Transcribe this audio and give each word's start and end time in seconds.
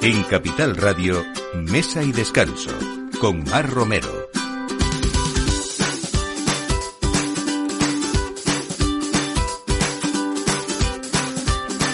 En 0.00 0.22
Capital 0.22 0.76
Radio, 0.76 1.24
Mesa 1.54 2.04
y 2.04 2.12
Descanso, 2.12 2.70
con 3.20 3.42
Mar 3.42 3.68
Romero. 3.68 4.28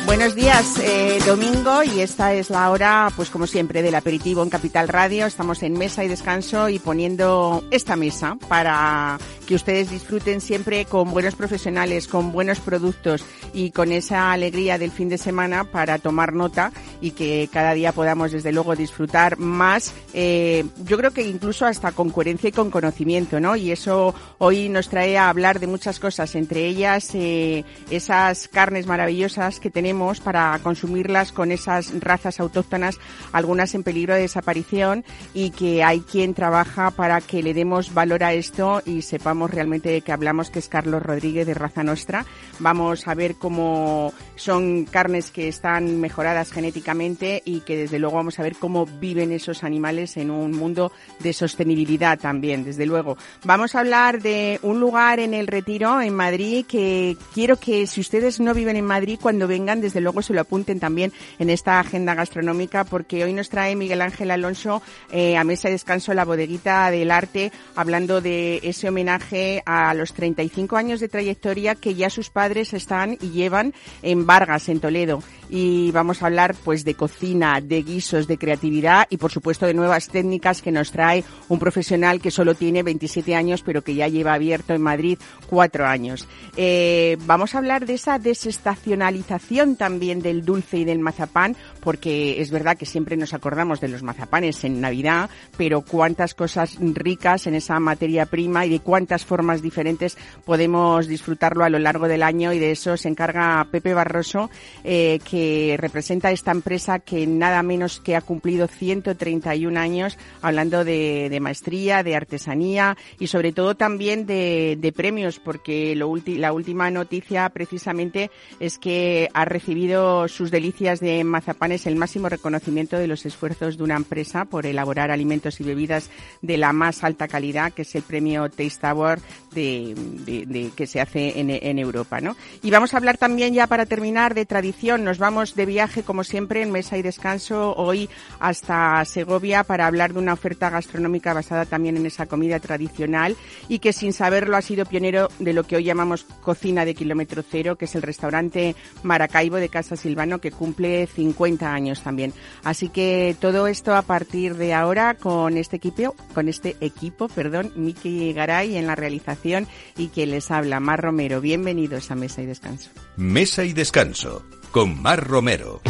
Buenos 0.04 0.34
días, 0.34 0.78
eh, 0.80 1.18
domingo, 1.26 1.82
y 1.82 2.00
esta 2.00 2.34
es 2.34 2.50
la 2.50 2.70
hora, 2.70 3.10
pues 3.16 3.30
como 3.30 3.46
siempre, 3.46 3.82
del 3.82 3.94
aperitivo 3.94 4.42
en 4.42 4.50
Capital 4.50 4.88
Radio. 4.88 5.24
Estamos 5.24 5.62
en 5.62 5.72
mesa 5.72 6.04
y 6.04 6.08
descanso 6.08 6.68
y 6.68 6.78
poniendo 6.78 7.64
esta 7.70 7.96
mesa 7.96 8.36
para 8.48 9.18
que 9.46 9.54
ustedes 9.54 9.90
disfruten 9.90 10.40
siempre 10.40 10.84
con 10.84 11.10
buenos 11.10 11.34
profesionales, 11.34 12.06
con 12.06 12.32
buenos 12.32 12.60
productos 12.60 13.24
y 13.54 13.70
con 13.70 13.92
esa 13.92 14.32
alegría 14.32 14.76
del 14.76 14.90
fin 14.90 15.08
de 15.08 15.16
semana 15.16 15.64
para 15.64 15.98
tomar 15.98 16.34
nota 16.34 16.72
y 17.00 17.12
que 17.12 17.48
cada 17.52 17.72
día 17.72 17.92
podamos 17.92 18.32
desde 18.32 18.52
luego 18.52 18.74
disfrutar 18.76 19.38
más, 19.38 19.94
eh, 20.12 20.64
yo 20.84 20.98
creo 20.98 21.12
que 21.12 21.22
incluso 21.22 21.64
hasta 21.64 21.92
con 21.92 22.10
coherencia 22.10 22.48
y 22.48 22.52
con 22.52 22.70
conocimiento, 22.70 23.40
¿no? 23.40 23.56
Y 23.56 23.70
eso 23.70 24.14
hoy 24.38 24.68
nos 24.68 24.88
trae 24.88 25.16
a 25.16 25.28
hablar 25.28 25.60
de 25.60 25.68
muchas 25.68 26.00
cosas, 26.00 26.34
entre 26.34 26.66
ellas 26.66 27.10
eh, 27.14 27.64
esas 27.90 28.48
carnes 28.48 28.86
maravillosas 28.86 29.60
que 29.60 29.70
tenemos 29.70 30.20
para 30.20 30.58
consumirlas 30.62 31.32
con 31.32 31.52
esas 31.52 31.92
razas 32.00 32.40
autóctonas, 32.40 32.98
algunas 33.32 33.74
en 33.74 33.84
peligro 33.84 34.14
de 34.14 34.22
desaparición 34.22 35.04
y 35.32 35.50
que 35.50 35.84
hay 35.84 36.00
quien 36.00 36.34
trabaja 36.34 36.90
para 36.90 37.20
que 37.20 37.42
le 37.42 37.54
demos 37.54 37.94
valor 37.94 38.24
a 38.24 38.32
esto 38.32 38.82
y 38.84 39.02
sepamos 39.02 39.50
realmente 39.50 39.90
de 39.90 40.00
qué 40.00 40.12
hablamos, 40.12 40.50
que 40.50 40.58
es 40.58 40.68
Carlos 40.68 41.02
Rodríguez 41.02 41.46
de 41.46 41.54
Raza 41.54 41.84
Nostra. 41.84 42.26
Vamos 42.58 43.06
a 43.06 43.14
ver 43.14 43.36
cómo 43.44 44.14
son 44.36 44.86
carnes 44.86 45.30
que 45.30 45.48
están 45.48 46.00
mejoradas 46.00 46.50
genéticamente 46.50 47.42
y 47.44 47.60
que 47.60 47.76
desde 47.76 47.98
luego 47.98 48.16
vamos 48.16 48.38
a 48.38 48.42
ver 48.42 48.56
cómo 48.56 48.86
viven 48.86 49.32
esos 49.32 49.64
animales 49.64 50.16
en 50.16 50.30
un 50.30 50.52
mundo 50.52 50.92
de 51.18 51.34
sostenibilidad 51.34 52.18
también, 52.18 52.64
desde 52.64 52.86
luego. 52.86 53.18
Vamos 53.44 53.74
a 53.74 53.80
hablar 53.80 54.22
de 54.22 54.58
un 54.62 54.80
lugar 54.80 55.20
en 55.20 55.34
el 55.34 55.46
Retiro, 55.46 56.00
en 56.00 56.14
Madrid, 56.14 56.64
que 56.64 57.18
quiero 57.34 57.56
que 57.56 57.86
si 57.86 58.00
ustedes 58.00 58.40
no 58.40 58.54
viven 58.54 58.76
en 58.76 58.86
Madrid, 58.86 59.18
cuando 59.20 59.46
vengan, 59.46 59.82
desde 59.82 60.00
luego 60.00 60.22
se 60.22 60.32
lo 60.32 60.40
apunten 60.40 60.80
también 60.80 61.12
en 61.38 61.50
esta 61.50 61.78
agenda 61.80 62.14
gastronómica, 62.14 62.84
porque 62.84 63.24
hoy 63.24 63.34
nos 63.34 63.50
trae 63.50 63.76
Miguel 63.76 64.00
Ángel 64.00 64.30
Alonso 64.30 64.80
eh, 65.12 65.36
a 65.36 65.44
mesa 65.44 65.68
de 65.68 65.72
descanso 65.72 66.14
la 66.14 66.24
bodeguita 66.24 66.90
del 66.90 67.10
arte, 67.10 67.52
hablando 67.76 68.22
de 68.22 68.60
ese 68.62 68.88
homenaje 68.88 69.62
a 69.66 69.92
los 69.92 70.14
35 70.14 70.78
años 70.78 71.00
de 71.00 71.10
trayectoria 71.10 71.74
que 71.74 71.94
ya 71.94 72.08
sus 72.08 72.30
padres 72.30 72.72
están 72.72 73.18
y 73.24 73.30
llevan 73.30 73.74
en 74.02 74.26
Vargas, 74.26 74.68
en 74.68 74.80
Toledo. 74.80 75.22
Y 75.50 75.90
vamos 75.92 76.22
a 76.22 76.26
hablar 76.26 76.54
pues 76.64 76.84
de 76.84 76.94
cocina, 76.94 77.60
de 77.60 77.82
guisos, 77.82 78.26
de 78.26 78.38
creatividad 78.38 79.06
y 79.10 79.18
por 79.18 79.30
supuesto 79.30 79.66
de 79.66 79.74
nuevas 79.74 80.08
técnicas 80.08 80.62
que 80.62 80.72
nos 80.72 80.90
trae 80.90 81.22
un 81.48 81.58
profesional 81.58 82.20
que 82.20 82.30
solo 82.30 82.54
tiene 82.54 82.82
27 82.82 83.34
años 83.34 83.62
pero 83.62 83.82
que 83.82 83.94
ya 83.94 84.08
lleva 84.08 84.34
abierto 84.34 84.72
en 84.72 84.82
Madrid 84.82 85.18
cuatro 85.48 85.86
años. 85.86 86.26
Eh, 86.56 87.16
vamos 87.26 87.54
a 87.54 87.58
hablar 87.58 87.86
de 87.86 87.94
esa 87.94 88.18
desestacionalización 88.18 89.76
también 89.76 90.20
del 90.20 90.44
dulce 90.44 90.78
y 90.78 90.84
del 90.84 90.98
mazapán 90.98 91.56
porque 91.84 92.40
es 92.40 92.50
verdad 92.50 92.76
que 92.78 92.86
siempre 92.86 93.16
nos 93.16 93.34
acordamos 93.34 93.80
de 93.80 93.88
los 93.88 94.02
mazapanes 94.02 94.64
en 94.64 94.80
Navidad, 94.80 95.28
pero 95.56 95.82
cuántas 95.82 96.34
cosas 96.34 96.78
ricas 96.80 97.46
en 97.46 97.54
esa 97.54 97.78
materia 97.78 98.26
prima 98.26 98.64
y 98.64 98.70
de 98.70 98.80
cuántas 98.80 99.24
formas 99.24 99.60
diferentes 99.60 100.16
podemos 100.44 101.06
disfrutarlo 101.06 101.62
a 101.62 101.68
lo 101.68 101.78
largo 101.78 102.08
del 102.08 102.22
año. 102.22 102.52
Y 102.52 102.58
de 102.58 102.72
eso 102.72 102.96
se 102.96 103.08
encarga 103.08 103.66
Pepe 103.70 103.92
Barroso, 103.92 104.50
eh, 104.82 105.20
que 105.28 105.76
representa 105.78 106.30
esta 106.32 106.50
empresa 106.50 107.00
que 107.00 107.26
nada 107.26 107.62
menos 107.62 108.00
que 108.00 108.16
ha 108.16 108.22
cumplido 108.22 108.66
131 108.66 109.78
años 109.78 110.18
hablando 110.40 110.84
de, 110.84 111.38
maestría, 111.40 112.02
de 112.02 112.16
artesanía 112.16 112.96
y 113.18 113.26
sobre 113.26 113.52
todo 113.52 113.74
también 113.74 114.26
de, 114.26 114.92
premios, 114.96 115.38
porque 115.38 115.94
la 115.96 116.52
última 116.52 116.90
noticia 116.90 117.48
precisamente 117.50 118.30
es 118.60 118.78
que 118.78 119.28
ha 119.34 119.44
recibido 119.44 120.28
sus 120.28 120.50
delicias 120.50 121.00
de 121.00 121.24
mazapanes 121.24 121.73
el 121.74 121.96
máximo 121.96 122.28
reconocimiento 122.28 122.98
de 122.98 123.06
los 123.06 123.26
esfuerzos 123.26 123.76
de 123.76 123.84
una 123.84 123.96
empresa 123.96 124.44
por 124.44 124.66
elaborar 124.66 125.10
alimentos 125.10 125.60
y 125.60 125.64
bebidas 125.64 126.10
de 126.42 126.56
la 126.56 126.72
más 126.72 127.04
alta 127.04 127.28
calidad, 127.28 127.72
que 127.72 127.82
es 127.82 127.94
el 127.94 128.02
premio 128.02 128.48
Taste 128.48 128.86
Award 128.86 129.20
de, 129.52 130.70
que 130.76 130.86
se 130.86 131.00
hace 131.00 131.38
en, 131.38 131.78
Europa, 131.78 132.20
¿no? 132.20 132.36
Y 132.62 132.70
vamos 132.70 132.94
a 132.94 132.96
hablar 132.96 133.18
también 133.18 133.54
ya 133.54 133.66
para 133.66 133.86
terminar 133.86 134.34
de 134.34 134.46
tradición. 134.46 135.04
Nos 135.04 135.18
vamos 135.18 135.54
de 135.54 135.66
viaje 135.66 136.02
como 136.02 136.24
siempre 136.24 136.62
en 136.62 136.70
mesa 136.70 136.96
y 136.96 137.02
descanso 137.02 137.74
hoy 137.76 138.08
hasta 138.40 139.04
Segovia 139.04 139.64
para 139.64 139.86
hablar 139.86 140.12
de 140.12 140.18
una 140.18 140.32
oferta 140.32 140.70
gastronómica 140.70 141.34
basada 141.34 141.66
también 141.66 141.96
en 141.96 142.06
esa 142.06 142.26
comida 142.26 142.58
tradicional 142.60 143.36
y 143.68 143.78
que 143.78 143.92
sin 143.92 144.12
saberlo 144.12 144.56
ha 144.56 144.62
sido 144.62 144.86
pionero 144.86 145.28
de 145.38 145.52
lo 145.52 145.64
que 145.64 145.76
hoy 145.76 145.84
llamamos 145.84 146.24
cocina 146.42 146.84
de 146.84 146.94
kilómetro 146.94 147.42
cero, 147.48 147.76
que 147.76 147.84
es 147.84 147.94
el 147.94 148.02
restaurante 148.02 148.74
Maracaibo 149.02 149.56
de 149.56 149.68
Casa 149.68 149.96
Silvano 149.96 150.40
que 150.40 150.50
cumple 150.50 151.06
50 151.06 151.63
años 151.64 152.02
también. 152.02 152.32
Así 152.62 152.88
que 152.88 153.36
todo 153.40 153.66
esto 153.66 153.94
a 153.94 154.02
partir 154.02 154.56
de 154.56 154.74
ahora 154.74 155.14
con 155.14 155.56
este 155.56 155.76
equipo, 155.76 156.14
con 156.34 156.48
este 156.48 156.76
equipo, 156.80 157.28
perdón, 157.28 157.72
Miki 157.76 158.32
Garay 158.32 158.76
en 158.76 158.86
la 158.86 158.94
realización 158.94 159.66
y 159.96 160.08
quien 160.08 160.30
les 160.30 160.50
habla, 160.50 160.80
Mar 160.80 161.00
Romero. 161.00 161.40
Bienvenidos 161.40 162.10
a 162.10 162.14
Mesa 162.14 162.42
y 162.42 162.46
Descanso. 162.46 162.90
Mesa 163.16 163.64
y 163.64 163.72
Descanso 163.72 164.44
con 164.70 165.00
Mar 165.00 165.26
Romero. 165.26 165.80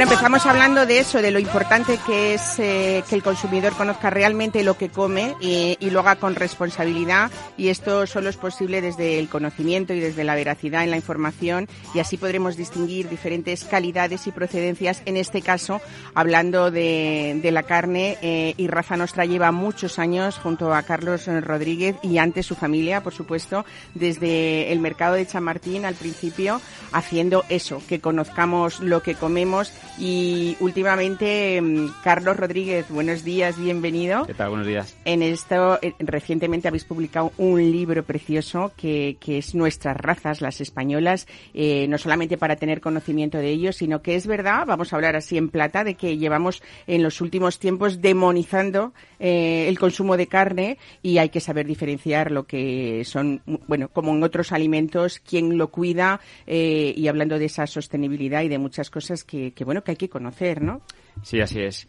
Estamos 0.00 0.46
hablando 0.46 0.86
de 0.86 0.98
eso, 0.98 1.20
de 1.20 1.30
lo 1.30 1.38
importante 1.38 1.98
que 2.06 2.32
es 2.32 2.58
eh, 2.58 3.04
que 3.08 3.14
el 3.14 3.22
consumidor 3.22 3.74
conozca 3.74 4.08
realmente 4.08 4.64
lo 4.64 4.78
que 4.78 4.88
come 4.88 5.34
y, 5.40 5.76
lo 5.90 6.00
haga 6.00 6.16
con 6.16 6.36
responsabilidad 6.36 7.30
y 7.58 7.68
esto 7.68 8.06
solo 8.06 8.30
es 8.30 8.36
posible 8.36 8.80
desde 8.80 9.18
el 9.18 9.28
conocimiento 9.28 9.92
y 9.92 10.00
desde 10.00 10.24
la 10.24 10.34
veracidad 10.34 10.84
en 10.84 10.90
la 10.90 10.96
información 10.96 11.68
y 11.94 11.98
así 11.98 12.16
podremos 12.16 12.56
distinguir 12.56 13.08
diferentes 13.08 13.64
calidades 13.64 14.26
y 14.26 14.32
procedencias, 14.32 15.02
en 15.04 15.16
este 15.16 15.42
caso 15.42 15.80
hablando 16.14 16.70
de, 16.70 17.40
la 17.52 17.62
carne 17.64 18.16
eh, 18.22 18.54
y 18.56 18.68
Raza 18.68 18.96
Nostra 18.96 19.26
lleva 19.26 19.52
muchos 19.52 19.98
años 19.98 20.38
junto 20.38 20.72
a 20.72 20.82
Carlos 20.82 21.26
Rodríguez 21.26 21.96
y 22.02 22.18
antes 22.18 22.46
su 22.46 22.54
familia, 22.54 23.02
por 23.02 23.12
supuesto, 23.12 23.66
desde 23.94 24.72
el 24.72 24.80
mercado 24.80 25.14
de 25.14 25.26
Chamartín 25.26 25.84
al 25.84 25.94
principio, 25.94 26.60
haciendo 26.92 27.44
eso, 27.48 27.82
que 27.88 28.00
conozcamos 28.00 28.80
lo 28.80 29.02
que 29.02 29.14
comemos 29.14 29.72
y 29.98 30.56
últimamente, 30.60 31.60
mm, 31.60 31.88
Carlos 32.02 32.36
Rodríguez, 32.36 32.86
buenos 32.88 33.24
días, 33.24 33.58
bienvenido. 33.58 34.26
¿Qué 34.26 34.34
tal? 34.34 34.50
Buenos 34.50 34.66
días. 34.66 34.96
En 35.04 35.22
esto, 35.22 35.78
eh, 35.82 35.94
recientemente 35.98 36.68
habéis 36.68 36.84
publicado 36.84 37.32
un 37.38 37.70
libro 37.70 38.02
precioso 38.04 38.72
que, 38.76 39.16
que 39.20 39.38
es 39.38 39.54
Nuestras 39.54 39.96
razas, 39.96 40.40
las 40.40 40.60
españolas, 40.60 41.26
eh, 41.54 41.86
no 41.88 41.98
solamente 41.98 42.38
para 42.38 42.56
tener 42.56 42.80
conocimiento 42.80 43.38
de 43.38 43.50
ellos, 43.50 43.76
sino 43.76 44.02
que 44.02 44.14
es 44.14 44.26
verdad, 44.26 44.64
vamos 44.66 44.92
a 44.92 44.96
hablar 44.96 45.16
así 45.16 45.36
en 45.36 45.48
plata, 45.48 45.84
de 45.84 45.94
que 45.94 46.16
llevamos 46.18 46.62
en 46.86 47.02
los 47.02 47.20
últimos 47.20 47.58
tiempos 47.58 48.00
demonizando 48.00 48.92
eh, 49.18 49.66
el 49.68 49.78
consumo 49.78 50.16
de 50.16 50.26
carne 50.26 50.78
y 51.02 51.18
hay 51.18 51.28
que 51.28 51.40
saber 51.40 51.66
diferenciar 51.66 52.30
lo 52.30 52.44
que 52.44 53.02
son, 53.04 53.42
bueno, 53.66 53.88
como 53.88 54.14
en 54.14 54.22
otros 54.22 54.52
alimentos, 54.52 55.20
quién 55.20 55.58
lo 55.58 55.68
cuida 55.68 56.20
y 56.46 57.06
hablando 57.08 57.38
de 57.38 57.46
esa 57.46 57.66
sostenibilidad 57.66 58.42
y 58.42 58.48
de 58.48 58.58
muchas 58.58 58.90
cosas 58.90 59.24
que, 59.24 59.52
que 59.52 59.64
bueno, 59.70 59.84
que 59.84 59.92
hay 59.92 59.96
que 59.96 60.08
conocer, 60.08 60.62
¿no? 60.62 60.80
Sí, 61.22 61.40
así 61.40 61.60
es. 61.60 61.86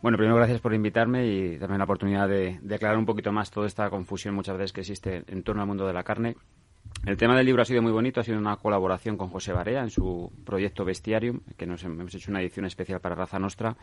Bueno, 0.00 0.16
primero 0.16 0.36
gracias 0.36 0.60
por 0.60 0.72
invitarme 0.72 1.26
y 1.26 1.58
también 1.58 1.78
la 1.78 1.84
oportunidad 1.84 2.28
de, 2.28 2.60
aclarar 2.72 2.96
un 2.96 3.06
poquito 3.06 3.32
más 3.32 3.50
toda 3.50 3.66
esta 3.66 3.90
confusión 3.90 4.36
muchas 4.36 4.56
veces 4.56 4.72
que 4.72 4.82
existe 4.82 5.24
en 5.26 5.42
torno 5.42 5.60
al 5.60 5.66
mundo 5.66 5.84
de 5.84 5.92
la 5.92 6.04
carne. 6.04 6.36
El 7.04 7.16
tema 7.16 7.36
del 7.36 7.46
libro 7.46 7.62
ha 7.62 7.64
sido 7.64 7.82
muy 7.82 7.90
bonito, 7.90 8.20
ha 8.20 8.22
sido 8.22 8.38
una 8.38 8.56
colaboración 8.58 9.16
con 9.16 9.30
José 9.30 9.52
Barea 9.52 9.82
en 9.82 9.90
su 9.90 10.30
proyecto 10.44 10.84
Bestiarium, 10.84 11.40
que 11.56 11.66
nos 11.66 11.82
hemos 11.82 12.14
hecho 12.14 12.30
una 12.30 12.40
edición 12.40 12.66
especial 12.66 13.00
para 13.00 13.16
Raza 13.16 13.40
Nostra, 13.40 13.76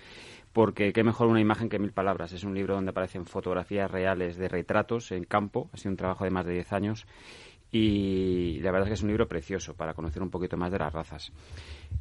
porque 0.53 0.93
qué 0.93 1.03
mejor 1.03 1.27
una 1.27 1.41
imagen 1.41 1.67
que 1.67 1.77
mil 1.77 1.91
palabras. 1.91 2.31
Es 2.31 2.45
un 2.45 2.53
libro 2.53 2.75
donde 2.75 2.91
aparecen 2.91 3.25
fotografías 3.25 3.91
reales 3.91 4.37
de 4.37 4.47
retratos 4.47 5.11
en 5.11 5.25
campo, 5.25 5.69
ha 5.73 5.77
sido 5.77 5.91
un 5.91 5.97
trabajo 5.97 6.23
de 6.23 6.31
más 6.31 6.45
de 6.45 6.53
10 6.53 6.71
años 6.71 7.05
y 7.71 8.59
la 8.59 8.71
verdad 8.71 8.87
es 8.87 8.89
que 8.89 8.93
es 8.95 9.01
un 9.01 9.09
libro 9.09 9.27
precioso 9.27 9.73
para 9.73 9.93
conocer 9.93 10.21
un 10.21 10.29
poquito 10.29 10.57
más 10.57 10.71
de 10.71 10.79
las 10.79 10.91
razas. 10.91 11.31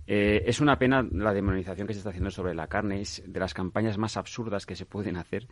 Eh, 0.06 0.42
es 0.46 0.60
una 0.60 0.76
pena 0.76 1.06
la 1.12 1.32
demonización 1.32 1.86
que 1.86 1.92
se 1.92 1.98
está 1.98 2.10
haciendo 2.10 2.30
sobre 2.30 2.54
la 2.54 2.66
carne, 2.66 3.00
es 3.00 3.22
de 3.24 3.38
las 3.38 3.54
campañas 3.54 3.96
más 3.96 4.16
absurdas 4.16 4.66
que 4.66 4.74
se 4.74 4.84
pueden 4.84 5.16
hacer, 5.16 5.46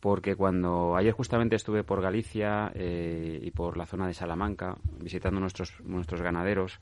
porque 0.00 0.36
cuando 0.36 0.96
ayer 0.96 1.12
justamente 1.12 1.56
estuve 1.56 1.82
por 1.82 2.02
Galicia 2.02 2.70
eh, 2.74 3.40
y 3.42 3.50
por 3.52 3.76
la 3.76 3.86
zona 3.86 4.06
de 4.06 4.14
Salamanca 4.14 4.76
visitando 5.00 5.40
nuestros, 5.40 5.80
nuestros 5.84 6.20
ganaderos, 6.20 6.78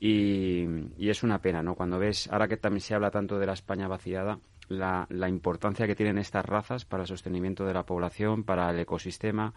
y, 0.00 0.66
es 0.98 1.22
una 1.22 1.40
pena, 1.40 1.62
¿no? 1.62 1.74
Cuando 1.74 1.98
ves, 1.98 2.28
ahora 2.30 2.48
que 2.48 2.56
también 2.56 2.80
se 2.80 2.94
habla 2.94 3.10
tanto 3.10 3.38
de 3.38 3.46
la 3.46 3.52
España 3.52 3.88
vaciada, 3.88 4.40
la, 4.68 5.06
la 5.08 5.28
importancia 5.28 5.86
que 5.86 5.94
tienen 5.94 6.18
estas 6.18 6.44
razas 6.44 6.84
para 6.84 7.04
el 7.04 7.06
sostenimiento 7.06 7.64
de 7.64 7.74
la 7.74 7.86
población, 7.86 8.42
para 8.42 8.68
el 8.70 8.80
ecosistema, 8.80 9.54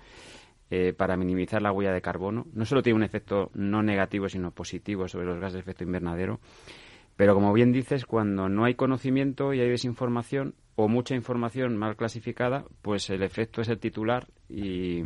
eh, 0.71 0.94
para 0.94 1.18
minimizar 1.18 1.62
la 1.62 1.71
huella 1.71 1.92
de 1.92 2.01
carbono. 2.01 2.45
No 2.54 2.66
solo 2.66 2.81
tiene 2.83 2.98
un 2.98 3.04
efecto 3.04 3.50
no 3.54 3.81
negativo, 3.83 4.30
sino 4.30 4.51
positivo 4.51 5.07
sobre 5.07 5.25
los 5.25 5.39
gases 5.39 5.54
de 5.54 5.60
efecto 5.60 5.83
invernadero, 5.83 6.39
pero 7.16 7.33
como 7.33 7.51
bien 7.51 7.71
dices, 7.74 8.06
cuando 8.06 8.48
no 8.48 8.63
hay 8.63 8.75
conocimiento 8.75 9.54
y 9.54 9.60
hay 9.60 9.69
desinformación, 9.69 10.56
o 10.81 10.87
mucha 10.87 11.13
información 11.13 11.75
mal 11.75 11.97
clasificada, 11.97 12.63
pues 12.81 13.09
el 13.09 13.21
efecto 13.21 13.61
es 13.61 13.67
el 13.67 13.79
titular 13.79 14.27
y, 14.47 15.03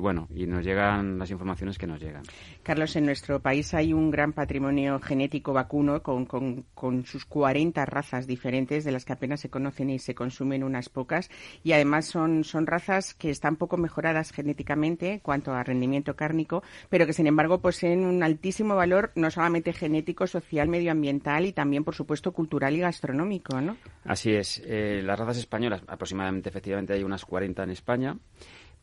bueno, 0.00 0.26
y 0.34 0.46
nos 0.46 0.64
llegan 0.64 1.18
las 1.18 1.30
informaciones 1.30 1.78
que 1.78 1.86
nos 1.86 2.00
llegan. 2.00 2.24
Carlos, 2.62 2.96
en 2.96 3.04
nuestro 3.04 3.40
país 3.40 3.74
hay 3.74 3.92
un 3.92 4.10
gran 4.10 4.32
patrimonio 4.32 4.98
genético 4.98 5.52
vacuno 5.52 6.02
con, 6.02 6.24
con, 6.26 7.04
sus 7.04 7.24
40 7.26 7.84
razas 7.84 8.26
diferentes, 8.26 8.84
de 8.84 8.90
las 8.90 9.04
que 9.04 9.12
apenas 9.12 9.40
se 9.40 9.50
conocen 9.50 9.90
y 9.90 9.98
se 9.98 10.14
consumen 10.14 10.64
unas 10.64 10.88
pocas, 10.88 11.30
y 11.62 11.72
además 11.72 12.06
son, 12.06 12.42
son 12.42 12.66
razas 12.66 13.14
que 13.14 13.30
están 13.30 13.56
poco 13.56 13.76
mejoradas 13.76 14.32
genéticamente 14.32 15.12
en 15.12 15.18
cuanto 15.20 15.52
a 15.52 15.62
rendimiento 15.62 16.16
cárnico, 16.16 16.62
pero 16.88 17.06
que 17.06 17.12
sin 17.12 17.26
embargo 17.26 17.60
poseen 17.60 18.04
un 18.04 18.22
altísimo 18.22 18.74
valor 18.74 19.12
no 19.14 19.30
solamente 19.30 19.74
genético, 19.74 20.26
social, 20.26 20.68
medioambiental 20.68 21.46
y 21.46 21.52
también, 21.52 21.84
por 21.84 21.94
supuesto, 21.94 22.32
cultural 22.32 22.74
y 22.74 22.80
gastronómico, 22.80 23.60
¿no? 23.60 23.76
Así 24.04 24.32
es. 24.32 24.60
Eh, 24.64 25.01
las 25.02 25.18
razas 25.18 25.38
españolas, 25.38 25.82
aproximadamente, 25.86 26.48
efectivamente, 26.48 26.92
hay 26.92 27.04
unas 27.04 27.24
40 27.24 27.62
en 27.62 27.70
España. 27.70 28.16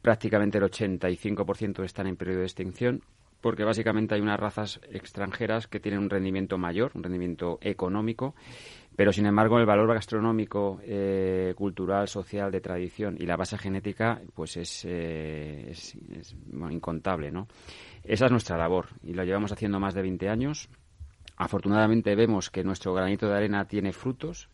Prácticamente 0.02 0.58
el 0.58 0.64
85% 0.66 1.84
están 1.84 2.08
en 2.08 2.16
periodo 2.16 2.40
de 2.40 2.46
extinción, 2.46 3.04
porque 3.42 3.64
básicamente 3.64 4.16
hay 4.16 4.22
unas 4.22 4.40
razas 4.40 4.80
extranjeras 4.92 5.68
que 5.68 5.80
tienen 5.80 6.02
un 6.02 6.10
rendimiento 6.10 6.58
mayor, 6.58 6.92
un 6.96 7.04
rendimiento 7.04 7.58
económico, 7.62 8.36
pero 8.96 9.14
sin 9.14 9.26
embargo 9.26 9.60
el 9.60 9.66
valor 9.66 9.94
gastronómico, 9.94 10.80
eh, 10.84 11.54
cultural, 11.56 12.08
social, 12.08 12.52
de 12.52 12.60
tradición 12.60 13.16
y 13.18 13.26
la 13.26 13.38
base 13.38 13.58
genética, 13.58 14.22
pues 14.34 14.58
es, 14.58 14.86
eh, 14.86 15.74
incontable, 16.70 17.32
¿no? 17.32 17.48
Esa 18.04 18.26
es 18.26 18.32
nuestra 18.32 18.58
labor 18.58 18.88
y 19.04 19.14
lo 19.14 19.24
llevamos 19.24 19.52
haciendo 19.52 19.80
más 19.80 19.94
de 19.94 20.02
20 20.02 20.28
años. 20.28 20.70
Afortunadamente 21.38 22.16
vemos 22.16 22.50
que 22.50 22.66
nuestro 22.66 22.94
granito 22.94 23.30
de 23.30 23.38
arena 23.38 23.66
tiene 23.66 23.94
frutos. 23.94 24.50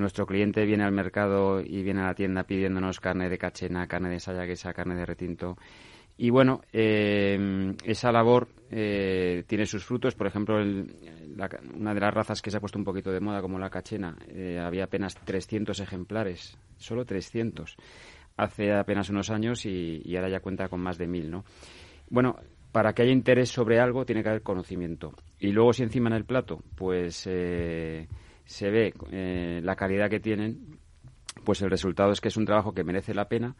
Nuestro 0.00 0.26
cliente 0.26 0.64
viene 0.64 0.84
al 0.84 0.92
mercado 0.92 1.60
y 1.60 1.82
viene 1.82 2.00
a 2.00 2.06
la 2.06 2.14
tienda 2.14 2.44
pidiéndonos 2.44 3.00
carne 3.00 3.28
de 3.28 3.38
cachena, 3.38 3.86
carne 3.86 4.10
de 4.10 4.20
sayaguesa, 4.20 4.72
carne 4.72 4.96
de 4.96 5.06
retinto. 5.06 5.56
Y 6.22 6.28
bueno, 6.28 6.60
eh, 6.70 7.74
esa 7.82 8.12
labor 8.12 8.48
eh, 8.70 9.42
tiene 9.46 9.64
sus 9.64 9.84
frutos. 9.84 10.14
Por 10.14 10.26
ejemplo, 10.26 10.56
una 10.56 11.94
de 11.94 12.00
las 12.00 12.12
razas 12.12 12.42
que 12.42 12.50
se 12.50 12.58
ha 12.58 12.60
puesto 12.60 12.78
un 12.78 12.84
poquito 12.84 13.10
de 13.10 13.20
moda, 13.20 13.40
como 13.40 13.58
la 13.58 13.70
cachena, 13.70 14.18
eh, 14.28 14.60
había 14.62 14.84
apenas 14.84 15.14
300 15.14 15.80
ejemplares, 15.80 16.58
solo 16.76 17.06
300, 17.06 17.74
hace 18.36 18.70
apenas 18.74 19.08
unos 19.08 19.30
años 19.30 19.64
y, 19.64 20.02
y, 20.04 20.14
ahora 20.16 20.28
ya 20.28 20.40
cuenta 20.40 20.68
con 20.68 20.80
más 20.80 20.98
de 20.98 21.06
mil, 21.06 21.30
¿no? 21.30 21.46
Bueno, 22.10 22.36
para 22.70 22.92
que 22.92 23.00
haya 23.00 23.12
interés 23.12 23.48
sobre 23.48 23.80
algo 23.80 24.04
tiene 24.04 24.22
que 24.22 24.28
haber 24.28 24.42
conocimiento. 24.42 25.14
Y 25.38 25.52
luego 25.52 25.72
si 25.72 25.84
encima 25.84 26.10
en 26.10 26.16
el 26.16 26.26
plato, 26.26 26.62
pues 26.76 27.26
se 28.50 28.68
ve 28.68 28.92
eh, 29.12 29.60
la 29.62 29.76
calidad 29.76 30.10
que 30.10 30.18
tienen, 30.18 30.76
pues 31.44 31.62
el 31.62 31.70
resultado 31.70 32.10
es 32.10 32.20
que 32.20 32.26
es 32.26 32.36
un 32.36 32.46
trabajo 32.46 32.74
que 32.74 32.82
merece 32.82 33.14
la 33.14 33.28
pena 33.28 33.54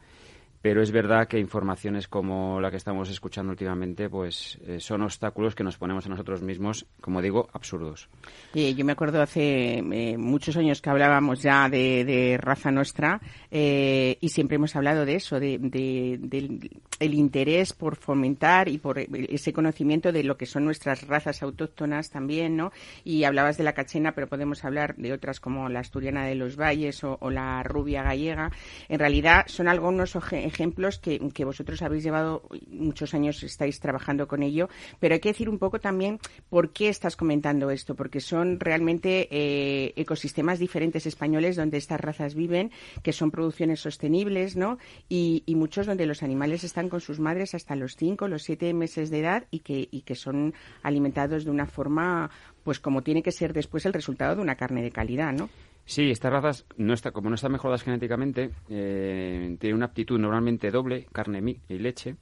pero 0.62 0.82
es 0.82 0.90
verdad 0.90 1.26
que 1.26 1.38
informaciones 1.38 2.08
como 2.08 2.60
la 2.60 2.70
que 2.70 2.76
estamos 2.76 3.08
escuchando 3.08 3.50
últimamente 3.50 4.10
pues 4.10 4.58
eh, 4.66 4.80
son 4.80 5.02
obstáculos 5.02 5.54
que 5.54 5.64
nos 5.64 5.78
ponemos 5.78 6.04
a 6.06 6.10
nosotros 6.10 6.42
mismos, 6.42 6.86
como 7.00 7.22
digo, 7.22 7.48
absurdos. 7.52 8.08
yo 8.54 8.84
me 8.84 8.92
acuerdo 8.92 9.22
hace 9.22 9.78
eh, 9.78 10.18
muchos 10.18 10.56
años 10.56 10.82
que 10.82 10.90
hablábamos 10.90 11.42
ya 11.42 11.68
de, 11.68 12.38
raza 12.40 12.70
nuestra 12.70 13.20
eh, 13.50 14.18
y 14.20 14.28
siempre 14.28 14.56
hemos 14.56 14.76
hablado 14.76 15.04
de 15.04 15.16
eso, 15.16 15.40
de, 15.40 15.58
del 15.58 16.70
el 17.00 17.14
interés 17.14 17.72
por 17.72 17.96
fomentar 17.96 18.68
y 18.68 18.78
por 18.78 18.98
ese 18.98 19.52
conocimiento 19.52 20.12
de 20.12 20.22
lo 20.22 20.36
que 20.36 20.46
son 20.46 20.66
nuestras 20.66 21.06
razas 21.08 21.42
autóctonas 21.42 22.10
también, 22.10 22.56
¿no? 22.56 22.72
Y 23.04 23.24
hablabas 23.24 23.56
de 23.56 23.64
la 23.64 23.72
cachena, 23.72 24.12
pero 24.12 24.28
podemos 24.28 24.64
hablar 24.64 24.94
de 24.96 25.14
otras 25.14 25.40
como 25.40 25.68
la 25.70 25.80
asturiana 25.80 26.26
de 26.26 26.34
los 26.34 26.56
valles 26.56 27.02
o, 27.02 27.18
la 27.30 27.62
rubia 27.62 28.02
gallega. 28.02 28.50
En 28.88 28.98
realidad 28.98 29.44
son 29.46 29.68
algunos 29.68 30.14
ejemplos 30.50 30.98
que, 30.98 31.18
que, 31.32 31.44
vosotros 31.44 31.82
habéis 31.82 32.04
llevado 32.04 32.42
muchos 32.68 33.14
años, 33.14 33.42
estáis 33.42 33.80
trabajando 33.80 34.28
con 34.28 34.42
ello, 34.42 34.68
pero 34.98 35.14
hay 35.14 35.20
que 35.20 35.30
decir 35.30 35.48
un 35.48 35.58
poco 35.58 35.80
también 35.80 36.18
por 36.48 36.72
qué 36.72 36.88
estás 36.88 37.16
comentando 37.16 37.70
esto, 37.70 37.94
porque 37.94 38.20
son 38.20 38.60
realmente 38.60 39.28
eh, 39.30 39.92
ecosistemas 39.96 40.58
diferentes 40.58 41.06
españoles 41.06 41.56
donde 41.56 41.78
estas 41.78 42.00
razas 42.00 42.34
viven, 42.34 42.70
que 43.02 43.12
son 43.12 43.30
producciones 43.30 43.80
sostenibles, 43.80 44.56
¿no? 44.56 44.78
Y, 45.08 45.42
y 45.46 45.54
muchos 45.54 45.86
donde 45.86 46.06
los 46.06 46.22
animales 46.22 46.64
están 46.64 46.88
con 46.88 47.00
sus 47.00 47.20
madres 47.20 47.54
hasta 47.54 47.76
los 47.76 47.96
cinco, 47.96 48.28
los 48.28 48.42
siete 48.42 48.72
meses 48.74 49.10
de 49.10 49.20
edad 49.20 49.44
y 49.50 49.60
que, 49.60 49.88
y 49.90 50.02
que 50.02 50.14
son 50.14 50.54
alimentados 50.82 51.44
de 51.44 51.50
una 51.50 51.66
forma, 51.66 52.30
pues 52.64 52.80
como 52.80 53.02
tiene 53.02 53.22
que 53.22 53.32
ser 53.32 53.52
después 53.52 53.86
el 53.86 53.92
resultado 53.92 54.36
de 54.36 54.42
una 54.42 54.56
carne 54.56 54.82
de 54.82 54.90
calidad, 54.90 55.32
¿no? 55.32 55.48
Sí, 55.90 56.08
estas 56.08 56.30
razas, 56.30 56.66
no 56.76 56.94
está, 56.94 57.10
como 57.10 57.30
no 57.30 57.34
están 57.34 57.50
mejoradas 57.50 57.82
genéticamente, 57.82 58.52
eh, 58.68 59.56
tienen 59.58 59.74
una 59.74 59.86
aptitud 59.86 60.20
normalmente 60.20 60.70
doble, 60.70 61.08
carne 61.10 61.56
y 61.68 61.78
leche, 61.78 62.14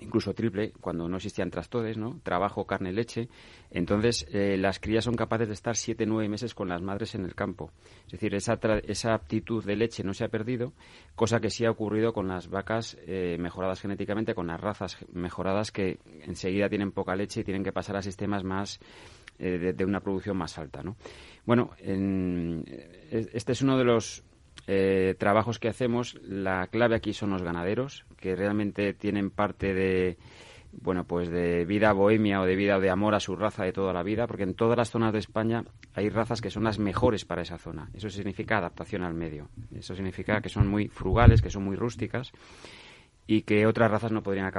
incluso 0.00 0.34
triple, 0.34 0.72
cuando 0.80 1.08
no 1.08 1.14
existían 1.14 1.52
trastodes, 1.52 1.96
¿no? 1.96 2.18
Trabajo, 2.24 2.66
carne, 2.66 2.92
leche. 2.92 3.28
Entonces, 3.70 4.26
eh, 4.32 4.56
las 4.56 4.80
crías 4.80 5.04
son 5.04 5.14
capaces 5.14 5.46
de 5.46 5.54
estar 5.54 5.76
siete, 5.76 6.04
nueve 6.04 6.28
meses 6.28 6.52
con 6.52 6.68
las 6.68 6.82
madres 6.82 7.14
en 7.14 7.24
el 7.24 7.36
campo. 7.36 7.70
Es 8.06 8.12
decir, 8.14 8.34
esa, 8.34 8.58
esa 8.88 9.14
aptitud 9.14 9.64
de 9.64 9.76
leche 9.76 10.02
no 10.02 10.12
se 10.12 10.24
ha 10.24 10.28
perdido, 10.28 10.72
cosa 11.14 11.38
que 11.38 11.50
sí 11.50 11.64
ha 11.64 11.70
ocurrido 11.70 12.12
con 12.12 12.26
las 12.26 12.48
vacas 12.48 12.98
eh, 13.06 13.36
mejoradas 13.38 13.80
genéticamente, 13.82 14.34
con 14.34 14.48
las 14.48 14.60
razas 14.60 14.96
mejoradas 15.12 15.70
que 15.70 16.00
enseguida 16.22 16.68
tienen 16.68 16.90
poca 16.90 17.14
leche 17.14 17.42
y 17.42 17.44
tienen 17.44 17.62
que 17.62 17.70
pasar 17.70 17.94
a 17.96 18.02
sistemas 18.02 18.42
más 18.42 18.80
de, 19.38 19.74
de, 19.74 19.84
una 19.84 20.00
producción 20.00 20.36
más 20.36 20.56
alta, 20.56 20.82
¿no? 20.82 20.96
Bueno, 21.44 21.72
este 23.10 23.52
es 23.52 23.62
uno 23.62 23.78
de 23.78 23.84
los 23.84 24.24
eh, 24.66 25.14
trabajos 25.18 25.58
que 25.58 25.68
hacemos. 25.68 26.18
La 26.22 26.66
clave 26.68 26.96
aquí 26.96 27.12
son 27.12 27.30
los 27.30 27.42
ganaderos, 27.42 28.04
que 28.16 28.36
realmente 28.36 28.94
tienen 28.94 29.30
parte 29.30 29.74
de 29.74 30.18
bueno, 30.78 31.04
pues 31.04 31.30
de 31.30 31.64
vida 31.64 31.92
bohemia 31.92 32.40
o 32.40 32.44
de 32.44 32.56
vida 32.56 32.78
de 32.78 32.90
amor 32.90 33.14
a 33.14 33.20
su 33.20 33.34
raza 33.36 33.64
de 33.64 33.72
toda 33.72 33.92
la 33.92 34.02
vida, 34.02 34.26
porque 34.26 34.42
en 34.42 34.54
todas 34.54 34.76
las 34.76 34.90
zonas 34.90 35.12
de 35.12 35.20
España 35.20 35.64
hay 35.94 36.08
razas 36.10 36.40
que 36.40 36.50
son 36.50 36.64
las 36.64 36.78
mejores 36.78 37.24
para 37.24 37.42
esa 37.42 37.58
zona. 37.58 37.88
Eso 37.94 38.10
significa 38.10 38.58
adaptación 38.58 39.02
al 39.02 39.14
medio. 39.14 39.48
Eso 39.74 39.94
significa 39.94 40.40
que 40.40 40.48
son 40.48 40.68
muy 40.68 40.88
frugales, 40.88 41.42
que 41.42 41.50
son 41.50 41.64
muy 41.64 41.76
rústicas 41.76 42.32
y 43.26 43.42
que 43.42 43.66
otras 43.66 43.90
razas 43.90 44.12
no 44.12 44.22
podrían 44.22 44.52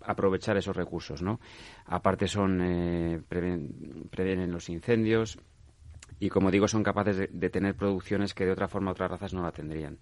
aprovechar 0.00 0.56
esos 0.56 0.76
recursos, 0.76 1.22
¿no? 1.22 1.40
Aparte 1.84 2.28
son 2.28 2.60
eh, 2.62 3.20
previenen 3.28 4.50
los 4.50 4.68
incendios, 4.70 5.38
y 6.20 6.28
como 6.28 6.50
digo 6.50 6.68
son 6.68 6.82
capaces 6.82 7.28
de, 7.30 7.50
tener 7.50 7.74
producciones 7.74 8.34
que 8.34 8.44
de 8.44 8.52
otra 8.52 8.68
forma 8.68 8.90
otras 8.90 9.10
razas 9.10 9.34
no 9.34 9.42
la 9.42 9.52
tendrían. 9.52 9.98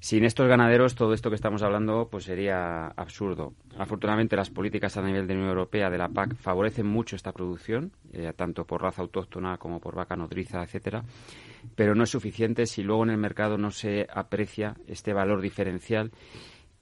Sin 0.00 0.24
estos 0.24 0.46
ganaderos, 0.46 0.94
todo 0.94 1.14
esto 1.14 1.30
que 1.30 1.36
estamos 1.36 1.62
hablando 1.62 2.08
pues 2.10 2.24
sería 2.24 2.88
absurdo. 2.88 3.54
Afortunadamente, 3.78 4.36
las 4.36 4.50
políticas 4.50 4.98
a 4.98 5.02
nivel 5.02 5.26
de 5.26 5.32
Unión 5.32 5.48
Europea 5.48 5.88
de 5.88 5.96
la 5.96 6.10
PAC 6.10 6.36
favorecen 6.36 6.86
mucho 6.86 7.16
esta 7.16 7.32
producción, 7.32 7.92
eh, 8.12 8.34
tanto 8.36 8.66
por 8.66 8.82
raza 8.82 9.00
autóctona 9.00 9.56
como 9.56 9.80
por 9.80 9.94
vaca 9.94 10.14
nodriza, 10.14 10.62
etcétera, 10.62 11.04
pero 11.74 11.94
no 11.94 12.04
es 12.04 12.10
suficiente 12.10 12.66
si 12.66 12.82
luego 12.82 13.04
en 13.04 13.10
el 13.10 13.16
mercado 13.16 13.56
no 13.56 13.70
se 13.70 14.06
aprecia 14.12 14.76
este 14.86 15.14
valor 15.14 15.40
diferencial 15.40 16.10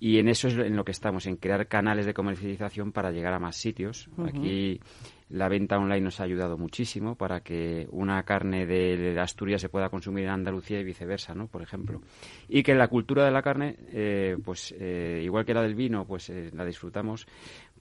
y 0.03 0.19
en 0.19 0.27
eso 0.27 0.49
es 0.49 0.55
en 0.59 0.75
lo 0.75 0.85
que 0.85 0.91
estamos, 0.91 1.27
en 1.27 1.37
crear 1.37 1.69
canales 1.69 2.07
de 2.07 2.13
comercialización 2.13 2.91
para 2.91 3.13
llegar 3.13 3.35
a 3.35 3.39
más 3.39 3.55
sitios. 3.55 4.11
Aquí 4.27 4.81
la 5.29 5.49
venta 5.49 5.79
online 5.79 6.01
nos 6.01 6.19
ha 6.19 6.25
ayudado 6.25 6.59
muchísimo 6.59 7.15
para 7.15 7.39
que 7.39 7.87
una 7.93 8.21
carne 8.25 8.67
de 8.67 9.17
Asturias 9.21 9.61
se 9.61 9.69
pueda 9.69 9.91
consumir 9.91 10.25
en 10.25 10.31
Andalucía 10.31 10.81
y 10.81 10.85
viceversa, 10.85 11.37
¿no? 11.37 11.47
Por 11.47 11.63
ejemplo. 11.63 12.01
Y 12.49 12.65
que 12.65 12.75
la 12.75 12.89
cultura 12.89 13.25
de 13.25 13.31
la 13.31 13.43
carne, 13.43 13.77
eh, 13.93 14.37
pues 14.45 14.75
eh, 14.77 15.23
igual 15.23 15.45
que 15.45 15.55
la 15.55 15.63
del 15.63 15.77
vino, 15.77 16.05
pues 16.05 16.31
eh, 16.31 16.51
la 16.53 16.65
disfrutamos, 16.65 17.29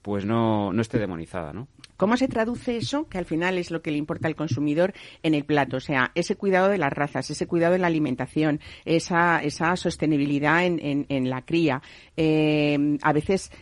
pues 0.02 0.24
no, 0.24 0.72
no 0.72 0.82
esté 0.82 0.98
demonizada, 0.98 1.52
¿no? 1.52 1.68
¿Cómo 1.96 2.16
se 2.16 2.26
traduce 2.28 2.76
eso, 2.76 3.08
que 3.08 3.18
al 3.18 3.24
final 3.24 3.58
es 3.58 3.70
lo 3.70 3.80
que 3.80 3.92
le 3.92 3.96
importa 3.96 4.26
al 4.26 4.34
consumidor, 4.34 4.92
en 5.22 5.34
el 5.34 5.44
plato? 5.44 5.76
O 5.76 5.80
sea, 5.80 6.10
ese 6.14 6.36
cuidado 6.36 6.68
de 6.68 6.78
las 6.78 6.92
razas, 6.92 7.30
ese 7.30 7.46
cuidado 7.46 7.76
en 7.76 7.82
la 7.82 7.86
alimentación, 7.86 8.60
esa, 8.84 9.42
esa 9.42 9.76
sostenibilidad 9.76 10.64
en, 10.66 11.06
en, 11.08 11.30
la 11.30 11.42
cría. 11.42 11.80
a 12.16 13.12
veces 13.12 13.52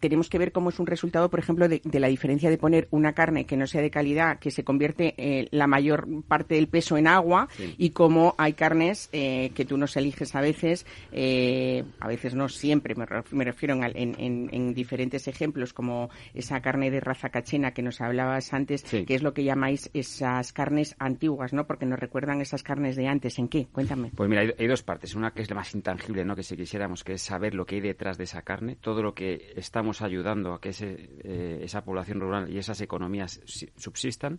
tenemos 0.00 0.28
que 0.28 0.38
ver 0.38 0.52
cómo 0.52 0.70
es 0.70 0.78
un 0.78 0.86
resultado, 0.86 1.28
por 1.30 1.40
ejemplo, 1.40 1.68
de, 1.68 1.80
la 1.92 2.08
diferencia 2.08 2.50
de 2.50 2.58
poner 2.58 2.88
una 2.90 3.12
carne 3.12 3.46
que 3.46 3.56
no 3.56 3.66
sea 3.66 3.82
de 3.82 3.90
calidad, 3.90 4.38
que 4.38 4.50
se 4.50 4.64
convierte 4.64 5.14
eh, 5.16 5.48
la 5.50 5.66
mayor 5.66 6.06
parte 6.26 6.54
del 6.54 6.68
peso 6.68 6.96
en 6.96 7.06
agua, 7.06 7.48
y 7.78 7.90
cómo 7.90 8.34
hay 8.38 8.52
carnes 8.54 9.08
eh, 9.12 9.50
que 9.54 9.64
tú 9.64 9.76
nos 9.76 9.96
eliges 9.96 10.34
a 10.34 10.40
veces, 10.40 10.86
eh, 11.12 11.84
a 12.00 12.08
veces 12.08 12.34
no 12.34 12.48
siempre, 12.48 12.94
me, 12.94 13.44
refiero 13.44 13.78
en, 13.82 14.74
diferentes 14.74 15.28
ejemplos, 15.28 15.72
como 15.72 16.10
esa 16.34 16.60
carne 16.60 16.90
de 16.90 17.00
raza 17.00 17.30
cachena 17.30 17.72
que 17.72 17.82
nos 17.82 18.00
hablabas 18.00 18.52
antes, 18.52 18.82
que 18.82 19.14
es 19.14 19.22
lo 19.22 19.34
que 19.34 19.44
llamáis 19.44 19.90
esas 19.94 20.52
carnes 20.52 20.94
antiguas, 20.98 21.52
¿no? 21.52 21.66
Porque 21.66 21.86
nos 21.86 21.98
recuerdan 21.98 22.40
esas 22.40 22.62
carnes 22.62 22.96
de 22.96 23.08
antes. 23.08 23.38
¿En 23.38 23.48
qué? 23.48 23.66
Cuéntame. 23.72 24.10
Pues 24.14 24.28
mira, 24.28 24.42
hay, 24.42 24.66
dos 24.66 24.82
partes. 24.82 25.14
Una 25.14 25.32
que 25.32 25.42
es 25.42 25.50
la 25.50 25.56
más 25.56 25.74
intangible, 25.74 26.24
¿no? 26.24 26.36
Que 26.36 26.42
si 26.42 26.56
quisiéramos, 26.56 27.04
que 27.04 27.14
es 27.14 27.22
saber 27.22 27.54
lo 27.54 27.66
que 27.66 27.76
hay 27.76 27.80
detrás 27.80 28.18
de 28.18 28.24
esa 28.24 28.42
carne, 28.42 28.76
todo 28.76 29.02
lo 29.02 29.14
que 29.14 29.52
estamos 29.72 30.02
ayudando 30.02 30.52
a 30.52 30.60
que 30.60 30.70
eh, 30.80 31.60
esa 31.62 31.82
población 31.82 32.20
rural 32.20 32.52
y 32.52 32.58
esas 32.58 32.78
economías 32.82 33.40
subsistan. 33.74 34.38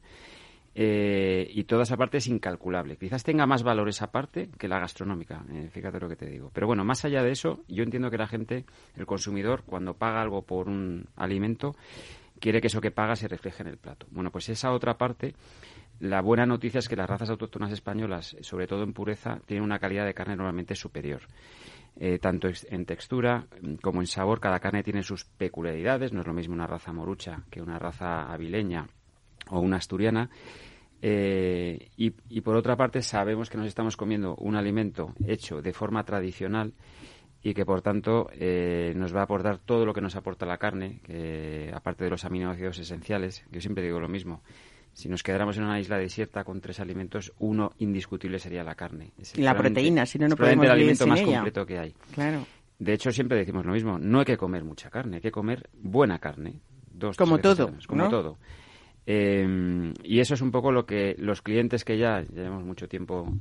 Eh, 0.75 1.49
y 1.51 1.63
toda 1.63 1.83
esa 1.83 1.97
parte 1.97 2.17
es 2.17 2.27
incalculable. 2.27 2.97
Quizás 2.97 3.23
tenga 3.23 3.47
más 3.47 3.63
valor 3.63 3.89
esa 3.89 4.11
parte 4.11 4.49
que 4.59 4.67
la 4.67 4.77
gastronómica, 4.77 5.43
eh, 5.51 5.69
fíjate 5.71 5.99
lo 5.99 6.07
que 6.07 6.15
te 6.15 6.27
digo. 6.27 6.51
Pero 6.53 6.67
bueno, 6.67 6.85
más 6.85 7.03
allá 7.03 7.23
de 7.23 7.31
eso, 7.31 7.63
yo 7.67 7.83
entiendo 7.83 8.11
que 8.11 8.17
la 8.19 8.27
gente, 8.27 8.65
el 8.95 9.07
consumidor, 9.07 9.63
cuando 9.65 9.95
paga 9.95 10.21
algo 10.21 10.43
por 10.43 10.69
un 10.69 11.07
alimento, 11.15 11.75
quiere 12.39 12.61
que 12.61 12.67
eso 12.67 12.79
que 12.79 12.91
paga 12.91 13.15
se 13.15 13.27
refleje 13.27 13.63
en 13.63 13.69
el 13.69 13.77
plato. 13.77 14.05
Bueno, 14.11 14.29
pues 14.29 14.49
esa 14.49 14.71
otra 14.71 14.99
parte, 14.99 15.33
la 15.99 16.21
buena 16.21 16.45
noticia 16.45 16.77
es 16.77 16.87
que 16.87 16.95
las 16.95 17.09
razas 17.09 17.31
autóctonas 17.31 17.71
españolas, 17.71 18.35
sobre 18.41 18.67
todo 18.67 18.83
en 18.83 18.93
pureza, 18.93 19.39
tienen 19.47 19.63
una 19.63 19.79
calidad 19.79 20.05
de 20.05 20.13
carne 20.13 20.35
normalmente 20.35 20.75
superior. 20.75 21.21
Eh, 21.99 22.17
tanto 22.17 22.49
en 22.69 22.85
textura 22.85 23.45
como 23.81 24.01
en 24.01 24.07
sabor, 24.07 24.39
cada 24.39 24.59
carne 24.59 24.81
tiene 24.81 25.03
sus 25.03 25.25
peculiaridades, 25.25 26.11
no 26.11 26.21
es 26.21 26.27
lo 26.27 26.33
mismo 26.33 26.55
una 26.55 26.65
raza 26.65 26.91
morucha 26.91 27.43
que 27.51 27.61
una 27.61 27.77
raza 27.77 28.31
avileña 28.31 28.87
o 29.49 29.59
una 29.59 29.77
asturiana. 29.77 30.29
Eh, 31.01 31.89
y, 31.97 32.41
por 32.41 32.55
otra 32.55 32.77
parte 32.77 33.01
sabemos 33.01 33.49
que 33.49 33.57
nos 33.57 33.67
estamos 33.67 33.97
comiendo 33.97 34.35
un 34.35 34.55
alimento 34.55 35.13
hecho 35.27 35.61
de 35.61 35.73
forma 35.73 36.05
tradicional 36.05 36.73
y 37.43 37.53
que 37.53 37.65
por 37.65 37.81
tanto 37.81 38.29
eh, 38.31 38.93
nos 38.95 39.13
va 39.13 39.19
a 39.19 39.23
aportar 39.23 39.57
todo 39.57 39.85
lo 39.85 39.93
que 39.93 39.99
nos 39.99 40.15
aporta 40.15 40.45
la 40.45 40.57
carne, 40.57 41.01
aparte 41.73 42.05
de 42.05 42.09
los 42.09 42.23
aminoácidos 42.23 42.79
esenciales, 42.79 43.45
yo 43.51 43.59
siempre 43.59 43.83
digo 43.83 43.99
lo 43.99 44.07
mismo, 44.07 44.41
si 44.93 45.09
nos 45.09 45.23
quedáramos 45.23 45.57
en 45.57 45.63
una 45.63 45.79
isla 45.79 45.97
desierta 45.97 46.43
con 46.43 46.61
tres 46.61 46.79
alimentos, 46.79 47.33
uno 47.39 47.71
indiscutible 47.79 48.39
sería 48.39 48.63
la 48.63 48.75
carne. 48.75 49.11
la 49.35 49.55
proteína, 49.55 50.05
si 50.05 50.19
no, 50.19 50.27
no 50.27 50.35
podemos 50.35 50.65
el 50.65 50.71
alimento 50.71 51.07
más 51.07 51.21
completo 51.21 51.65
que 51.65 51.79
hay. 51.79 51.95
Claro. 52.13 52.45
De 52.79 52.93
hecho, 52.93 53.11
siempre 53.11 53.37
decimos 53.37 53.65
lo 53.65 53.73
mismo, 53.73 53.97
no 53.97 54.19
hay 54.19 54.25
que 54.25 54.37
comer 54.37 54.63
mucha 54.63 54.89
carne, 54.89 55.17
hay 55.17 55.21
que 55.21 55.31
comer 55.31 55.69
buena 55.73 56.19
carne. 56.19 56.59
Dos, 56.91 57.17
como 57.17 57.39
todo, 57.39 57.71
como 57.87 58.09
todo. 58.09 58.37
Eh, 59.05 59.93
y 60.03 60.19
eso 60.19 60.33
es 60.33 60.41
un 60.41 60.51
poco 60.51 60.71
lo 60.71 60.85
que 60.85 61.15
los 61.17 61.41
clientes 61.41 61.83
que 61.83 61.97
ya 61.97 62.21
llevamos 62.21 62.63
mucho 62.63 62.87
tiempo 62.87 63.33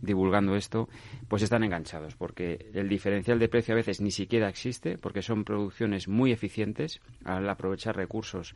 divulgando 0.00 0.54
esto, 0.54 0.88
pues 1.28 1.42
están 1.42 1.64
enganchados, 1.64 2.14
porque 2.14 2.70
el 2.74 2.88
diferencial 2.88 3.38
de 3.38 3.48
precio 3.48 3.74
a 3.74 3.76
veces 3.76 4.00
ni 4.00 4.10
siquiera 4.10 4.48
existe, 4.48 4.98
porque 4.98 5.22
son 5.22 5.44
producciones 5.44 6.06
muy 6.08 6.32
eficientes 6.32 7.00
al 7.24 7.48
aprovechar 7.48 7.96
recursos. 7.96 8.54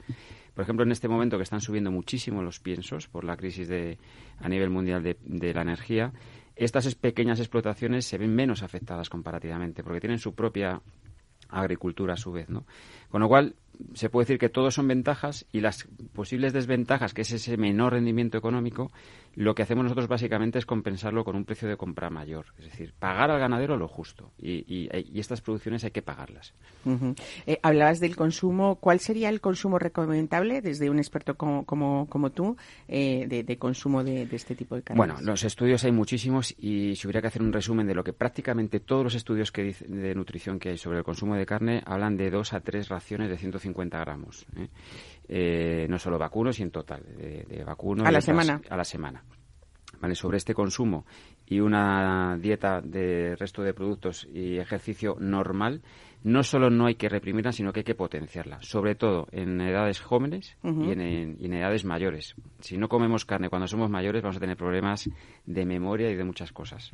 Por 0.55 0.63
ejemplo, 0.63 0.85
en 0.85 0.93
este 0.93 1.09
momento 1.09 1.37
que 1.37 1.43
están 1.43 1.61
subiendo 1.61 1.91
muchísimo 1.91 2.43
los 2.43 2.61
piensos 2.61 3.09
por 3.09 3.25
la 3.25 3.37
crisis 3.37 3.67
de, 3.67 3.99
a 4.39 4.49
nivel 4.49 4.71
mundial 4.71 5.03
de, 5.03 5.17
de 5.25 5.53
la 5.53 5.63
energía, 5.63 6.13
estas 6.55 6.95
pequeñas 6.95 7.41
explotaciones 7.41 8.05
se 8.05 8.17
ven 8.17 8.33
menos 8.33 8.63
afectadas 8.63 9.09
comparativamente, 9.09 9.83
porque 9.83 10.01
tienen 10.01 10.21
su 10.21 10.35
propia 10.35 10.81
agricultura 11.49 12.15
a 12.15 12.17
su 12.17 12.33
vez, 12.33 12.49
¿no? 12.49 12.65
Con 13.09 13.21
lo 13.21 13.29
cual, 13.29 13.57
se 13.95 14.09
puede 14.09 14.25
decir 14.25 14.39
que 14.39 14.49
todos 14.49 14.75
son 14.75 14.89
ventajas 14.89 15.47
y 15.53 15.61
las 15.61 15.87
posibles 16.13 16.53
desventajas, 16.53 17.15
que 17.15 17.23
es 17.23 17.33
ese 17.33 17.57
menor 17.57 17.93
rendimiento 17.93 18.39
económico, 18.39 18.91
lo 19.35 19.55
que 19.55 19.63
hacemos 19.63 19.85
nosotros 19.85 20.09
básicamente 20.09 20.59
es 20.59 20.67
compensarlo 20.67 21.25
con 21.25 21.37
un 21.37 21.45
precio 21.45 21.69
de 21.69 21.77
compra 21.77 22.11
mayor. 22.11 22.47
Es 22.59 22.67
decir, 22.67 22.95
pagar 22.99 23.31
al 23.31 23.41
ganadero 23.41 23.77
lo 23.77 23.89
justo. 23.89 24.33
Y, 24.39 24.89
estas 25.19 25.41
producciones 25.41 25.85
hay 25.85 25.91
que 25.91 26.03
pagarlas. 26.03 26.53
Eh, 27.47 27.59
hablabas 27.63 28.01
del 28.01 28.15
consumo. 28.15 28.77
¿Cuál 28.77 29.01
sería 29.01 29.29
el 29.29 29.41
consumo 29.41 29.79
recomendable 29.79 30.61
desde 30.61 30.91
un 30.91 30.99
experto 30.99 31.37
como, 31.37 31.65
como, 31.65 32.31
tú 32.31 32.57
eh, 32.89 33.27
de, 33.27 33.57
consumo 33.57 34.05
de, 34.05 34.29
este 34.31 34.55
tipo 34.55 34.75
de 34.77 34.83
carnes? 34.83 34.99
Bueno, 34.99 35.17
los 35.23 35.45
estudios 35.45 35.85
hay 35.85 35.93
muchísimos 35.93 36.55
y 36.59 36.95
si 36.97 37.07
hubiera 37.07 37.21
que 37.21 37.29
hacer 37.29 37.43
un 37.43 37.53
resumen 37.53 37.87
de 37.87 37.95
lo 37.95 38.05
que 38.05 38.13
prácticamente 38.13 38.81
todos 38.81 39.05
los 39.05 39.15
estudios 39.15 39.51
que 39.51 39.75
de 39.87 40.15
nutrición 40.15 40.59
que 40.59 40.71
hay 40.71 40.79
sobre 40.79 40.99
el 40.99 41.05
consumo 41.05 41.37
de 41.37 41.47
carne 41.47 41.83
hablan 41.87 42.17
de 42.17 42.31
dos 42.31 42.53
a 42.53 42.61
tres 42.61 42.89
raciones 42.89 43.29
de 43.29 43.39
150 43.39 43.99
gramos. 43.99 44.47
¿eh? 44.57 44.69
Eh, 45.27 45.87
no 45.89 45.99
solo 45.99 46.19
vacunos, 46.19 46.59
y 46.59 46.63
en 46.63 46.71
total, 46.71 47.03
de, 47.17 47.63
vacunos. 47.65 48.07
A 48.07 48.11
la 48.11 48.21
semana. 48.21 48.61
A 48.69 48.77
la 48.77 48.85
semana. 48.85 49.25
¿Vale? 50.01 50.15
Sobre 50.15 50.37
este 50.37 50.55
consumo 50.55 51.07
y 51.47 51.61
una 51.61 52.37
dieta 52.39 52.81
de 52.83 53.37
resto 53.37 53.63
de 53.63 53.73
productos 53.73 54.27
y 54.31 54.59
ejercicio 54.59 55.17
normal, 55.19 55.83
no 56.25 56.43
solo 56.43 56.71
no 56.71 56.87
hay 56.87 56.95
que 56.95 57.09
reprimirla, 57.09 57.53
sino 57.53 57.73
que 57.73 57.81
hay 57.81 57.85
que 57.85 57.95
potenciarla, 57.95 58.59
sobre 58.63 58.95
todo 58.95 59.29
en 59.31 59.61
edades 59.61 60.01
jóvenes 60.01 60.57
y, 60.65 60.91
en, 60.91 61.53
edades 61.53 61.85
mayores. 61.85 62.35
Si 62.61 62.79
no 62.79 62.89
comemos 62.89 63.27
carne 63.27 63.51
cuando 63.51 63.69
somos 63.69 63.91
mayores, 63.91 64.23
vamos 64.23 64.39
a 64.39 64.41
tener 64.41 64.57
problemas 64.57 65.09
de 65.45 65.65
memoria 65.67 66.11
y 66.11 66.17
de 66.17 66.25
muchas 66.25 66.51
cosas. 66.51 66.91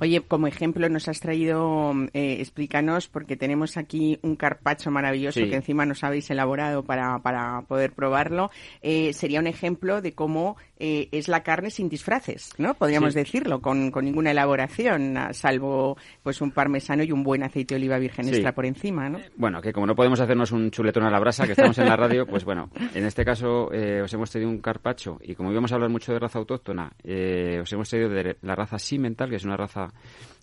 Oye, 0.00 0.20
como 0.20 0.46
ejemplo 0.46 0.86
nos 0.90 1.08
has 1.08 1.18
traído, 1.18 1.94
eh, 2.12 2.36
explícanos, 2.40 3.08
porque 3.08 3.36
tenemos 3.36 3.78
aquí 3.78 4.18
un 4.22 4.36
carpacho 4.36 4.90
maravilloso 4.90 5.40
que 5.40 5.56
encima 5.56 5.86
nos 5.86 6.04
habéis 6.04 6.30
elaborado 6.30 6.82
para, 6.82 7.18
para 7.20 7.62
poder 7.62 7.92
probarlo. 7.92 8.50
Eh, 8.82 9.14
sería 9.14 9.40
un 9.40 9.46
ejemplo 9.46 10.02
de 10.02 10.12
cómo 10.12 10.58
eh, 10.78 11.08
es 11.12 11.28
la 11.28 11.42
carne 11.42 11.70
sin 11.70 11.88
disfraces, 11.88 12.50
¿no? 12.58 12.74
Podríamos 12.74 13.14
decirlo, 13.14 13.60
con, 13.60 13.90
con, 13.90 14.04
ninguna 14.04 14.32
elaboración, 14.32 15.16
salvo 15.32 15.96
pues 16.22 16.40
un 16.40 16.50
parmesano 16.50 17.04
y 17.04 17.12
un 17.12 17.22
buen 17.22 17.44
aceite 17.44 17.74
de 17.74 17.80
oliva 17.80 17.98
virgen 17.98 18.28
extra 18.28 18.52
por 18.52 18.66
encima, 18.66 19.08
¿no? 19.08 19.20
Bueno, 19.36 19.60
que 19.60 19.72
como 19.72 19.86
no 19.86 19.94
podemos 19.94 20.20
hacernos 20.20 20.50
un 20.52 20.70
chuletón 20.70 21.04
a 21.04 21.10
la 21.10 21.20
brasa, 21.20 21.46
que 21.46 21.52
estamos 21.52 21.78
en 21.78 21.86
la 21.86 21.96
radio, 21.96 22.26
pues 22.26 22.44
bueno, 22.44 22.70
en 22.92 23.04
este 23.04 23.24
caso 23.24 23.72
eh, 23.72 24.02
os 24.02 24.12
hemos 24.12 24.30
traído 24.30 24.50
un 24.50 24.58
carpacho 24.58 25.18
y 25.22 25.34
como 25.34 25.52
íbamos 25.52 25.70
a 25.70 25.76
hablar 25.76 25.90
mucho 25.90 26.12
de 26.12 26.18
raza 26.18 26.38
autóctona, 26.40 26.90
eh, 27.04 27.60
os 27.62 27.72
hemos 27.72 27.88
traído 27.88 28.08
de 28.08 28.36
la 28.42 28.54
raza 28.56 28.78
Simmental, 28.78 29.30
que 29.30 29.36
es 29.36 29.44
una 29.44 29.56
raza, 29.56 29.88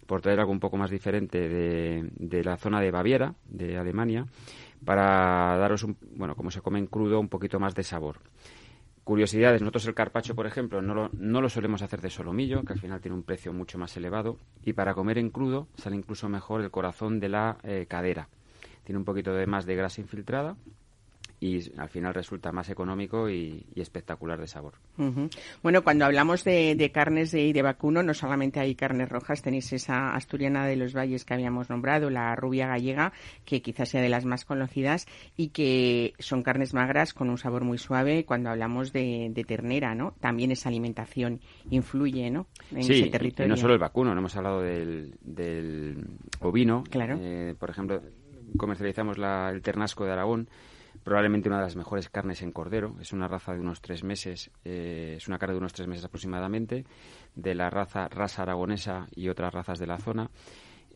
por 0.05 0.21
traer 0.21 0.39
algo 0.39 0.51
un 0.51 0.59
poco 0.59 0.77
más 0.77 0.89
diferente, 0.89 1.49
de, 1.49 2.09
de 2.15 2.43
la 2.43 2.55
zona 2.55 2.79
de 2.79 2.91
Baviera, 2.91 3.33
de 3.49 3.77
Alemania, 3.77 4.25
para 4.85 5.57
daros, 5.57 5.83
un, 5.83 5.97
bueno, 6.15 6.35
como 6.35 6.51
se 6.51 6.61
come 6.61 6.79
en 6.79 6.87
crudo, 6.87 7.19
un 7.19 7.29
poquito 7.29 7.59
más 7.59 7.75
de 7.75 7.83
sabor. 7.83 8.17
Curiosidades, 9.03 9.61
nosotros 9.61 9.87
el 9.87 9.95
carpacho, 9.95 10.35
por 10.35 10.45
ejemplo, 10.45 10.81
no 10.81 10.93
lo, 10.93 11.09
no 11.13 11.41
lo 11.41 11.49
solemos 11.49 11.81
hacer 11.81 12.01
de 12.01 12.11
solomillo, 12.11 12.63
que 12.63 12.73
al 12.73 12.79
final 12.79 13.01
tiene 13.01 13.17
un 13.17 13.23
precio 13.23 13.51
mucho 13.51 13.79
más 13.79 13.97
elevado, 13.97 14.37
y 14.63 14.73
para 14.73 14.93
comer 14.93 15.17
en 15.17 15.31
crudo 15.31 15.67
sale 15.75 15.95
incluso 15.95 16.29
mejor 16.29 16.61
el 16.61 16.69
corazón 16.69 17.19
de 17.19 17.29
la 17.29 17.57
eh, 17.63 17.87
cadera. 17.89 18.29
Tiene 18.83 18.99
un 18.99 19.05
poquito 19.05 19.33
de 19.33 19.47
más 19.47 19.65
de 19.65 19.75
grasa 19.75 20.01
infiltrada 20.01 20.55
y 21.41 21.59
al 21.79 21.89
final 21.89 22.13
resulta 22.13 22.51
más 22.51 22.69
económico 22.69 23.27
y, 23.27 23.65
espectacular 23.75 24.39
de 24.39 24.45
sabor. 24.45 24.75
Bueno, 25.63 25.83
cuando 25.83 26.05
hablamos 26.05 26.43
de, 26.43 26.91
carnes 26.93 27.31
de, 27.31 27.51
de, 27.51 27.61
vacuno, 27.63 28.03
no 28.03 28.13
solamente 28.13 28.59
hay 28.59 28.75
carnes 28.75 29.09
rojas, 29.09 29.41
tenéis 29.41 29.73
esa 29.73 30.13
asturiana 30.13 30.67
de 30.67 30.75
los 30.75 30.93
valles 30.95 31.25
que 31.25 31.33
habíamos 31.33 31.71
nombrado, 31.71 32.11
la 32.11 32.35
rubia 32.35 32.67
gallega, 32.67 33.11
que 33.43 33.63
quizás 33.63 33.89
sea 33.89 34.03
de 34.03 34.09
las 34.09 34.23
más 34.23 34.45
conocidas 34.45 35.07
y 35.35 35.47
que 35.47 36.13
son 36.19 36.43
carnes 36.43 36.75
magras 36.75 37.11
con 37.11 37.31
un 37.31 37.39
sabor 37.39 37.63
muy 37.63 37.79
suave. 37.79 38.23
Cuando 38.23 38.51
hablamos 38.51 38.93
de, 38.93 39.33
ternera, 39.47 39.95
¿no? 39.95 40.13
También 40.19 40.51
esa 40.51 40.69
alimentación 40.69 41.41
influye, 41.71 42.29
¿no? 42.29 42.45
En 42.69 42.81
ese 42.81 43.07
territorio. 43.07 43.47
Y 43.47 43.49
no 43.49 43.57
solo 43.57 43.73
el 43.73 43.79
vacuno, 43.79 44.13
no 44.13 44.19
hemos 44.19 44.35
hablado 44.35 44.61
del, 44.61 46.05
ovino. 46.39 46.83
Claro. 46.83 47.17
Eh, 47.19 47.55
por 47.57 47.71
ejemplo, 47.71 47.99
comercializamos 48.57 49.17
el 49.17 49.61
ternasco 49.63 50.05
de 50.05 50.11
Aragón 50.11 50.47
probablemente 51.03 51.49
una 51.49 51.57
de 51.57 51.63
las 51.63 51.75
mejores 51.75 52.09
carnes 52.09 52.41
en 52.41 52.51
cordero. 52.51 52.95
Es 53.01 53.13
una 53.13 53.27
raza 53.27 53.53
de 53.53 53.59
unos 53.59 53.81
tres 53.81 54.03
meses, 54.03 54.51
eh, 54.63 55.15
es 55.17 55.27
una 55.27 55.37
carne 55.37 55.53
de 55.53 55.59
unos 55.59 55.73
tres 55.73 55.87
meses 55.87 56.05
aproximadamente, 56.05 56.85
de 57.35 57.55
la 57.55 57.69
raza 57.69 58.07
raza 58.07 58.43
aragonesa 58.43 59.07
y 59.15 59.29
otras 59.29 59.53
razas 59.53 59.79
de 59.79 59.87
la 59.87 59.97
zona. 59.97 60.29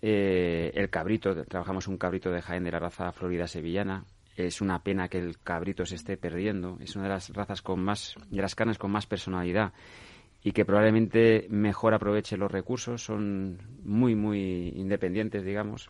Eh, 0.01 0.71
el 0.75 0.89
cabrito, 0.89 1.45
trabajamos 1.45 1.87
un 1.87 1.97
cabrito 1.97 2.29
de 2.31 2.41
Jaén 2.41 2.63
de 2.63 2.71
la 2.71 2.79
raza 2.79 3.11
Florida 3.11 3.47
sevillana. 3.47 4.05
Es 4.35 4.61
una 4.61 4.83
pena 4.83 5.07
que 5.07 5.17
el 5.17 5.39
cabrito 5.39 5.85
se 5.85 5.95
esté 5.95 6.17
perdiendo. 6.17 6.77
Es 6.81 6.95
una 6.95 7.05
de 7.05 7.11
las 7.11 7.29
razas 7.29 7.61
con 7.61 7.81
más, 7.81 8.15
de 8.29 8.41
las 8.41 8.53
carnes 8.53 8.77
con 8.77 8.91
más 8.91 9.07
personalidad 9.07 9.73
y 10.43 10.51
que 10.51 10.63
probablemente 10.63 11.47
mejor 11.49 11.95
aproveche 11.95 12.37
los 12.37 12.51
recursos. 12.51 13.03
Son 13.03 13.57
muy, 13.83 14.13
muy 14.13 14.73
independientes, 14.75 15.43
digamos. 15.43 15.89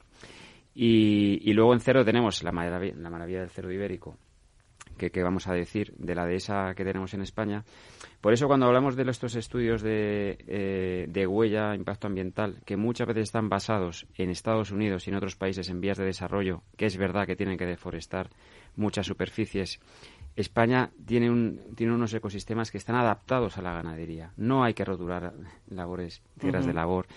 Y, 0.78 1.54
luego 1.54 1.74
en 1.74 1.80
cerdo 1.80 2.04
tenemos 2.04 2.44
la 2.44 2.52
maravilla, 2.52 2.96
la 2.98 3.10
maravilla 3.10 3.40
del 3.40 3.50
cerdo 3.50 3.72
ibérico, 3.72 4.18
que, 4.98 5.24
vamos 5.24 5.48
a 5.48 5.54
decir 5.54 5.94
de 5.98 6.16
la 6.16 6.26
dehesa 6.26 6.74
que 6.76 6.84
tenemos 6.84 7.14
en 7.14 7.22
España. 7.22 7.64
Por 8.20 8.34
eso 8.34 8.48
cuando 8.48 8.66
hablamos 8.66 8.98
de 8.98 9.10
estos 9.10 9.36
estudios 9.36 9.82
de, 9.82 10.38
eh, 10.48 11.06
de 11.08 11.28
huella, 11.28 11.76
impacto 11.76 12.08
ambiental, 12.08 12.58
que 12.66 12.76
muchas 12.76 13.08
veces 13.08 13.24
están 13.24 13.48
basados 13.48 14.06
en 14.18 14.30
Estados 14.30 14.72
Unidos 14.72 15.08
y 15.08 15.12
en 15.12 15.16
otros 15.16 15.36
países 15.36 15.70
en 15.70 15.80
vías 15.80 15.98
de 15.98 16.06
desarrollo, 16.06 16.64
que 16.76 16.88
es 16.88 16.98
verdad 16.98 17.26
que 17.26 17.38
tienen 17.38 17.58
que 17.58 17.66
deforestar 17.66 18.30
muchas 18.76 19.06
superficies, 19.06 19.80
España 20.36 20.92
tiene, 21.06 21.30
un, 21.30 21.62
tiene 21.76 21.94
unos 21.94 22.14
ecosistemas 22.14 22.70
que 22.70 22.78
están 22.78 22.98
adaptados 22.98 23.58
a 23.58 23.62
la 23.62 23.74
ganadería. 23.74 24.34
No 24.36 24.64
hay 24.64 24.74
que 24.74 24.84
roturar 24.84 25.34
labores, 25.70 26.22
tierras 26.38 26.66
de 26.66 26.74
labor. 26.74 27.08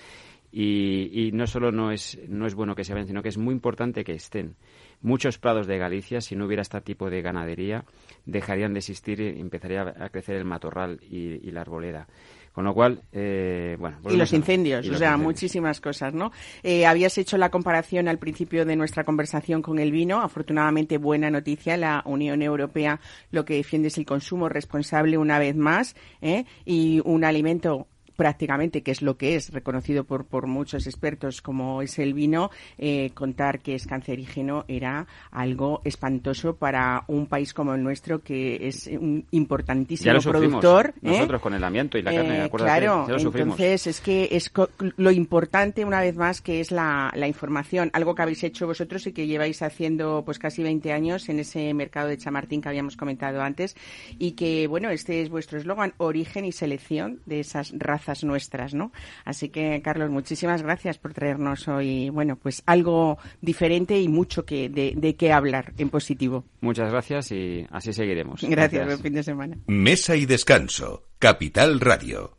Y, 0.50 1.10
y, 1.12 1.32
no 1.32 1.46
solo 1.46 1.70
no 1.72 1.92
es, 1.92 2.18
no 2.26 2.46
es 2.46 2.54
bueno 2.54 2.74
que 2.74 2.84
se 2.84 2.94
vayan, 2.94 3.06
sino 3.06 3.22
que 3.22 3.28
es 3.28 3.36
muy 3.36 3.52
importante 3.52 4.02
que 4.02 4.14
estén 4.14 4.56
muchos 5.00 5.38
prados 5.38 5.66
de 5.66 5.78
Galicia, 5.78 6.20
si 6.20 6.36
no 6.36 6.46
hubiera 6.46 6.62
este 6.62 6.80
tipo 6.80 7.10
de 7.10 7.22
ganadería, 7.22 7.84
dejarían 8.26 8.72
de 8.72 8.80
existir 8.80 9.20
y 9.20 9.40
empezaría 9.40 9.94
a 9.98 10.08
crecer 10.08 10.36
el 10.36 10.44
matorral 10.44 11.00
y, 11.02 11.50
la 11.50 11.62
arboleda. 11.62 12.06
Con 12.52 12.64
lo 12.64 12.74
cual, 12.74 13.02
eh, 13.12 13.76
bueno. 13.78 13.98
Y 14.10 14.16
los 14.16 14.32
incendios, 14.32 14.88
o 14.88 14.98
sea, 14.98 15.16
muchísimas 15.16 15.80
cosas, 15.80 16.12
¿no? 16.12 16.32
Eh, 16.64 16.86
habías 16.86 17.16
hecho 17.16 17.38
la 17.38 17.50
comparación 17.50 18.08
al 18.08 18.18
principio 18.18 18.64
de 18.64 18.74
nuestra 18.74 19.04
conversación 19.04 19.62
con 19.62 19.78
el 19.78 19.92
vino. 19.92 20.20
Afortunadamente, 20.20 20.98
buena 20.98 21.30
noticia. 21.30 21.76
La 21.76 22.02
Unión 22.04 22.42
Europea 22.42 22.98
lo 23.30 23.44
que 23.44 23.54
defiende 23.54 23.88
es 23.88 23.98
el 23.98 24.06
consumo 24.06 24.48
responsable 24.48 25.18
una 25.18 25.38
vez 25.38 25.54
más 25.54 25.94
¿eh? 26.20 26.46
y 26.64 27.00
un 27.04 27.24
alimento 27.24 27.86
prácticamente, 28.18 28.82
que 28.82 28.90
es 28.90 29.00
lo 29.00 29.16
que 29.16 29.36
es, 29.36 29.52
reconocido 29.52 30.02
por, 30.02 30.24
por 30.24 30.48
muchos 30.48 30.88
expertos 30.88 31.40
como 31.40 31.82
es 31.82 32.00
el 32.00 32.14
vino, 32.14 32.50
eh, 32.76 33.12
contar 33.14 33.60
que 33.60 33.76
es 33.76 33.86
cancerígeno 33.86 34.64
era 34.66 35.06
algo 35.30 35.80
espantoso 35.84 36.56
para 36.56 37.04
un 37.06 37.28
país 37.28 37.54
como 37.54 37.74
el 37.74 37.82
nuestro, 37.84 38.20
que 38.20 38.66
es 38.66 38.88
un 38.88 39.24
importantísimo 39.30 40.18
productor. 40.20 40.94
¿eh? 40.96 41.10
Nosotros 41.12 41.40
con 41.40 41.54
el 41.54 41.62
amianto 41.62 41.96
y 41.96 42.02
la 42.02 42.12
carne, 42.12 42.44
eh, 42.46 42.50
Claro, 42.50 43.06
entonces 43.08 43.86
es 43.86 44.00
que 44.00 44.28
es 44.32 44.50
lo 44.96 45.12
importante, 45.12 45.84
una 45.84 46.00
vez 46.00 46.16
más, 46.16 46.40
que 46.40 46.58
es 46.58 46.72
la, 46.72 47.12
la 47.14 47.28
información, 47.28 47.88
algo 47.92 48.16
que 48.16 48.22
habéis 48.22 48.42
hecho 48.42 48.66
vosotros 48.66 49.06
y 49.06 49.12
que 49.12 49.28
lleváis 49.28 49.62
haciendo 49.62 50.24
pues 50.24 50.40
casi 50.40 50.64
20 50.64 50.92
años 50.92 51.28
en 51.28 51.38
ese 51.38 51.72
mercado 51.72 52.08
de 52.08 52.18
Chamartín 52.18 52.62
que 52.62 52.68
habíamos 52.68 52.96
comentado 52.96 53.40
antes 53.42 53.76
y 54.18 54.32
que, 54.32 54.66
bueno, 54.66 54.90
este 54.90 55.22
es 55.22 55.28
vuestro 55.28 55.58
eslogan, 55.58 55.94
origen 55.98 56.44
y 56.44 56.50
selección 56.50 57.20
de 57.24 57.38
esas 57.38 57.72
razas 57.78 58.07
nuestras, 58.24 58.74
¿no? 58.74 58.92
Así 59.24 59.48
que, 59.48 59.80
Carlos, 59.82 60.10
muchísimas 60.10 60.62
gracias 60.62 60.98
por 60.98 61.14
traernos 61.14 61.68
hoy, 61.68 62.10
bueno, 62.10 62.36
pues 62.36 62.62
algo 62.66 63.18
diferente 63.40 64.00
y 64.00 64.08
mucho 64.08 64.44
que 64.44 64.68
de, 64.68 64.94
de 64.96 65.16
qué 65.16 65.32
hablar 65.32 65.72
en 65.78 65.90
positivo. 65.90 66.44
Muchas 66.60 66.90
gracias 66.90 67.32
y 67.32 67.66
así 67.70 67.92
seguiremos. 67.92 68.42
Gracias, 68.42 68.86
buen 68.86 68.98
fin 69.00 69.14
de 69.14 69.22
semana. 69.22 69.58
Mesa 69.66 70.16
y 70.16 70.26
descanso, 70.26 71.04
Capital 71.18 71.80
Radio. 71.80 72.38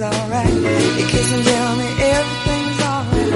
Everything 0.00 0.10
is 0.10 0.18
alright. 0.18 0.98
You 0.98 1.06
kiss 1.06 1.32
and 1.32 1.44
tell 1.44 1.76
me 1.76 1.86
everything's 2.00 2.80
alright. 2.82 3.30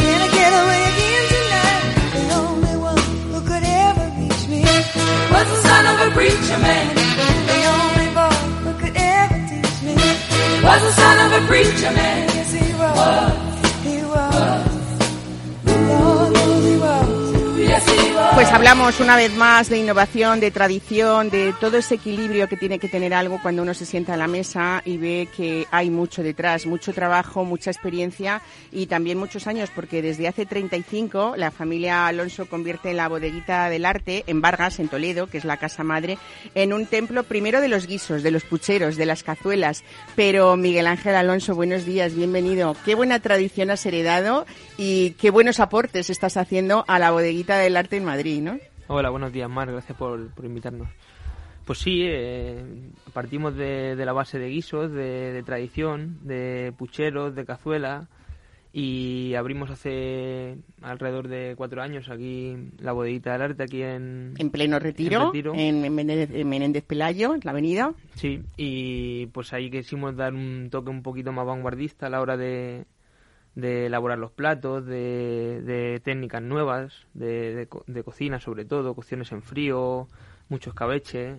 Can 0.00 0.20
I 0.20 0.28
get 0.32 0.52
away 0.62 0.82
again 0.90 1.24
tonight? 1.34 1.84
The 2.14 2.24
only 2.34 2.76
one 2.76 2.98
who 3.32 3.40
could 3.40 3.64
ever 3.64 4.06
reach 4.18 4.48
me 4.48 4.62
was 5.32 5.46
the 5.48 5.60
son 5.68 5.86
of 5.86 6.08
a 6.08 6.10
preacher 6.14 6.58
man. 6.58 6.94
The 7.50 7.60
only 7.76 8.08
boy 8.14 8.36
who 8.64 8.72
could 8.80 8.96
ever 8.96 9.38
teach 9.48 9.82
me 9.82 9.94
was 10.62 10.80
the 10.82 10.92
son 10.92 11.16
of 11.26 11.42
a 11.42 11.46
preacher 11.46 11.90
man. 11.92 12.28
Yes, 12.34 12.52
he 12.52 12.74
was. 12.74 13.43
Pues 18.34 18.48
hablamos 18.52 18.98
una 18.98 19.14
vez 19.14 19.32
más 19.34 19.68
de 19.68 19.78
innovación, 19.78 20.40
de 20.40 20.50
tradición, 20.50 21.30
de 21.30 21.54
todo 21.60 21.76
ese 21.76 21.94
equilibrio 21.94 22.48
que 22.48 22.56
tiene 22.56 22.80
que 22.80 22.88
tener 22.88 23.14
algo 23.14 23.38
cuando 23.40 23.62
uno 23.62 23.74
se 23.74 23.86
sienta 23.86 24.14
a 24.14 24.16
la 24.16 24.26
mesa 24.26 24.82
y 24.84 24.96
ve 24.96 25.28
que 25.36 25.68
hay 25.70 25.88
mucho 25.88 26.22
detrás, 26.22 26.66
mucho 26.66 26.92
trabajo, 26.92 27.44
mucha 27.44 27.70
experiencia 27.70 28.42
y 28.72 28.86
también 28.86 29.18
muchos 29.18 29.46
años, 29.46 29.70
porque 29.72 30.02
desde 30.02 30.26
hace 30.26 30.46
35 30.46 31.34
la 31.36 31.52
familia 31.52 32.08
Alonso 32.08 32.46
convierte 32.46 32.92
la 32.92 33.08
bodeguita 33.08 33.68
del 33.68 33.84
arte 33.84 34.24
en 34.26 34.40
Vargas, 34.40 34.80
en 34.80 34.88
Toledo, 34.88 35.28
que 35.28 35.38
es 35.38 35.44
la 35.44 35.56
casa 35.56 35.84
madre, 35.84 36.18
en 36.56 36.72
un 36.72 36.86
templo 36.86 37.22
primero 37.22 37.60
de 37.60 37.68
los 37.68 37.86
guisos, 37.86 38.24
de 38.24 38.32
los 38.32 38.42
pucheros, 38.42 38.96
de 38.96 39.06
las 39.06 39.22
cazuelas. 39.22 39.84
Pero 40.16 40.56
Miguel 40.56 40.88
Ángel 40.88 41.14
Alonso, 41.14 41.54
buenos 41.54 41.84
días, 41.84 42.14
bienvenido. 42.14 42.76
Qué 42.84 42.96
buena 42.96 43.20
tradición 43.20 43.70
has 43.70 43.86
heredado 43.86 44.44
y 44.76 45.10
qué 45.20 45.30
buenos 45.30 45.60
aportes 45.60 46.10
estás 46.10 46.36
haciendo 46.36 46.84
a 46.88 46.98
la 46.98 47.12
bodeguita 47.12 47.58
del 47.58 47.73
arte 47.76 47.96
en 47.96 48.04
Madrid. 48.04 48.48
Hola, 48.86 49.10
buenos 49.10 49.32
días, 49.32 49.48
Mar. 49.48 49.70
Gracias 49.70 49.96
por, 49.96 50.30
invitarnos. 50.42 50.88
Pues 51.64 51.78
sí, 51.78 52.02
eh, 52.04 52.62
partimos 53.12 53.56
de, 53.56 53.96
la 53.96 54.12
base 54.12 54.38
de 54.38 54.48
guisos, 54.48 54.92
de, 54.92 55.42
tradición, 55.46 56.18
de 56.22 56.72
pucheros, 56.76 57.34
de 57.34 57.44
cazuela 57.46 58.08
y 58.76 59.34
abrimos 59.34 59.70
hace 59.70 60.58
alrededor 60.82 61.28
de 61.28 61.54
cuatro 61.56 61.80
años 61.80 62.10
aquí 62.10 62.56
la 62.80 62.90
bodeguita 62.90 63.32
del 63.32 63.42
arte 63.42 63.62
aquí 63.62 63.82
en... 63.82 64.34
En 64.36 64.50
pleno 64.50 64.80
retiro, 64.80 65.32
en, 65.54 65.84
en, 65.84 65.94
Menéndez, 65.94 66.82
Pelayo, 66.82 67.34
en 67.34 67.40
la 67.44 67.52
avenida. 67.52 67.94
Sí, 68.16 68.42
y 68.56 69.26
pues 69.26 69.52
ahí 69.52 69.70
quisimos 69.70 70.16
dar 70.16 70.34
un 70.34 70.70
toque 70.70 70.90
un 70.90 71.04
poquito 71.04 71.30
más 71.32 71.46
vanguardista 71.46 72.08
a 72.08 72.10
la 72.10 72.20
hora 72.20 72.36
de, 72.36 72.84
de 73.54 73.86
elaborar 73.86 74.18
los 74.18 74.32
platos, 74.32 74.84
de, 74.86 76.00
técnicas 76.04 76.42
nuevas, 76.42 76.92
de, 77.14 77.68
de, 77.86 78.02
cocina 78.02 78.40
sobre 78.40 78.64
todo, 78.64 78.94
cocciones 78.94 79.32
en 79.32 79.42
frío, 79.42 80.08
mucho 80.48 80.70
escabeche. 80.70 81.36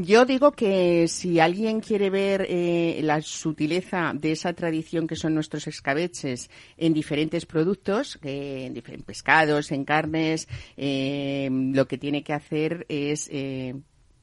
Yo 0.00 0.24
digo 0.24 0.52
que 0.52 1.08
si 1.08 1.40
alguien 1.40 1.80
quiere 1.80 2.08
ver 2.08 2.46
eh, 2.48 3.00
la 3.02 3.20
sutileza 3.20 4.12
de 4.14 4.30
esa 4.30 4.52
tradición 4.52 5.08
que 5.08 5.16
son 5.16 5.34
nuestros 5.34 5.66
escabeches 5.66 6.50
en 6.76 6.94
diferentes 6.94 7.46
productos, 7.46 8.16
eh, 8.22 8.72
en 8.72 9.02
pescados, 9.02 9.72
en 9.72 9.84
carnes, 9.84 10.46
eh, 10.76 11.48
lo 11.50 11.88
que 11.88 11.98
tiene 11.98 12.22
que 12.22 12.32
hacer 12.32 12.86
es 12.88 13.28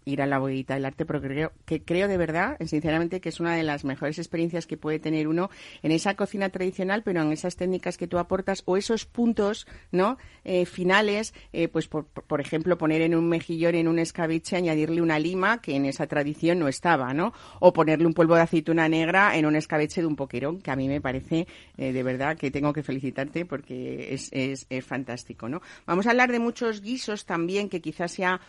ir 0.06 0.22
a 0.22 0.26
la 0.26 0.40
bodeguita 0.40 0.76
del 0.76 0.86
arte, 0.86 1.06
porque 1.06 1.28
creo, 1.28 1.52
que 1.66 1.82
creo 1.84 2.08
de 2.08 2.18
verdad, 2.18 2.58
sinceramente, 2.66 3.20
que 3.20 3.30
es 3.30 3.40
una 3.40 3.56
de 3.56 3.64
las 3.64 3.84
mejores 3.84 4.18
experiencias 4.20 4.68
que 4.68 4.78
puede 4.78 5.00
tener 5.00 5.28
uno 5.28 5.50
en 5.84 5.92
esa 5.92 6.16
cocina 6.16 6.50
tradicional, 6.50 7.04
pero 7.04 7.22
en 7.22 7.32
esas 7.32 7.56
técnicas 7.56 7.98
que 7.98 8.08
tú 8.08 8.18
aportas 8.18 8.64
o 8.66 8.78
esos 8.78 9.06
puntos, 9.06 9.68
¿no? 9.92 10.18
Eh, 10.44 10.66
finales, 10.66 11.34
eh, 11.54 11.68
pues 11.68 11.88
por, 11.88 12.06
por, 12.06 12.40
ejemplo, 12.40 12.78
poner 12.78 13.02
en 13.02 13.16
un 13.16 13.28
mejillón, 13.28 13.76
en 13.76 13.88
un 13.88 14.00
escabeche, 14.00 14.56
añadirle 14.56 15.02
una 15.02 15.20
lima 15.20 15.62
que 15.62 15.76
en 15.76 15.86
esa 15.86 16.08
tradición 16.08 16.60
no 16.60 16.68
estaba, 16.68 17.14
¿no? 17.14 17.34
O 17.60 17.74
ponerle 17.74 18.06
un 18.06 18.14
polvo 18.14 18.36
de 18.36 18.42
aceituna 18.42 18.88
negra 18.88 19.36
en 19.36 19.46
un 19.46 19.56
escabeche 19.56 20.02
de 20.02 20.08
un 20.08 20.16
poquerón, 20.16 20.62
que 20.62 20.72
a 20.72 20.76
mí 20.76 20.88
me 20.88 21.02
parece 21.02 21.48
eh, 21.78 21.92
de 21.92 22.04
verdad 22.04 22.38
que 22.38 22.52
tengo 22.52 22.74
que 22.74 22.84
felicitarte 22.84 23.46
porque 23.46 24.14
es, 24.14 24.30
es, 24.32 24.68
es 24.70 24.86
fantástico, 24.86 25.50
¿no? 25.50 25.62
Vamos 25.86 26.06
a 26.08 26.12
hablar 26.12 26.32
de 26.32 26.40
muchos 26.40 26.82
guisos 26.82 27.26
también 27.26 27.70
que 27.70 27.82
quizás 27.82 28.12
sea 28.12 28.40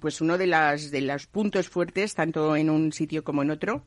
pues 0.00 0.20
uno 0.20 0.38
de, 0.38 0.46
los 0.46 1.26
puntos 1.26 1.68
fuertes, 1.68 2.14
tanto 2.14 2.56
en 2.56 2.68
un 2.68 2.92
sitio 2.92 3.22
como 3.22 3.42
en 3.42 3.50
otro, 3.50 3.84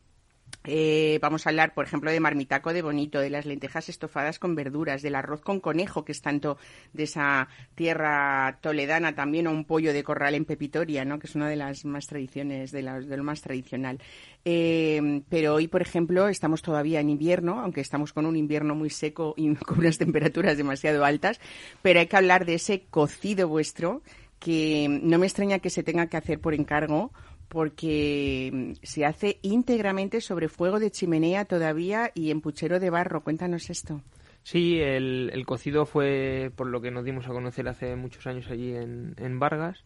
Eh, 0.66 1.20
vamos 1.22 1.46
a 1.46 1.52
hablar, 1.52 1.74
por 1.74 1.86
ejemplo, 1.86 2.12
de 2.12 2.20
marmitaco 2.20 2.74
de 2.74 2.82
bonito, 2.82 3.20
de 3.20 3.30
las 3.30 3.46
lentejas 3.46 3.88
estofadas 3.88 4.40
con 4.40 4.56
verduras, 4.56 5.02
del 5.02 5.16
arroz 5.16 5.42
con 5.42 5.60
conejo, 5.60 6.04
que 6.04 6.12
es 6.12 6.22
tanto 6.22 6.58
de 6.92 7.04
esa 7.04 7.48
tierra 7.76 8.58
toledana 8.62 9.16
también, 9.16 9.48
o 9.48 9.52
un 9.52 9.64
pollo 9.64 9.94
de 9.94 10.04
corral 10.04 10.36
en 10.36 10.46
Pepitoria, 10.46 11.06
¿no? 11.06 11.18
que 11.18 11.28
es 11.28 11.36
una 11.36 11.48
de 11.48 11.56
las 11.56 11.86
más 11.86 12.08
tradiciones, 12.08 12.72
de, 12.72 12.84
de 12.84 13.18
lo 13.18 13.24
más 13.24 13.42
tradicional. 13.42 14.00
Eh, 14.44 15.22
pero 15.30 15.56
hoy, 15.56 15.68
por 15.68 15.82
ejemplo, 15.82 16.28
estamos 16.28 16.62
todavía 16.62 17.00
en 17.00 17.10
invierno, 17.10 17.62
aunque 17.62 17.82
estamos 17.82 18.12
con 18.12 18.26
un 18.26 18.36
invierno 18.36 18.76
muy 18.76 18.90
seco 18.90 19.34
y 19.38 19.56
con 19.66 19.80
unas 19.80 19.98
temperaturas 19.98 20.58
demasiado 20.58 21.06
altas, 21.06 21.40
pero 21.82 22.02
hay 22.02 22.08
que 22.08 22.18
hablar 22.18 22.46
de 22.46 22.56
ese 22.56 22.84
cocido 22.90 23.48
vuestro 23.48 24.02
que 24.40 24.88
no 24.90 25.20
me 25.20 25.28
extraña 25.28 25.60
que 25.60 25.70
se 25.70 25.84
tenga 25.84 26.08
que 26.08 26.18
hacer 26.18 26.40
por 26.40 26.54
encargo 26.54 27.12
porque 27.50 28.52
mm, 28.54 28.72
se 28.84 29.06
hace 29.06 29.40
íntegramente 29.42 30.22
sobre 30.22 30.48
fuego 30.48 30.80
de 30.80 30.92
chimenea 30.92 31.46
todavía 31.46 32.12
y 32.14 32.32
en 32.32 32.42
puchero 32.42 32.80
de 32.80 32.90
barro. 32.90 33.24
Cuéntanos 33.24 33.70
esto. 33.70 34.02
Sí, 34.44 34.80
el, 34.80 35.44
cocido 35.46 35.86
fue 35.86 36.52
por 36.56 36.68
lo 36.68 36.82
que 36.82 36.92
nos 36.92 37.04
dimos 37.04 37.28
a 37.28 37.34
conocer 37.34 37.68
hace 37.68 37.96
muchos 37.96 38.26
años 38.26 38.50
allí 38.50 38.74
en, 38.74 39.14
en 39.18 39.38
Vargas 39.38 39.84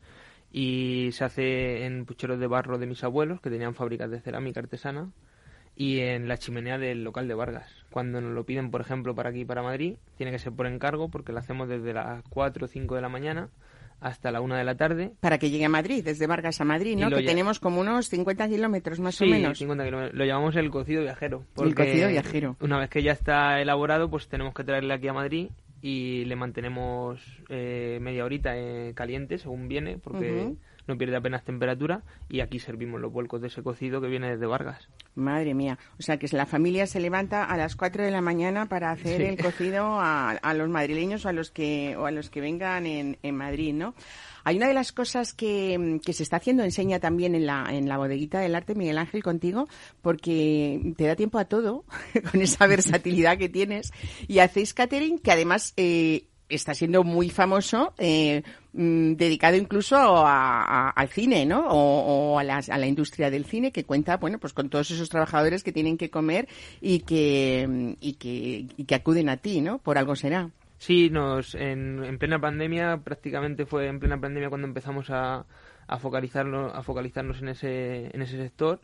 y 0.51 1.09
se 1.13 1.25
hace 1.25 1.85
en 1.85 2.05
pucheros 2.05 2.39
de 2.39 2.47
barro 2.47 2.77
de 2.77 2.85
mis 2.85 3.03
abuelos 3.03 3.41
que 3.41 3.49
tenían 3.49 3.73
fábricas 3.73 4.11
de 4.11 4.21
cerámica 4.21 4.59
artesana 4.59 5.09
y 5.75 5.99
en 6.01 6.27
la 6.27 6.37
chimenea 6.37 6.77
del 6.77 7.03
local 7.03 7.27
de 7.27 7.33
Vargas. 7.33 7.67
Cuando 7.89 8.21
nos 8.21 8.33
lo 8.33 8.45
piden, 8.45 8.69
por 8.69 8.81
ejemplo, 8.81 9.15
para 9.15 9.31
aquí, 9.31 9.43
para 9.43 9.63
Madrid, 9.63 9.95
tiene 10.17 10.31
que 10.31 10.39
ser 10.39 10.53
por 10.53 10.67
encargo 10.67 11.09
porque 11.09 11.31
lo 11.31 11.39
hacemos 11.39 11.67
desde 11.67 11.93
las 11.93 12.23
4 12.29 12.65
o 12.65 12.67
5 12.67 12.95
de 12.95 13.01
la 13.01 13.09
mañana 13.09 13.49
hasta 14.03 14.31
la 14.31 14.41
una 14.41 14.57
de 14.57 14.65
la 14.65 14.75
tarde. 14.75 15.13
Para 15.21 15.37
que 15.37 15.49
llegue 15.49 15.65
a 15.65 15.69
Madrid, 15.69 16.03
desde 16.03 16.27
Vargas 16.27 16.59
a 16.59 16.65
Madrid, 16.65 16.97
¿no? 16.97 17.09
Que 17.09 17.23
tenemos 17.23 17.59
como 17.59 17.79
unos 17.79 18.09
50 18.09 18.49
kilómetros 18.49 18.99
más 18.99 19.19
o 19.21 19.25
menos. 19.25 19.57
50 19.57 19.85
kilómetros. 19.85 20.13
Lo 20.13 20.25
llamamos 20.25 20.55
el 20.57 20.69
cocido 20.69 21.01
viajero. 21.01 21.45
El 21.61 21.73
cocido 21.73 22.09
viajero. 22.09 22.57
Una 22.59 22.79
vez 22.79 22.89
que 22.89 23.01
ya 23.01 23.13
está 23.13 23.61
elaborado, 23.61 24.09
pues 24.09 24.27
tenemos 24.27 24.53
que 24.53 24.65
traerle 24.65 24.93
aquí 24.93 25.07
a 25.07 25.13
Madrid 25.13 25.49
y 25.81 26.25
le 26.25 26.35
mantenemos 26.35 27.21
eh, 27.49 27.99
media 28.01 28.25
horita 28.25 28.57
eh, 28.57 28.93
caliente 28.93 29.37
según 29.37 29.69
viene, 29.69 29.97
porque 29.97 30.53
no 30.87 30.97
pierde 30.97 31.15
apenas 31.15 31.43
temperatura 31.43 32.03
y 32.29 32.41
aquí 32.41 32.59
servimos 32.59 33.01
los 33.01 33.11
vuelcos 33.11 33.41
de 33.41 33.47
ese 33.47 33.63
cocido 33.63 34.01
que 34.01 34.07
viene 34.07 34.31
desde 34.31 34.45
Vargas. 34.45 34.89
Madre 35.15 35.53
mía, 35.53 35.77
o 35.99 36.01
sea 36.01 36.17
que 36.17 36.27
la 36.35 36.45
familia 36.45 36.87
se 36.87 36.99
levanta 36.99 37.43
a 37.45 37.57
las 37.57 37.75
4 37.75 38.03
de 38.03 38.11
la 38.11 38.21
mañana 38.21 38.67
para 38.67 38.91
hacer 38.91 39.21
el 39.21 39.37
cocido 39.37 39.99
a, 39.99 40.53
los 40.55 40.69
madrileños 40.69 41.25
o 41.25 41.29
a 41.29 41.33
los 41.33 41.51
que, 41.51 41.95
o 41.97 42.05
a 42.05 42.11
los 42.11 42.29
que 42.29 42.41
vengan 42.41 42.85
en, 42.85 43.17
en 43.21 43.35
Madrid, 43.35 43.73
¿no? 43.73 43.93
Hay 44.45 44.57
una 44.57 44.67
de 44.67 44.73
las 44.73 44.91
cosas 44.91 45.33
que, 45.33 45.99
que, 46.03 46.11
se 46.11 46.23
está 46.23 46.37
haciendo, 46.37 46.63
enseña 46.63 46.99
también 46.99 47.33
en 47.33 47.45
la, 47.45 47.67
en 47.69 47.87
la 47.87 47.97
bodeguita 47.97 48.39
del 48.39 48.55
arte, 48.55 48.75
Miguel 48.75 48.97
Ángel, 48.97 49.23
contigo, 49.23 49.69
porque 50.01 50.93
te 50.97 51.05
da 51.05 51.15
tiempo 51.15 51.39
a 51.39 51.45
todo, 51.45 51.85
con 52.31 52.41
esa 52.41 52.67
versatilidad 52.67 53.37
que 53.37 53.47
tienes, 53.47 53.93
y 54.27 54.39
hacéis 54.39 54.73
catering 54.73 55.19
que 55.19 55.31
además 55.31 55.73
eh, 55.77 56.25
está 56.49 56.73
siendo 56.73 57.03
muy 57.03 57.29
famoso, 57.29 57.93
eh, 57.97 58.43
mm, 58.73 59.13
dedicado 59.13 59.55
incluso 59.57 59.95
al 60.25 61.07
cine, 61.09 61.45
¿no? 61.45 61.67
O, 61.69 62.39
a, 62.39 62.43
la, 62.43 62.87
industria 62.87 63.29
del 63.29 63.45
cine 63.45 63.71
que 63.71 63.83
cuenta, 63.85 64.17
bueno, 64.17 64.39
pues 64.39 64.53
con 64.53 64.69
todos 64.69 64.91
esos 64.91 65.09
trabajadores 65.09 65.63
que 65.63 65.71
tienen 65.71 65.97
que 65.97 66.09
comer 66.09 66.47
y 66.81 66.99
que, 66.99 67.95
y 67.99 68.13
que, 68.13 68.67
y 68.77 68.83
que 68.85 68.95
acuden 68.95 69.29
a 69.29 69.37
ti, 69.37 69.61
¿no? 69.61 69.79
Por 69.79 69.97
algo 69.97 70.15
será. 70.15 70.49
Sí, 70.77 71.09
nos, 71.09 71.55
en, 71.55 72.03
en, 72.03 72.17
plena 72.17 72.39
pandemia, 72.39 72.97
prácticamente 72.97 73.65
fue 73.65 73.87
en 73.87 73.99
plena 73.99 74.19
pandemia 74.19 74.49
cuando 74.49 74.67
empezamos 74.67 75.09
a, 75.09 75.45
a, 75.87 75.97
focalizarnos, 75.97 76.73
a 76.75 76.83
focalizarnos 76.83 77.41
en 77.41 77.49
ese, 77.49 78.09
en 78.13 78.21
ese 78.21 78.37
sector 78.37 78.81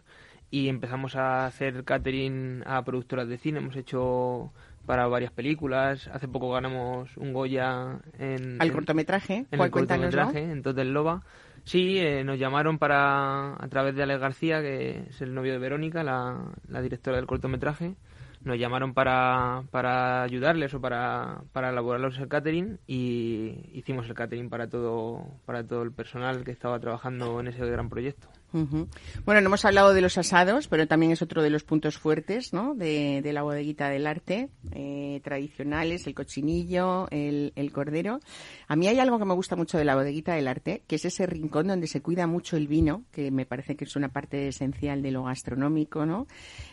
y 0.52 0.70
empezamos 0.70 1.16
a 1.16 1.46
hacer 1.46 1.84
catering 1.84 2.64
a 2.66 2.84
productoras 2.84 3.28
de 3.28 3.38
cine. 3.38 3.60
Hemos 3.60 3.76
hecho 3.76 4.52
para 4.90 5.06
varias 5.06 5.32
películas. 5.32 6.10
Hace 6.12 6.28
poco 6.28 6.50
ganamos 6.50 7.16
un 7.16 7.32
Goya 7.32 8.00
en... 8.18 8.60
¿Al 8.60 8.72
cortometraje? 8.72 9.46
En 9.52 9.62
el 9.62 9.70
cortometraje, 9.70 10.42
en 10.42 10.64
Total 10.64 10.92
Loba. 10.92 11.22
Sí, 11.64 12.00
eh, 12.00 12.24
nos 12.24 12.40
llamaron 12.40 12.80
para, 12.80 13.54
a 13.54 13.68
través 13.70 13.94
de 13.94 14.02
Alex 14.02 14.20
García, 14.20 14.62
que 14.62 15.02
es 15.10 15.22
el 15.22 15.36
novio 15.36 15.52
de 15.52 15.60
Verónica, 15.60 16.04
la, 16.04 16.56
la 16.68 16.82
directora 16.82 17.18
del 17.18 17.28
cortometraje, 17.28 17.98
nos 18.42 18.58
llamaron 18.58 18.96
para, 18.96 19.62
para 19.70 20.24
ayudarles 20.24 20.74
o 20.74 20.82
para, 20.82 21.44
para 21.54 21.70
elaborarlos 21.70 22.18
el 22.18 22.28
catering 22.28 22.80
y 22.88 23.70
hicimos 23.74 24.08
el 24.08 24.16
catering 24.16 24.50
para 24.50 24.70
todo, 24.70 25.24
para 25.46 25.64
todo 25.64 25.84
el 25.84 25.92
personal 25.92 26.44
que 26.44 26.50
estaba 26.50 26.80
trabajando 26.80 27.40
en 27.40 27.50
ese 27.50 27.64
gran 27.64 27.90
proyecto. 27.90 28.28
Bueno, 28.52 29.42
no 29.42 29.48
hemos 29.48 29.66
hablado 29.66 29.94
de 29.94 30.02
los 30.02 30.18
asados, 30.18 30.68
pero 30.68 30.88
también 30.88 31.12
es 31.12 31.22
otro 31.22 31.44
de 31.44 31.50
los 31.50 31.64
puntos 31.64 31.98
fuertes 31.98 32.52
¿no? 32.54 32.74
de, 32.74 33.22
la 33.32 33.44
bodeguita 33.44 33.90
del 33.90 34.08
arte, 34.08 34.50
eh, 34.72 35.22
tradicionales, 35.24 36.08
el 36.08 36.16
cochinillo, 36.16 37.08
el, 37.12 37.72
cordero. 37.72 38.20
A 38.68 38.76
mí 38.76 38.88
hay 38.88 39.00
algo 39.00 39.20
que 39.20 39.26
me 39.26 39.34
gusta 39.34 39.56
mucho 39.56 39.78
de 39.78 39.86
la 39.86 39.96
bodeguita 39.96 40.34
del 40.34 40.48
arte, 40.48 40.82
que 40.88 40.96
es 40.96 41.06
ese 41.06 41.26
rincón 41.28 41.68
donde 41.68 41.88
se 41.88 42.02
cuida 42.02 42.26
mucho 42.26 42.58
el 42.58 42.68
vino, 42.68 43.04
que 43.12 43.30
me 43.30 43.46
parece 43.46 43.76
que 43.76 43.86
es 43.86 43.96
una 43.96 44.10
parte 44.10 44.48
esencial 44.48 45.02
de 45.04 45.12
lo 45.12 45.24
gastronómico, 45.24 46.06
¿no? 46.06 46.28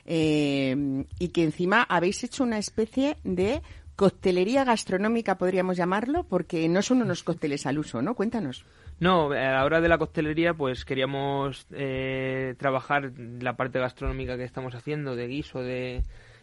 Eh, 0.07 1.05
y 1.19 1.29
que 1.29 1.43
encima 1.43 1.83
habéis 1.83 2.25
hecho 2.25 2.45
una 2.45 2.59
especie 2.59 3.19
de 3.25 3.62
coctelería 3.97 4.65
gastronómica, 4.65 5.39
podríamos 5.39 5.77
llamarlo, 5.77 6.25
porque 6.25 6.69
no 6.69 6.83
son 6.83 7.03
unos 7.03 7.23
cócteles 7.23 7.67
al 7.67 7.79
uso, 7.79 8.03
¿no? 8.03 8.15
Cuéntanos. 8.15 8.65
No, 9.01 9.33
a 9.33 9.35
la 9.35 9.65
hora 9.65 9.81
de 9.81 9.89
la 9.89 9.99
costelería, 9.99 10.55
pues 10.55 10.85
queríamos 10.85 11.67
eh, 11.73 12.55
trabajar 12.59 13.13
la 13.41 13.57
parte 13.57 13.79
gastronómica 13.79 14.37
que 14.37 14.45
estamos 14.45 14.75
haciendo, 14.75 15.17
de 15.17 15.27
guiso, 15.27 15.61
de 15.61 16.03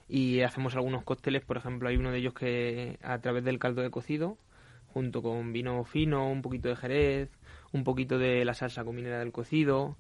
y 0.10 0.42
hacemos 0.42 0.76
algunos 0.76 1.04
cócteles, 1.04 1.44
por 1.44 1.58
ejemplo, 1.58 1.90
hay 1.90 1.98
uno 1.98 2.12
de 2.12 2.20
ellos 2.20 2.34
que 2.34 3.00
a 3.02 3.20
través 3.20 3.44
del 3.44 3.58
caldo 3.58 3.82
de 3.82 3.90
cocido, 3.90 4.38
junto 4.88 5.22
con 5.22 5.54
vino 5.54 5.84
fino, 5.86 6.30
un 6.30 6.42
poquito 6.42 6.70
de 6.70 6.76
jerez, 6.76 7.30
un 7.72 7.84
poquito 7.84 8.20
de 8.20 8.46
la 8.46 8.54
salsa 8.54 8.84
cominera 8.84 9.20
del 9.20 9.32
cocido, 9.32 9.98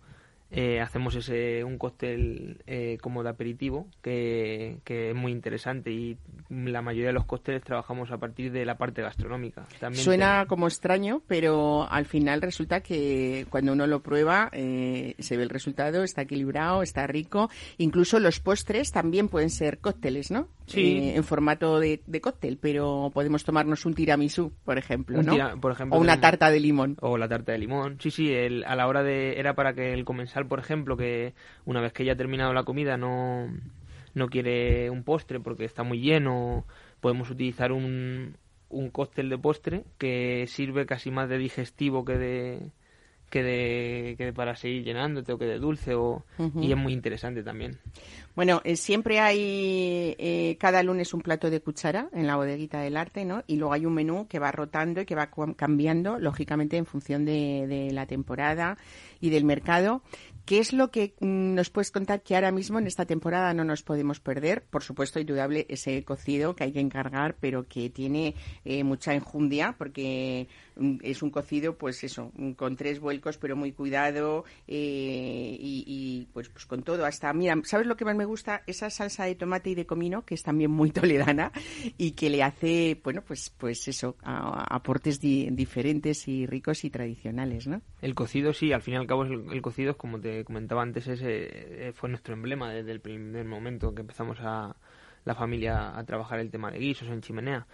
eh, 0.55 0.79
hacemos 0.81 1.15
ese 1.15 1.63
un 1.63 1.79
cóctel 1.79 2.61
eh, 2.67 2.99
como 3.01 3.23
de 3.23 3.29
aperitivo 3.29 3.87
que, 4.03 4.77
es 4.85 5.15
muy 5.15 5.31
interesante 5.31 5.89
y 5.91 6.17
la 6.49 6.83
mayoría 6.83 7.07
de 7.07 7.13
los 7.13 7.25
cócteles 7.25 7.63
trabajamos 7.63 8.11
a 8.11 8.19
partir 8.19 8.51
de 8.51 8.63
la 8.63 8.77
parte 8.77 9.01
gastronómica. 9.01 9.65
También 9.79 10.03
Suena 10.03 10.45
como 10.47 10.67
extraño, 10.67 11.23
pero 11.27 11.87
al 11.89 12.05
final 12.05 12.41
resulta 12.43 12.81
que 12.81 13.47
cuando 13.49 13.73
uno 13.73 13.87
lo 13.87 14.03
prueba 14.03 14.49
eh, 14.51 15.15
se 15.17 15.37
ve 15.37 15.43
el 15.43 15.49
resultado, 15.49 16.03
está 16.03 16.21
equilibrado, 16.21 16.83
está 16.83 17.07
rico. 17.07 17.49
Incluso 17.79 18.19
los 18.19 18.39
postres 18.39 18.91
también 18.91 19.29
pueden 19.29 19.49
ser 19.49 19.79
cócteles, 19.79 20.29
¿no? 20.29 20.49
Sí. 20.65 21.11
en 21.13 21.23
formato 21.25 21.79
de, 21.79 21.99
cóctel, 22.21 22.57
pero 22.57 23.11
podemos 23.13 23.43
tomarnos 23.43 23.85
un 23.85 23.95
tiramisú, 23.95 24.53
por 24.63 24.77
ejemplo, 24.77 25.21
¿no? 25.21 25.59
por 25.59 25.73
ejemplo, 25.73 25.97
o 25.97 25.99
una 25.99 26.21
tarta 26.21 26.49
de 26.49 26.61
limón. 26.61 26.95
O 27.01 27.17
la 27.17 27.27
tarta 27.27 27.51
de 27.51 27.57
limón. 27.57 27.97
Sí, 27.99 28.11
sí, 28.11 28.33
a 28.33 28.75
la 28.75 28.87
hora 28.87 29.03
de... 29.03 29.39
Era 29.39 29.55
para 29.55 29.73
que 29.73 29.93
el 29.93 30.05
comensal 30.05 30.42
por 30.45 30.59
ejemplo, 30.59 30.97
que 30.97 31.33
una 31.65 31.81
vez 31.81 31.93
que 31.93 32.05
ya 32.05 32.13
ha 32.13 32.17
terminado 32.17 32.53
la 32.53 32.63
comida 32.63 32.97
no, 32.97 33.47
no 34.13 34.27
quiere 34.29 34.89
un 34.89 35.03
postre 35.03 35.39
porque 35.39 35.65
está 35.65 35.83
muy 35.83 35.99
lleno, 35.99 36.65
podemos 36.99 37.29
utilizar 37.29 37.71
un, 37.71 38.37
un 38.69 38.89
cóctel 38.89 39.29
de 39.29 39.37
postre 39.37 39.83
que 39.97 40.45
sirve 40.47 40.85
casi 40.85 41.11
más 41.11 41.29
de 41.29 41.37
digestivo 41.37 42.05
que 42.05 42.17
de 42.17 42.71
que 43.33 43.41
de, 43.41 44.15
que 44.15 44.31
para 44.31 44.55
seguir 44.55 44.83
llenándote 44.83 45.33
o 45.33 45.39
que 45.39 45.45
de 45.45 45.57
dulce 45.57 45.95
o, 45.95 46.23
y 46.61 46.71
es 46.71 46.77
muy 46.77 46.93
interesante 46.93 47.41
también. 47.41 47.79
Bueno, 48.35 48.61
eh, 48.63 48.75
siempre 48.75 49.19
hay 49.19 50.15
eh, 50.19 50.55
cada 50.59 50.83
lunes 50.83 51.15
un 51.15 51.21
plato 51.21 51.49
de 51.49 51.59
cuchara 51.59 52.09
en 52.13 52.27
la 52.27 52.35
bodeguita 52.35 52.79
del 52.81 52.95
arte, 52.95 53.25
¿no? 53.25 53.43
Y 53.47 53.55
luego 53.55 53.73
hay 53.73 53.87
un 53.87 53.95
menú 53.95 54.27
que 54.27 54.37
va 54.37 54.51
rotando 54.51 55.01
y 55.01 55.05
que 55.07 55.15
va 55.15 55.31
cambiando, 55.55 56.19
lógicamente, 56.19 56.77
en 56.77 56.85
función 56.85 57.25
de, 57.25 57.65
de 57.65 57.91
la 57.91 58.05
temporada 58.05 58.77
y 59.19 59.31
del 59.31 59.45
mercado. 59.45 60.03
¿Qué 60.45 60.59
es 60.59 60.73
lo 60.73 60.91
que 60.91 61.13
mm, 61.21 61.55
nos 61.55 61.69
puedes 61.69 61.89
contar 61.89 62.21
que 62.21 62.35
ahora 62.35 62.51
mismo 62.51 62.77
en 62.77 62.87
esta 62.87 63.05
temporada 63.05 63.53
no 63.53 63.63
nos 63.63 63.81
podemos 63.81 64.19
perder? 64.19 64.63
Por 64.63 64.83
supuesto, 64.83 65.19
indudable 65.21 65.65
ese 65.69 66.03
cocido 66.03 66.53
que 66.53 66.65
hay 66.65 66.73
que 66.73 66.81
encargar, 66.81 67.37
pero 67.39 67.65
que 67.67 67.89
tiene 67.89 68.35
eh, 68.65 68.83
mucha 68.83 69.13
enjundia 69.13 69.75
porque 69.77 70.49
es 71.01 71.21
un 71.21 71.29
cocido, 71.29 71.77
pues 71.77 72.03
eso, 72.03 72.31
con 72.55 72.75
tres 72.75 72.99
vuelcos, 72.99 73.37
pero 73.37 73.55
muy 73.55 73.71
cuidado 73.71 74.45
eh, 74.67 75.57
y, 75.59 76.27
pues, 76.33 76.49
pues 76.49 76.65
con 76.65 76.83
todo. 76.83 77.05
Hasta, 77.05 77.31
mira, 77.33 77.55
¿sabes 77.63 77.87
lo 77.87 77.95
que 77.95 78.05
más 78.05 78.15
me 78.15 78.25
gusta? 78.25 78.63
Esa 78.67 78.89
salsa 78.89 79.25
de 79.25 79.35
tomate 79.35 79.71
y 79.71 79.75
de 79.75 79.85
comino, 79.85 80.25
que 80.25 80.35
es 80.35 80.43
también 80.43 80.71
muy 80.71 80.91
toledana 80.91 81.51
y 81.97 82.11
que 82.11 82.29
le 82.29 82.43
hace, 82.43 82.99
bueno, 83.03 83.23
pues, 83.25 83.49
pues 83.49 83.87
eso, 83.87 84.15
aportes 84.23 85.19
diferentes 85.19 86.27
y 86.27 86.45
ricos 86.45 86.83
y 86.83 86.89
tradicionales, 86.89 87.67
¿no? 87.67 87.81
El 88.01 88.15
cocido, 88.15 88.53
sí, 88.53 88.71
al 88.73 88.81
fin 88.81 88.95
y 88.95 88.97
al 88.97 89.07
cabo 89.07 89.23
el, 89.23 89.61
cocido 89.61 89.97
como 89.97 90.19
te 90.19 90.43
comentaba 90.43 90.81
antes, 90.81 91.07
ese 91.07 91.87
eh, 91.87 91.93
fue 91.93 92.09
nuestro 92.09 92.33
emblema 92.33 92.71
desde 92.71 92.91
el 92.91 92.99
primer 92.99 93.45
momento 93.45 93.93
que 93.93 94.01
empezamos 94.01 94.37
a 94.41 94.75
la 95.25 95.35
familia 95.35 95.97
a 95.97 96.03
trabajar 96.03 96.39
el 96.39 96.51
tema 96.51 96.71
de 96.71 96.79
guisos 96.79 97.07
en 97.07 97.21
chimenea. 97.21 97.65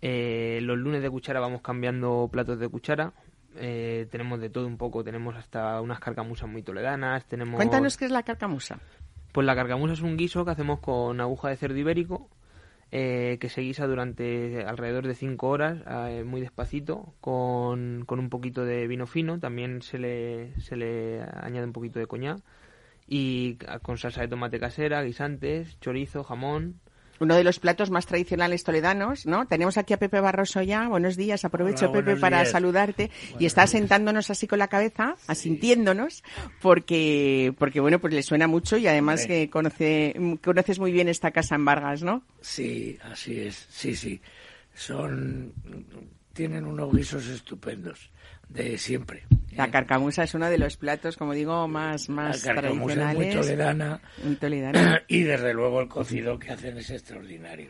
Eh, 0.00 0.60
los 0.62 0.78
lunes 0.78 1.02
de 1.02 1.10
cuchara 1.10 1.40
vamos 1.40 1.62
cambiando 1.62 2.28
platos 2.30 2.58
de 2.58 2.68
cuchara. 2.68 3.12
Eh, 3.56 4.06
tenemos 4.10 4.40
de 4.40 4.50
todo 4.50 4.66
un 4.66 4.76
poco, 4.76 5.02
tenemos 5.02 5.36
hasta 5.36 5.80
unas 5.80 6.00
carcamusas 6.00 6.48
muy 6.48 6.62
toledanas. 6.62 7.26
Tenemos... 7.26 7.56
Cuéntanos 7.56 7.96
qué 7.96 8.04
es 8.04 8.10
la 8.10 8.22
carcamusa. 8.22 8.78
Pues 9.32 9.46
la 9.46 9.54
carcamusa 9.54 9.94
es 9.94 10.02
un 10.02 10.16
guiso 10.16 10.44
que 10.44 10.52
hacemos 10.52 10.80
con 10.80 11.20
aguja 11.20 11.48
de 11.48 11.56
cerdo 11.56 11.76
ibérico, 11.76 12.28
eh, 12.90 13.36
que 13.40 13.48
se 13.48 13.60
guisa 13.60 13.86
durante 13.86 14.64
alrededor 14.64 15.06
de 15.06 15.14
5 15.14 15.48
horas, 15.48 15.78
eh, 16.08 16.24
muy 16.24 16.40
despacito, 16.40 17.14
con, 17.20 18.04
con, 18.06 18.18
un 18.18 18.30
poquito 18.30 18.64
de 18.64 18.86
vino 18.86 19.06
fino, 19.06 19.38
también 19.38 19.82
se 19.82 19.98
le, 19.98 20.58
se 20.60 20.76
le 20.76 21.22
añade 21.22 21.66
un 21.66 21.72
poquito 21.72 21.98
de 21.98 22.06
coñac, 22.06 22.40
y 23.06 23.56
con 23.82 23.98
salsa 23.98 24.22
de 24.22 24.28
tomate 24.28 24.58
casera, 24.58 25.02
guisantes, 25.02 25.78
chorizo, 25.80 26.24
jamón, 26.24 26.80
uno 27.20 27.34
de 27.34 27.44
los 27.44 27.58
platos 27.58 27.90
más 27.90 28.06
tradicionales 28.06 28.64
toledanos, 28.64 29.26
¿no? 29.26 29.46
Tenemos 29.46 29.78
aquí 29.78 29.92
a 29.92 29.98
Pepe 29.98 30.20
Barroso 30.20 30.62
ya. 30.62 30.88
Buenos 30.88 31.16
días. 31.16 31.44
Aprovecho, 31.44 31.92
Pepe, 31.92 32.16
para 32.16 32.44
saludarte. 32.44 33.10
y 33.38 33.46
está 33.46 33.66
sentándonos 33.66 34.30
así 34.30 34.46
con 34.46 34.58
la 34.58 34.68
cabeza, 34.68 35.16
asintiéndonos, 35.26 36.22
porque, 36.60 37.54
porque 37.58 37.80
bueno, 37.80 37.98
pues 37.98 38.14
le 38.14 38.22
suena 38.22 38.46
mucho 38.46 38.76
y 38.76 38.86
además 38.86 39.26
que 39.26 39.50
conoce, 39.50 40.14
conoces 40.42 40.78
muy 40.78 40.92
bien 40.92 41.08
esta 41.08 41.30
casa 41.30 41.54
en 41.54 41.64
Vargas, 41.64 42.02
¿no? 42.02 42.22
Sí, 42.40 42.98
así 43.02 43.40
es. 43.40 43.66
Sí, 43.70 43.94
sí. 43.94 44.20
Son, 44.74 45.52
tienen 46.32 46.66
unos 46.66 46.94
guisos 46.94 47.26
estupendos 47.28 48.10
de 48.48 48.78
siempre. 48.78 49.24
La 49.58 49.64
¿eh? 49.64 49.70
carcamusa 49.70 50.22
es 50.22 50.34
uno 50.34 50.48
de 50.48 50.56
los 50.56 50.76
platos, 50.76 51.16
como 51.16 51.32
digo, 51.32 51.66
más, 51.66 52.08
más 52.08 52.44
la 52.44 52.54
tradicionales. 52.54 53.28
Es 53.28 53.34
muy 53.34 53.42
toledana, 53.42 54.00
muy 54.22 54.36
toledana. 54.36 55.02
Y 55.08 55.22
desde 55.22 55.52
luego 55.52 55.80
el 55.80 55.88
cocido 55.88 56.38
que 56.38 56.50
hacen 56.52 56.78
es 56.78 56.90
extraordinario. 56.90 57.66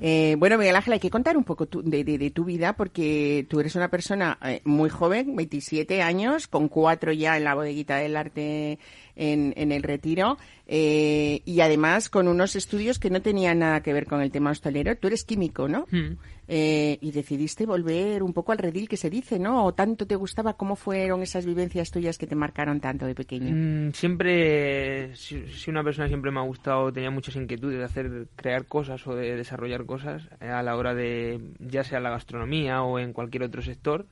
eh, 0.00 0.36
bueno, 0.38 0.58
Miguel 0.58 0.76
Ángel, 0.76 0.92
hay 0.92 1.00
que 1.00 1.10
contar 1.10 1.36
un 1.36 1.44
poco 1.44 1.66
de, 1.66 2.04
de, 2.04 2.30
tu 2.30 2.44
vida 2.44 2.74
porque 2.74 3.46
tú 3.48 3.58
eres 3.58 3.74
una 3.74 3.88
persona 3.88 4.38
eh, 4.44 4.60
muy 4.64 4.90
joven, 4.90 5.34
27 5.34 6.02
años, 6.02 6.46
con 6.46 6.68
cuatro 6.68 7.12
ya 7.12 7.36
en 7.36 7.44
la 7.44 7.54
bodeguita 7.54 7.96
del 7.96 8.16
arte 8.16 8.78
en, 9.18 9.52
en 9.56 9.72
el 9.72 9.82
retiro 9.82 10.38
eh, 10.70 11.40
y 11.46 11.60
además 11.60 12.10
con 12.10 12.28
unos 12.28 12.54
estudios 12.54 12.98
que 12.98 13.08
no 13.08 13.22
tenían 13.22 13.58
nada 13.58 13.82
que 13.82 13.92
ver 13.92 14.06
con 14.06 14.20
el 14.20 14.30
tema 14.30 14.50
hostelero. 14.50 14.96
Tú 14.96 15.08
eres 15.08 15.24
químico, 15.24 15.66
¿no? 15.66 15.86
Hmm. 15.90 16.16
Eh, 16.46 16.98
y 17.00 17.10
decidiste 17.10 17.66
volver 17.66 18.22
un 18.22 18.32
poco 18.32 18.52
al 18.52 18.58
redil 18.58 18.88
que 18.88 18.96
se 18.96 19.10
dice, 19.10 19.38
¿no? 19.38 19.64
¿O 19.64 19.74
tanto 19.74 20.06
te 20.06 20.14
gustaba? 20.14 20.54
¿Cómo 20.54 20.76
fueron 20.76 21.22
esas 21.22 21.44
vivencias 21.44 21.90
tuyas 21.90 22.16
que 22.16 22.26
te 22.26 22.34
marcaron 22.34 22.80
tanto 22.80 23.06
de 23.06 23.14
pequeño? 23.14 23.54
Mm, 23.54 23.92
siempre, 23.92 25.14
si, 25.16 25.42
una 25.68 25.82
persona 25.82 26.08
siempre 26.08 26.30
me 26.30 26.40
ha 26.40 26.44
gustado, 26.44 26.92
tenía 26.92 27.10
muchas 27.10 27.36
inquietudes 27.36 27.78
de 27.78 27.84
hacer, 27.84 28.28
crear 28.36 28.66
cosas 28.66 29.06
o 29.06 29.14
de 29.14 29.36
desarrollar 29.36 29.84
cosas 29.84 30.28
eh, 30.40 30.48
a 30.48 30.62
la 30.62 30.76
hora 30.76 30.94
de, 30.94 31.40
ya 31.58 31.82
sea 31.82 32.00
la 32.00 32.10
gastronomía 32.10 32.82
o 32.82 32.98
en 32.98 33.12
cualquier 33.12 33.42
otro 33.42 33.62
sector 33.62 34.06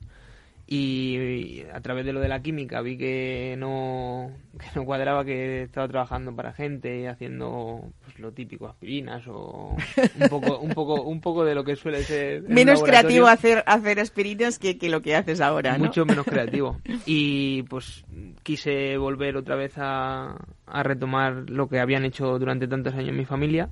y 0.69 1.61
a 1.73 1.79
través 1.79 2.05
de 2.05 2.11
lo 2.11 2.19
de 2.19 2.27
la 2.27 2.41
química 2.41 2.81
vi 2.81 2.97
que 2.97 3.55
no, 3.57 4.31
que 4.59 4.67
no 4.75 4.83
cuadraba 4.83 5.23
que 5.23 5.63
estaba 5.63 5.87
trabajando 5.87 6.35
para 6.35 6.51
gente 6.51 6.99
y 6.99 7.05
haciendo 7.05 7.89
pues, 8.03 8.19
lo 8.19 8.33
típico 8.33 8.67
aspirinas 8.67 9.25
o 9.27 9.77
un 10.19 10.29
poco 10.29 10.59
un 10.59 10.73
poco 10.73 11.01
un 11.03 11.21
poco 11.21 11.45
de 11.45 11.55
lo 11.55 11.63
que 11.63 11.77
suele 11.77 12.03
ser 12.03 12.43
menos 12.49 12.83
creativo 12.83 13.27
hacer 13.27 13.63
hacer 13.65 14.01
aspirinas 14.01 14.59
que, 14.59 14.77
que, 14.77 14.89
lo 14.89 15.01
que 15.01 15.15
haces 15.15 15.39
ahora 15.39 15.77
¿no? 15.77 15.85
mucho 15.85 16.05
menos 16.05 16.25
creativo 16.25 16.81
y 17.05 17.63
pues 17.63 18.03
quise 18.43 18.97
volver 18.97 19.37
otra 19.37 19.55
vez 19.55 19.77
a, 19.77 20.35
a 20.65 20.83
retomar 20.83 21.49
lo 21.49 21.69
que 21.69 21.79
habían 21.79 22.03
hecho 22.03 22.37
durante 22.39 22.67
tantos 22.67 22.93
años 22.93 23.15
mi 23.15 23.23
familia 23.23 23.69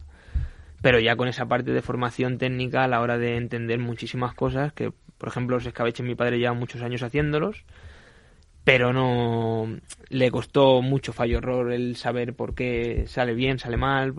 pero 0.81 0.99
ya 0.99 1.17
con 1.17 1.27
esa 1.27 1.45
parte 1.45 1.71
de 1.71 1.81
formación 1.81 2.37
técnica 2.37 2.85
a 2.85 2.87
la 2.87 3.01
hora 3.01 3.17
de 3.17 3.35
entender 3.35 3.79
muchísimas 3.79 4.33
cosas 4.33 4.71
que 4.71 4.93
por 5.17 5.29
ejemplo, 5.29 5.57
los 5.57 5.65
escabeches 5.65 6.05
mi 6.05 6.15
padre 6.15 6.39
lleva 6.39 6.53
muchos 6.53 6.81
años 6.81 7.03
haciéndolos, 7.03 7.65
pero 8.65 8.91
no 8.91 9.77
le 10.09 10.31
costó 10.31 10.81
mucho 10.81 11.13
fallo 11.13 11.37
error 11.37 11.71
el 11.71 11.95
saber 11.95 12.33
por 12.33 12.55
qué 12.55 13.05
sale 13.07 13.33
bien, 13.33 13.59
sale 13.59 13.77
mal 13.77 14.13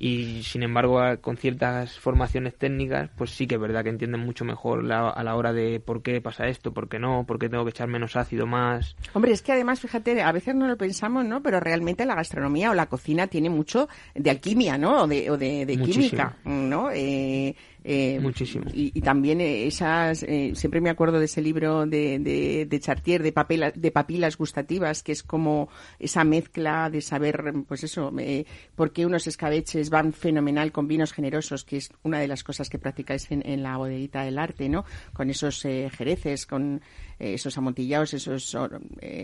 y 0.00 0.42
sin 0.44 0.62
embargo 0.62 1.00
con 1.20 1.36
ciertas 1.36 1.98
formaciones 1.98 2.54
técnicas 2.56 3.10
pues 3.16 3.30
sí 3.30 3.46
que 3.46 3.56
es 3.56 3.60
verdad 3.60 3.82
que 3.82 3.88
entienden 3.88 4.20
mucho 4.20 4.44
mejor 4.44 4.90
a 4.92 5.22
la 5.22 5.34
hora 5.34 5.52
de 5.52 5.80
por 5.80 6.02
qué 6.02 6.20
pasa 6.20 6.46
esto, 6.46 6.72
por 6.72 6.88
qué 6.88 6.98
no, 6.98 7.24
por 7.26 7.38
qué 7.38 7.48
tengo 7.48 7.64
que 7.64 7.70
echar 7.70 7.88
menos 7.88 8.14
ácido 8.14 8.46
más. 8.46 8.94
Hombre, 9.14 9.32
es 9.32 9.42
que 9.42 9.52
además, 9.52 9.80
fíjate, 9.80 10.22
a 10.22 10.32
veces 10.32 10.54
no 10.54 10.68
lo 10.68 10.76
pensamos, 10.76 11.24
¿no? 11.24 11.42
Pero 11.42 11.58
realmente 11.58 12.04
la 12.04 12.14
gastronomía 12.14 12.70
o 12.70 12.74
la 12.74 12.86
cocina 12.86 13.26
tiene 13.26 13.50
mucho 13.50 13.88
de 14.14 14.30
alquimia, 14.30 14.76
¿no? 14.78 15.04
O 15.04 15.06
de, 15.08 15.30
o 15.30 15.38
de, 15.38 15.66
de 15.66 15.78
química, 15.78 16.36
¿no? 16.44 16.90
Eh, 16.92 17.56
eh, 17.90 18.20
Muchísimo. 18.20 18.66
Y, 18.74 19.00
también 19.00 19.40
esas, 19.40 20.22
eh, 20.22 20.52
siempre 20.54 20.82
me 20.82 20.90
acuerdo 20.90 21.18
de 21.18 21.24
ese 21.24 21.40
libro 21.40 21.86
de, 21.86 22.18
de, 22.18 22.66
de 22.66 22.80
Chartier, 22.80 23.22
de, 23.22 23.32
papel, 23.32 23.72
de 23.74 23.90
papilas 23.90 24.36
gustativas, 24.36 25.02
que 25.02 25.12
es 25.12 25.22
como 25.22 25.70
esa 25.98 26.22
mezcla 26.22 26.90
de 26.90 27.00
saber, 27.00 27.54
pues 27.66 27.84
eso, 27.84 28.12
eh, 28.18 28.44
por 28.74 28.92
qué 28.92 29.06
unos 29.06 29.26
escabeches 29.26 29.88
van 29.88 30.12
fenomenal 30.12 30.70
con 30.70 30.86
vinos 30.86 31.14
generosos, 31.14 31.64
que 31.64 31.78
es 31.78 31.90
una 32.02 32.18
de 32.18 32.28
las 32.28 32.44
cosas 32.44 32.68
que 32.68 32.78
practicáis 32.78 33.30
en, 33.30 33.42
en 33.48 33.62
la 33.62 33.78
bodeguita 33.78 34.22
del 34.22 34.38
arte, 34.38 34.68
¿no? 34.68 34.84
Con 35.14 35.30
esos 35.30 35.62
jereces, 35.62 36.44
con 36.44 36.82
esos 37.18 37.56
amontillados, 37.56 38.12
esos 38.12 38.54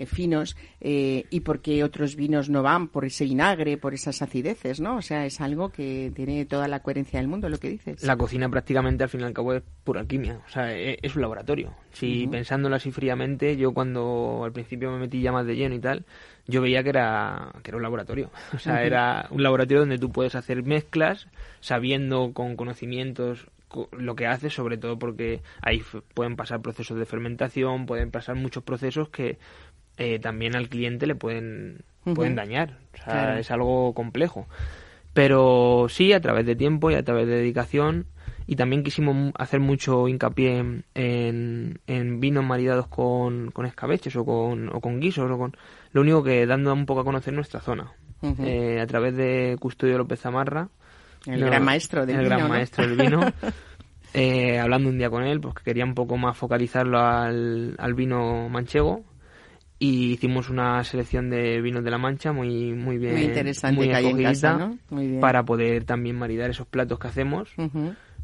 finos, 0.07 0.57
y 0.81 1.41
por 1.41 1.61
qué 1.61 1.85
otros 1.85 2.17
vinos 2.17 2.49
no 2.49 2.63
van 2.63 2.89
por 2.89 3.05
ese 3.05 3.25
vinagre, 3.25 3.77
por 3.77 3.93
esas 3.93 4.23
acideces, 4.23 4.81
¿no? 4.81 4.97
O 4.97 5.03
sea, 5.03 5.27
es 5.27 5.41
algo 5.43 5.69
que 5.69 6.11
tiene 6.15 6.47
toda 6.47 6.67
la 6.67 6.81
coherencia 6.81 7.21
del 7.21 7.29
mundo, 7.29 7.49
lo 7.49 7.59
que 7.59 7.69
dices. 7.69 8.03
La 8.03 8.17
cocina 8.17 8.49
prácticamente 8.55 9.03
al 9.03 9.11
fin 9.11 9.21
y 9.21 9.25
al 9.25 9.33
cabo 9.33 9.53
es 9.53 9.65
pura 9.83 10.01
alquimia, 10.01 10.39
o 10.47 10.49
sea, 10.49 10.73
e, 10.73 10.97
es, 11.03 11.17
un 11.17 11.23
laboratorio. 11.23 11.75
Si 11.91 12.29
pensándolo 12.29 12.77
así 12.77 12.93
fríamente, 12.93 13.57
yo 13.57 13.75
cuando 13.75 14.43
al 14.45 14.53
principio 14.53 14.93
me 14.93 14.99
metí 14.99 15.21
ya 15.21 15.33
más 15.33 15.45
de 15.45 15.57
lleno 15.57 15.75
y 15.75 15.81
tal, 15.81 16.05
yo 16.47 16.63
veía 16.63 16.85
que 16.85 16.91
era, 16.91 17.51
que 17.65 17.73
era 17.73 17.79
un 17.79 17.83
laboratorio. 17.83 18.31
O 18.55 18.59
sea, 18.61 18.85
era 18.85 19.27
un 19.31 19.43
laboratorio 19.43 19.81
donde 19.81 19.99
tú 19.99 20.13
puedes 20.13 20.37
hacer 20.37 20.63
mezclas 20.63 21.27
sabiendo 21.59 22.33
con 22.33 22.55
conocimientos 22.55 23.49
lo 23.91 24.15
que 24.15 24.29
haces, 24.29 24.55
sobre 24.55 24.79
todo 24.79 25.01
porque 25.01 25.43
ahí 25.61 25.83
pueden 26.15 26.37
pasar 26.37 26.63
procesos 26.63 26.97
de 26.97 27.07
fermentación, 27.07 27.87
pueden 27.87 28.13
pasar 28.13 28.37
muchos 28.37 28.63
procesos 28.63 29.09
que 29.09 29.37
eh, 29.97 30.21
también 30.21 30.55
al 30.55 30.69
cliente 30.69 31.09
le 31.09 31.17
pueden, 31.17 31.83
pueden 32.15 32.37
dañar. 32.37 32.79
O 32.93 33.11
sea, 33.11 33.41
es 33.41 33.51
algo 33.51 33.93
complejo. 33.95 34.47
Pero 35.13 35.87
sí, 35.89 36.13
a 36.13 36.21
través 36.21 36.47
de 36.47 36.55
tiempo 36.55 36.93
y 36.93 36.95
a 36.95 37.03
través 37.03 37.27
de 37.27 37.35
dedicación 37.35 38.07
y 38.47 38.57
también 38.57 38.83
quisimos 38.83 39.33
hacer 39.39 39.61
mucho 39.61 40.09
hincapié 40.09 40.83
en, 40.95 41.81
en 41.87 42.21
vinos 42.21 42.45
maridados 42.45 42.87
con, 42.89 43.51
con 43.51 43.67
escabeches 43.67 44.15
o 44.17 44.25
con, 44.25 44.69
o 44.75 44.81
con 44.81 45.01
guisos 45.01 45.31
o 45.31 45.39
con 45.39 45.57
lo 45.93 46.01
único 46.01 46.23
que 46.23 46.47
dando 46.47 46.73
un 46.73 46.87
poco 46.87 47.01
a 47.01 47.05
conocer 47.05 47.33
nuestra 47.33 47.61
zona 47.61 47.93
eh, 48.23 48.81
a 48.81 48.87
través 48.87 49.17
de 49.17 49.57
Custodio 49.61 49.99
López 49.99 50.21
Zamarra 50.21 50.69
el 51.27 51.45
gran 51.45 51.65
maestro 51.65 52.05
del 52.05 52.17
el 52.17 52.25
vino 52.25 52.37
gran 52.37 52.49
maestro 52.49 52.87
del 52.87 52.97
vino 52.97 53.21
eh, 54.15 54.59
hablando 54.59 54.89
un 54.89 54.99
día 54.99 55.11
con 55.11 55.25
él 55.25 55.41
pues 55.41 55.55
que 55.55 55.65
quería 55.65 55.85
un 55.85 55.95
poco 55.95 56.17
más 56.17 56.37
focalizarlo 56.37 56.99
al, 56.99 57.75
al 57.79 57.95
vino 57.95 58.49
manchego 58.49 59.05
y 59.79 60.13
hicimos 60.13 60.51
una 60.51 60.83
selección 60.85 61.31
de 61.31 61.61
vinos 61.61 61.83
de 61.83 61.91
la 61.91 61.99
Mancha 61.99 62.33
muy 62.33 62.73
muy 62.73 62.97
bien 62.97 63.15
muy 63.15 63.25
interesante 63.25 63.77
muy 63.77 63.91
en 63.91 64.81
muy 64.89 65.09
bien. 65.09 65.21
para 65.21 65.45
poder 65.45 65.85
también 65.85 66.17
maridar 66.17 66.51
esos 66.51 66.67
platos 66.67 66.99
que 66.99 67.09
hacemos 67.09 67.51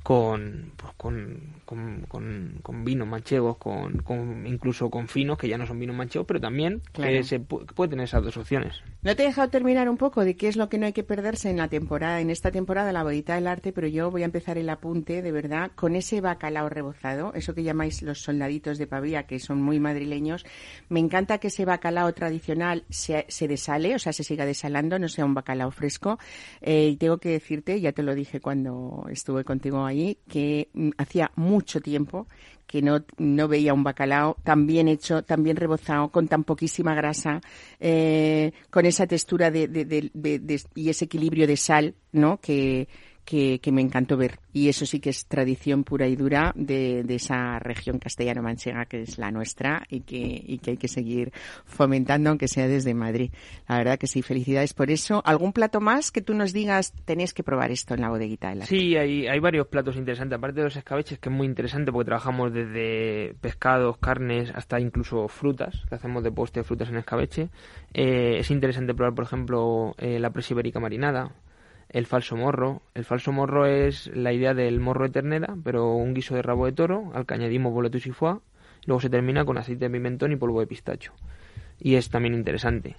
con, 0.03 0.73
pues, 0.77 0.93
con, 0.97 1.41
con, 1.67 2.59
con, 2.63 2.85
vinos 2.85 3.07
manchegos, 3.07 3.59
con, 3.59 3.99
con, 3.99 4.47
incluso 4.47 4.91
con 4.91 5.09
finos, 5.09 5.37
que 5.37 5.49
ya 5.49 5.59
no 5.59 5.67
son 5.67 5.79
vinos 5.79 5.95
manchegos, 5.95 6.27
pero 6.27 6.41
también 6.41 6.81
que 6.93 7.23
se 7.23 7.39
puede 7.39 7.91
tener 7.91 8.05
esas 8.05 8.25
dos 8.25 8.37
opciones. 8.37 8.83
No 9.03 9.15
te 9.15 9.25
he 9.25 9.27
dejado 9.27 9.51
terminar 9.51 9.89
un 9.89 9.99
poco 9.99 10.25
de 10.25 10.37
qué 10.37 10.49
es 10.49 10.57
lo 10.57 10.69
que 10.69 10.79
no 10.79 10.87
hay 10.87 10.93
que 10.93 11.05
perderse 11.05 11.51
en 11.51 11.59
la 11.59 11.69
temporada, 11.69 12.21
en 12.21 12.31
esta 12.31 12.51
temporada 12.51 12.93
la 12.93 13.03
bodita 13.03 13.35
del 13.35 13.47
arte, 13.47 13.73
pero 13.73 13.87
yo 13.87 14.11
voy 14.11 14.23
a 14.23 14.25
empezar 14.25 14.57
el 14.57 14.69
apunte, 14.71 15.23
de 15.23 15.33
verdad, 15.33 15.71
con 15.75 15.95
ese 15.97 16.21
bacalao 16.21 16.69
rebozado, 16.69 17.33
eso 17.35 17.55
que 17.55 17.63
llamáis 17.63 18.03
los 18.03 18.23
soldaditos 18.23 18.79
de 18.79 18.87
pavía, 18.87 19.25
que 19.25 19.39
son 19.39 19.61
muy 19.63 19.81
madrileños. 19.81 20.47
Me 20.89 21.01
encanta 21.01 21.39
que 21.39 21.49
ese 21.49 21.65
bacalao 21.65 22.13
tradicional 22.15 22.85
se, 22.89 23.27
se 23.29 23.49
desale, 23.49 23.95
o 23.95 23.99
sea, 23.99 24.13
se 24.13 24.25
siga 24.25 24.47
desalando, 24.47 24.99
no 24.99 25.09
sea 25.09 25.25
un 25.25 25.35
bacalao 25.35 25.71
fresco. 25.71 26.19
Eh, 26.63 26.89
y 26.89 26.97
tengo 26.97 27.19
que 27.19 27.31
decirte, 27.31 27.81
ya 27.81 27.93
te 27.93 28.03
lo 28.03 28.15
dije 28.15 28.41
cuando 28.41 29.07
estuve 29.11 29.45
contigo 29.45 29.90
que 30.29 30.69
mm, 30.73 30.91
hacía 30.99 31.31
mucho 31.37 31.81
tiempo 31.81 32.27
que 32.67 32.83
no, 32.83 33.05
no 33.19 33.49
veía 33.49 33.75
un 33.75 33.83
bacalao 33.83 34.37
tan 34.45 34.65
bien 34.65 34.87
hecho, 34.87 35.25
tan 35.25 35.43
bien 35.43 35.57
rebozado, 35.57 36.11
con 36.11 36.29
tan 36.29 36.45
poquísima 36.45 36.95
grasa, 36.95 37.41
eh, 37.81 38.53
con 38.71 38.87
esa 38.87 39.09
textura 39.09 39.51
de, 39.51 39.67
de, 39.67 40.63
y 40.77 40.89
ese 40.89 41.07
equilibrio 41.07 41.49
de 41.49 41.57
sal, 41.57 41.95
¿no? 42.13 42.39
Que, 42.41 42.87
que, 43.31 43.73
me 43.73 43.81
encantó 43.81 44.17
ver. 44.17 44.41
Y 44.53 44.69
eso 44.69 44.85
sí 44.87 44.99
que 44.99 45.11
es 45.11 45.27
tradición 45.27 45.85
pura 45.85 46.09
y 46.09 46.17
dura 46.17 46.53
de, 46.57 47.05
esa 47.09 47.61
región 47.61 47.99
castellano-manchega 47.99 48.87
que 48.87 49.03
es 49.03 49.19
la 49.19 49.31
nuestra 49.31 49.85
y 49.89 50.01
que, 50.01 50.43
y 50.45 50.59
que 50.59 50.73
hay 50.73 50.77
que 50.77 50.89
seguir 50.89 51.33
fomentando, 51.65 52.31
aunque 52.31 52.49
sea 52.49 52.67
desde 52.67 52.93
Madrid. 52.93 53.31
La 53.69 53.79
verdad 53.79 53.99
que 53.99 54.09
sí, 54.09 54.23
felicidades 54.23 54.75
por 54.75 54.91
eso. 54.91 55.23
¿Algún 55.25 55.53
plato 55.53 55.81
más 55.81 56.11
que 56.11 56.23
tú 56.23 56.35
nos 56.35 56.53
digas, 56.53 56.93
tenéis 57.05 57.33
que 57.33 57.45
probar 57.45 57.71
esto 57.71 57.95
en 57.95 58.01
la 58.01 58.09
bodeguita 58.09 58.49
de 58.49 58.57
la 58.57 58.67
Sí, 58.67 58.97
hay, 58.97 59.29
hay 59.29 59.39
varios 59.39 59.69
platos 59.69 59.97
interesantes, 59.97 60.37
aparte 60.37 60.59
de 60.59 60.65
los 60.65 60.77
escabeches, 60.77 61.21
que 61.21 61.29
es 61.29 61.35
muy 61.35 61.47
interesante 61.47 61.93
porque 61.93 62.07
trabajamos 62.07 62.53
desde 62.53 63.35
pescados, 63.41 63.99
carnes, 63.99 64.51
hasta 64.55 64.81
incluso 64.81 65.29
frutas, 65.29 65.85
que 65.89 65.95
hacemos 65.95 66.25
de 66.25 66.33
poste 66.33 66.65
frutas 66.65 66.89
en 66.89 66.97
escabeche. 66.97 67.49
Eh, 67.95 68.39
es 68.41 68.51
interesante 68.51 68.93
probar, 68.93 69.15
por 69.15 69.25
ejemplo, 69.25 69.95
eh, 69.99 70.19
la 70.19 70.31
presa 70.31 70.55
ibérica 70.55 70.81
marinada, 70.81 71.33
el 71.91 72.07
falso 72.07 72.37
morro. 72.37 72.83
El 72.95 73.05
falso 73.05 73.33
morro 73.33 73.67
es 73.67 74.11
la 74.15 74.33
idea 74.33 74.55
del 74.55 74.81
morro 74.81 75.05
de 75.05 75.11
ternera, 75.11 75.57
pero 75.63 75.95
un 75.95 76.15
guiso 76.15 76.35
de 76.35 76.43
rabo 76.43 76.67
de 76.67 76.73
toro, 76.73 77.11
al 77.15 77.27
que 77.27 77.35
añadimos 77.35 77.73
boletus 77.73 78.07
y 78.07 78.13
foie, 78.13 78.39
luego 78.87 79.01
se 79.01 79.11
termina 79.11 79.45
con 79.45 79.59
aceite 79.59 79.87
de 79.87 79.91
pimentón 79.91 80.33
y 80.33 80.37
polvo 80.37 80.61
de 80.61 80.67
pistacho. 80.67 81.13
Y 81.79 81.97
es 81.97 82.11
también 82.11 82.35
interesante. 82.35 82.97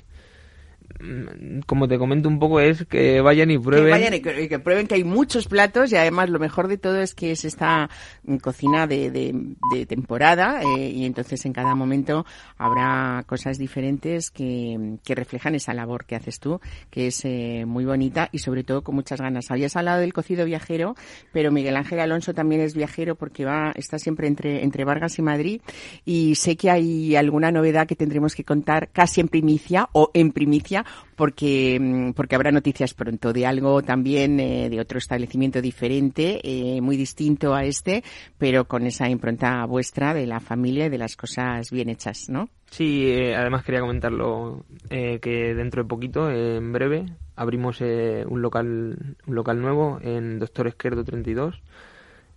Mm, 1.00 1.62
como 1.66 1.88
te 1.88 1.98
comento 1.98 2.28
un 2.30 2.40
poco, 2.40 2.60
es 2.60 2.86
que 2.86 3.22
vayan 3.22 3.52
y 3.52 3.58
prueben. 3.58 4.22
Que 4.22 4.60
prueben 4.60 4.88
que 4.88 4.96
hay 4.96 5.04
muchos 5.04 5.48
platos 5.48 5.92
y 5.92 5.96
además 5.96 6.30
lo 6.30 6.40
mejor 6.40 6.68
de 6.68 6.78
todo 6.78 7.00
es 7.00 7.16
que 7.16 7.32
es 7.32 7.46
esta 7.46 7.90
cocina 8.42 8.88
de, 8.88 9.56
temporada 9.88 10.62
eh, 10.62 10.90
y 10.90 11.06
entonces 11.06 11.46
en 11.46 11.54
cada 11.54 11.76
momento 11.76 12.26
habrá 12.58 13.24
cosas 13.26 13.58
diferentes 13.58 14.32
que, 14.32 14.98
que, 15.04 15.16
reflejan 15.16 15.56
esa 15.56 15.74
labor 15.74 16.06
que 16.06 16.16
haces 16.16 16.40
tú, 16.40 16.60
que 16.90 17.08
es 17.08 17.24
eh, 17.26 17.64
muy 17.66 17.86
bonita 17.86 18.30
y 18.32 18.40
sobre 18.40 18.64
todo 18.64 18.84
con 18.84 18.96
muchas 18.96 19.22
ganas. 19.22 19.52
Habías 19.52 19.76
hablado 19.76 20.02
del 20.02 20.14
cocido 20.14 20.46
viajero, 20.46 20.96
pero 21.32 21.52
Miguel 21.52 21.78
Ángel 21.78 22.00
Alonso 22.00 22.34
también 22.34 22.62
es 22.62 22.76
viajero 22.76 23.16
porque 23.16 23.46
va 23.46 23.72
está 23.76 24.00
siempre 24.00 24.28
entre, 24.28 24.64
entre 24.64 24.86
Vargas 24.86 25.18
y 25.20 25.22
Madrid 25.22 25.62
y 26.06 26.36
sé 26.36 26.56
que 26.56 26.70
hay 26.70 27.16
alguna 27.16 27.52
novedad 27.52 27.88
que 27.88 27.96
tendremos 27.96 28.36
que 28.36 28.44
contar 28.44 28.90
casi 28.90 29.22
en 29.22 29.28
primicia 29.28 29.90
o 29.94 30.12
en 30.14 30.32
primicia 30.32 30.81
porque, 31.16 31.78
mm, 31.80 32.12
porque 32.14 32.36
habrá 32.36 32.52
noticias 32.52 32.94
pronto 32.94 33.34
de 33.34 33.46
algo 33.46 33.82
también, 33.82 34.40
eh, 34.40 34.70
de 34.70 34.80
otro 34.80 34.98
establecimiento 34.98 35.62
diferente, 35.62 36.40
eh, 36.44 36.82
muy 36.82 36.98
distinto 36.98 37.54
a 37.54 37.64
este, 37.64 38.04
pero 38.38 38.66
con 38.66 38.86
esa 38.86 39.10
impronta 39.10 39.66
vuestra 39.66 40.14
de 40.14 40.28
la 40.28 40.40
familia 40.40 40.86
y 40.86 40.90
de 40.90 40.98
las 40.98 41.16
cosas 41.16 41.72
bien 41.72 41.90
hechas, 41.90 42.30
¿no? 42.30 42.50
Sí, 42.70 43.10
eh, 43.10 43.36
además 43.36 43.64
quería 43.64 43.82
comentarlo 43.82 44.66
que 44.90 45.54
dentro 45.54 45.84
de 45.84 45.90
poquito, 45.90 46.30
en 46.30 46.72
breve, 46.72 47.06
abrimos 47.36 47.82
un 47.82 48.42
local 48.42 49.16
un 49.28 49.36
local 49.36 49.62
nuevo 49.62 50.00
en 50.02 50.40
Doctor 50.40 50.68
Esquerdo 50.68 51.04
32 51.04 51.62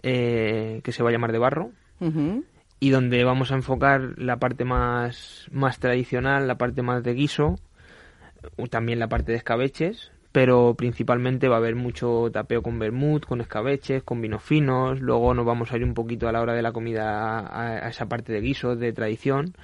que 0.02 0.82
se 0.84 1.02
va 1.02 1.10
a 1.10 1.12
llamar 1.12 1.32
de 1.32 1.38
barro 1.38 1.70
y 2.80 2.90
donde 2.90 3.24
vamos 3.24 3.50
a 3.50 3.54
enfocar 3.54 4.18
la 4.18 4.38
parte 4.38 4.64
más 4.64 5.46
más 5.52 5.78
tradicional, 5.78 6.46
la 6.46 6.58
parte 6.58 6.82
más 6.82 7.02
de 7.02 7.14
guiso 7.14 7.58
también 8.70 8.98
la 8.98 9.08
parte 9.08 9.32
de 9.32 9.38
escabeches, 9.38 10.12
pero 10.32 10.74
principalmente 10.76 11.46
va 11.46 11.56
a 11.56 11.58
haber 11.58 11.76
mucho 11.76 12.28
tapeo 12.32 12.62
con 12.62 12.78
vermut, 12.78 13.24
con 13.24 13.40
escabeches, 13.40 14.02
con 14.02 14.20
vinos 14.20 14.42
finos, 14.42 15.00
luego 15.00 15.32
nos 15.32 15.46
vamos 15.46 15.70
a 15.70 15.76
ir 15.76 15.84
un 15.84 15.94
poquito 15.94 16.28
a 16.28 16.32
la 16.32 16.40
hora 16.40 16.54
de 16.54 16.62
la 16.62 16.72
comida 16.72 17.38
a, 17.38 17.88
esa 17.88 18.06
parte 18.06 18.32
de 18.32 18.40
guisos, 18.40 18.80
de 18.80 18.92
tradición, 18.92 19.54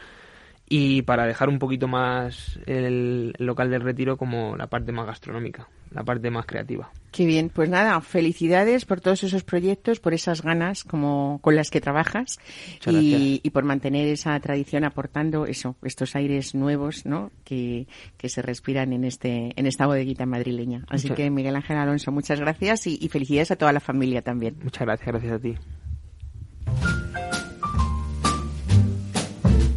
y 0.70 1.02
para 1.02 1.26
dejar 1.26 1.50
un 1.50 1.58
poquito 1.58 1.88
más 1.88 2.58
el 2.64 3.34
local 3.38 3.68
del 3.68 3.82
retiro 3.82 4.16
como 4.16 4.56
la 4.56 4.68
parte 4.68 4.92
más 4.92 5.06
gastronómica 5.06 5.68
la 5.90 6.04
parte 6.04 6.30
más 6.30 6.46
creativa. 6.46 6.90
Qué 7.10 7.26
bien, 7.26 7.50
pues 7.52 7.68
nada, 7.68 8.00
felicidades 8.00 8.84
por 8.84 9.00
todos 9.00 9.24
esos 9.24 9.42
proyectos, 9.42 9.98
por 9.98 10.14
esas 10.14 10.42
ganas 10.42 10.84
como 10.84 11.40
con 11.42 11.56
las 11.56 11.70
que 11.70 11.80
trabajas 11.80 12.38
y, 12.86 13.40
y, 13.42 13.50
por 13.50 13.64
mantener 13.64 14.06
esa 14.06 14.38
tradición 14.38 14.84
aportando 14.84 15.46
eso, 15.46 15.74
estos 15.82 16.14
aires 16.14 16.54
nuevos, 16.54 17.06
¿no? 17.06 17.32
Que, 17.44 17.88
que 18.16 18.28
se 18.28 18.42
respiran 18.42 18.92
en 18.92 19.04
este 19.04 19.52
en 19.56 19.66
esta 19.66 19.86
bodeguita 19.86 20.24
madrileña. 20.24 20.84
Así 20.88 21.10
que 21.10 21.30
Miguel 21.30 21.56
Ángel 21.56 21.78
Alonso, 21.78 22.12
muchas 22.12 22.38
gracias 22.38 22.86
y, 22.86 22.96
y 23.00 23.08
felicidades 23.08 23.50
a 23.50 23.56
toda 23.56 23.72
la 23.72 23.80
familia 23.80 24.22
también. 24.22 24.56
Muchas 24.62 24.82
gracias, 24.82 25.08
gracias 25.08 25.32
a 25.32 25.38
ti. 25.40 25.56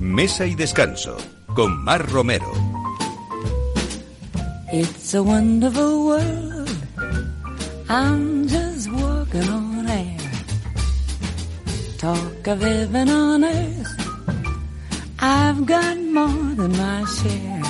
Mesa 0.04 0.46
y 0.46 0.54
descanso 0.54 1.16
con 1.56 1.82
Mar 1.82 2.12
Romero. 2.12 2.52
It's 4.74 5.14
a 5.14 5.24
wonderful 5.24 6.08
world. 6.08 6.78
I'm 7.88 8.46
just 8.46 8.92
walking 8.92 9.48
on 9.48 9.88
air. 9.88 10.18
Talk 11.98 12.48
of 12.48 12.62
heaven 12.62 13.10
on 13.10 13.46
earth. 13.46 13.96
I've 15.20 15.66
got 15.66 15.98
more 15.98 16.54
than 16.58 16.74
my 16.78 17.06
share. 17.06 17.64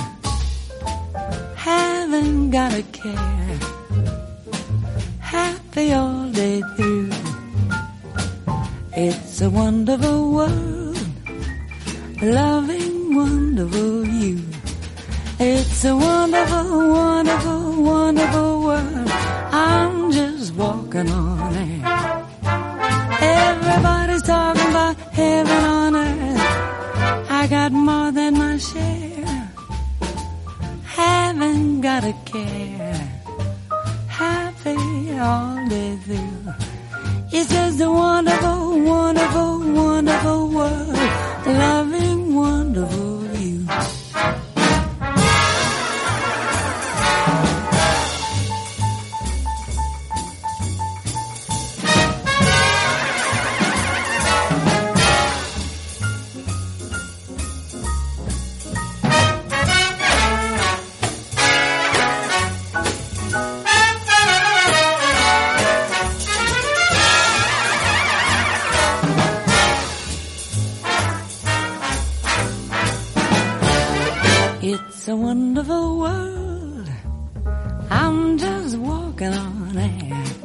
Haven't 1.54 2.50
got 2.50 2.74
a 2.74 2.82
care. 2.90 3.58
Happy 5.20 5.92
all 5.92 6.28
day 6.30 6.62
through. 6.74 7.10
It's 8.96 9.40
a 9.40 9.50
wonderful 9.50 10.13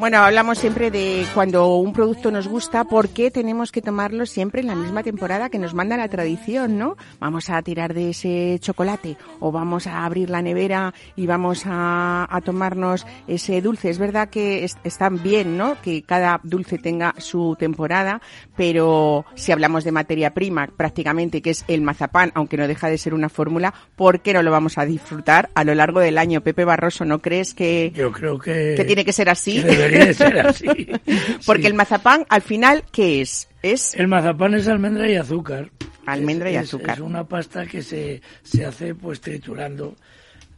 Bueno, 0.10 0.24
hablamos 0.24 0.58
siempre 0.58 0.90
de 0.90 1.24
cuando 1.36 1.76
un 1.76 1.94
producto 1.94 2.32
nos 2.32 2.48
gusta, 2.48 2.84
¿por 2.84 3.10
qué 3.10 3.30
tenemos 3.30 3.72
que 3.72 3.84
tomarlo 3.84 4.26
siempre 4.26 4.62
en 4.62 4.66
la 4.66 4.74
misma 4.74 5.04
temporada 5.04 5.52
que 5.52 5.60
nos 5.60 5.76
manda 5.76 5.98
la 5.98 6.08
tradición, 6.08 6.80
¿no? 6.80 6.98
Vamos 7.20 7.52
a 7.52 7.62
tirar 7.62 7.94
de 7.94 8.10
ese 8.10 8.58
chocolate 8.60 9.18
o 9.40 9.52
vamos 9.52 9.86
a 9.86 10.06
abrir 10.06 10.32
la 10.32 10.42
nevera 10.42 10.96
y 11.16 11.28
vamos 11.28 11.62
a, 11.68 12.28
tomarnos 12.44 13.06
ese 13.28 13.62
dulce. 13.62 13.92
Es 13.92 14.00
verdad 14.00 14.30
que 14.30 14.68
están 14.84 15.22
bien, 15.22 15.58
¿no? 15.58 15.80
Que 15.80 16.02
cada 16.02 16.40
dulce 16.42 16.80
tenga 16.80 17.14
su 17.20 17.56
temporada, 17.60 18.20
pero 18.58 19.26
si 19.36 19.52
hablamos 19.52 19.84
de 19.84 19.92
materia 19.92 20.34
prima, 20.34 20.70
prácticamente 20.76 21.44
que 21.44 21.52
es 21.52 21.66
el 21.68 21.82
mazapán, 21.82 22.32
aunque 22.34 22.58
no 22.58 22.68
deja 22.68 22.90
de 22.90 22.98
ser 22.98 23.14
una 23.14 23.30
fórmula, 23.30 23.76
¿por 23.96 24.22
qué 24.22 24.34
no 24.34 24.42
lo 24.42 24.50
vamos 24.50 24.80
a 24.80 24.86
disfrutar 24.86 25.52
a 25.54 25.64
lo 25.64 25.76
largo 25.76 26.00
del 26.00 26.18
año? 26.18 26.42
Pepe 26.42 26.66
Barroso, 26.66 27.06
¿no 27.06 27.20
crees 27.20 27.54
que, 27.54 27.92
Yo 27.94 28.12
creo 28.12 28.40
que, 28.40 28.74
que 28.76 28.86
tiene 28.86 29.06
que 29.06 29.14
ser 29.14 29.30
así? 29.30 29.64
Así. 30.00 30.68
Porque 31.46 31.68
el 31.68 31.74
mazapán, 31.74 32.26
al 32.30 32.42
final, 32.42 32.84
¿qué 32.92 33.22
es? 33.22 33.48
Es 33.62 33.96
el 33.96 34.08
mazapán 34.08 34.54
es 34.54 34.68
almendra 34.68 35.10
y 35.10 35.16
azúcar. 35.16 35.70
Almendra 36.06 36.52
y 36.52 36.56
azúcar. 36.56 36.96
Es, 36.96 37.02
una 37.02 37.28
pasta 37.28 37.66
que 37.66 37.82
se, 37.82 38.22
se 38.42 38.66
hace 38.66 38.96
pues 38.96 39.22
triturando 39.22 39.96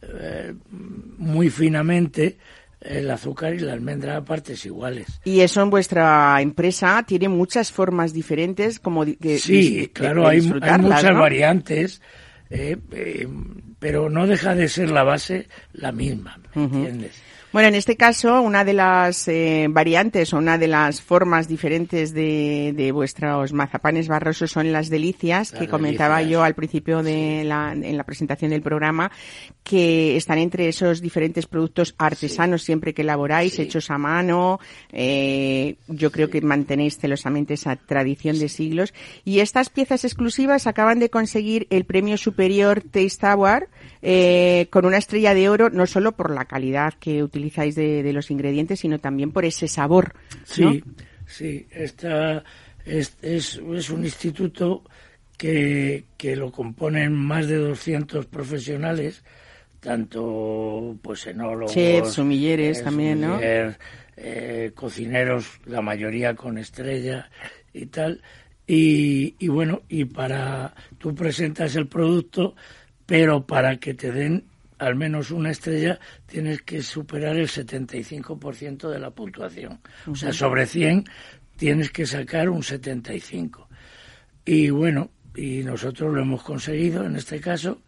eh, 0.01 0.53
muy 1.17 1.49
finamente 1.49 2.37
el 2.81 3.11
azúcar 3.11 3.53
y 3.53 3.59
la 3.59 3.73
almendra 3.73 4.17
a 4.17 4.25
partes 4.25 4.65
iguales. 4.65 5.19
Y 5.23 5.41
eso 5.41 5.61
en 5.61 5.69
vuestra 5.69 6.41
empresa 6.41 7.03
tiene 7.07 7.29
muchas 7.29 7.71
formas 7.71 8.11
diferentes 8.11 8.79
como 8.79 9.05
Sí, 9.05 9.89
claro, 9.93 10.27
hay, 10.27 10.41
muchas 10.41 11.15
variantes. 11.15 12.01
Eh, 12.49 12.77
eh, 12.91 13.27
pero 13.79 14.09
no 14.09 14.27
deja 14.27 14.55
de 14.55 14.67
ser 14.67 14.91
la 14.91 15.03
base 15.03 15.47
la 15.73 15.91
misma, 15.91 16.37
¿me 16.53 16.63
entiendes? 16.63 17.21
Bueno, 17.53 17.67
en 17.67 17.75
este 17.75 17.97
caso, 17.97 18.41
una 18.41 18.63
de 18.63 18.71
las 18.71 19.27
eh, 19.27 19.67
variantes 19.69 20.33
o 20.33 20.37
una 20.37 20.57
de 20.57 20.69
las 20.69 21.01
formas 21.01 21.49
diferentes 21.49 22.13
de, 22.13 22.71
de 22.73 22.93
vuestros 22.93 23.51
mazapanes 23.51 24.07
barrosos 24.07 24.51
son 24.51 24.71
las 24.71 24.89
delicias, 24.89 25.51
que 25.51 25.67
comentaba 25.67 26.21
yo 26.21 26.43
al 26.43 26.55
principio 26.55 27.03
de 27.03 27.43
la, 27.43 27.73
en 27.73 27.97
la 27.97 28.05
presentación 28.05 28.51
del 28.51 28.61
programa, 28.61 29.11
que 29.63 30.15
están 30.15 30.37
entre 30.37 30.69
esos 30.69 31.01
diferentes 31.01 31.45
productos 31.45 31.93
artesanos 31.97 32.63
siempre 32.63 32.93
que 32.93 33.01
elaboráis, 33.01 33.59
hechos 33.59 33.91
a 33.91 33.97
mano. 33.97 34.61
Eh, 34.93 35.75
yo 35.89 36.09
creo 36.09 36.29
que 36.29 36.39
mantenéis 36.39 36.99
celosamente 36.99 37.55
esa 37.55 37.75
tradición 37.75 38.39
de 38.39 38.47
siglos. 38.47 38.93
Y 39.25 39.39
estas 39.39 39.69
piezas 39.69 40.05
exclusivas 40.05 40.67
acaban 40.67 40.99
de 40.99 41.09
conseguir 41.09 41.67
el 41.69 41.83
premio 41.83 42.15
superior 42.15 42.81
Taste 42.81 43.27
Award 43.27 43.65
eh, 44.01 44.67
con 44.69 44.85
una 44.85 44.97
estrella 44.97 45.33
de 45.33 45.49
oro, 45.49 45.69
no 45.69 45.85
solo 45.85 46.13
por 46.13 46.31
la 46.31 46.45
calidad 46.45 46.93
que 46.93 47.21
utilizáis 47.41 47.75
de, 47.75 48.13
los 48.13 48.29
ingredientes, 48.29 48.79
sino 48.79 48.99
también 48.99 49.31
por 49.31 49.45
ese 49.45 49.67
sabor. 49.67 50.13
Sí, 50.43 50.83
sí. 51.25 51.67
Esta 51.71 52.43
es, 52.85 53.17
es, 53.21 53.57
un 53.89 54.03
instituto 54.03 54.83
que, 55.37 56.05
que 56.17 56.35
lo 56.35 56.51
componen 56.51 57.13
más 57.13 57.47
de 57.47 57.57
200 57.57 58.27
profesionales, 58.27 59.23
tanto 59.79 60.97
pues 61.01 61.25
enólogos, 61.27 61.73
chefs, 61.73 62.13
sumilleres 62.13 62.79
eh, 62.79 62.83
también, 62.83 63.21
¿no? 63.21 63.39
Eh, 63.41 64.71
cocineros, 64.75 65.59
la 65.65 65.81
mayoría 65.81 66.35
con 66.35 66.57
estrella 66.59 67.29
y 67.73 67.87
tal. 67.87 68.21
Y, 68.67 69.35
y 69.39 69.47
bueno, 69.47 69.81
y 69.89 70.05
para 70.05 70.75
tú 70.99 71.15
presentas 71.15 71.75
el 71.75 71.87
producto 71.87 72.55
pero 73.11 73.45
para 73.45 73.75
que 73.75 73.93
te 73.93 74.09
den 74.09 74.45
al 74.81 74.95
menos 74.95 75.29
una 75.29 75.51
estrella 75.51 75.99
tienes 76.25 76.63
que 76.63 76.81
superar 76.81 77.37
el 77.37 77.47
75% 77.47 78.89
de 78.89 78.99
la 78.99 79.11
puntuación. 79.11 79.79
O 80.07 80.15
sea, 80.15 80.33
sobre 80.33 80.65
100 80.65 81.05
tienes 81.55 81.91
que 81.91 82.07
sacar 82.07 82.49
un 82.49 82.63
75. 82.63 83.69
Y 84.43 84.71
bueno, 84.71 85.11
y 85.35 85.63
nosotros 85.63 86.11
lo 86.11 86.21
hemos 86.21 86.41
conseguido 86.41 87.05
en 87.05 87.15
este 87.15 87.39
caso 87.39 87.83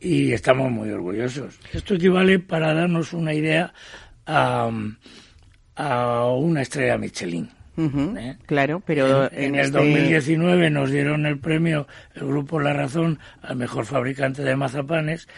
y 0.00 0.32
estamos 0.32 0.72
muy 0.72 0.90
orgullosos. 0.90 1.60
Esto 1.72 1.94
equivale 1.94 2.40
para 2.40 2.74
darnos 2.74 3.12
una 3.12 3.32
idea 3.32 3.72
a, 4.26 4.68
a 5.76 6.26
una 6.26 6.62
estrella 6.62 6.98
Michelin. 6.98 7.48
¿Eh? 7.78 8.36
Claro, 8.46 8.82
pero 8.84 9.32
en, 9.32 9.54
el 9.54 9.70
2019 9.70 10.66
este 10.66 10.70
nos 10.70 10.90
dieron 10.90 11.24
el 11.24 11.38
premio 11.38 11.86
el 12.14 12.26
grupo 12.26 12.60
La 12.60 12.74
Razón 12.74 13.18
al 13.40 13.56
mejor 13.56 13.86
fabricante 13.86 14.42
de 14.42 14.54
mazapanes 14.56 15.28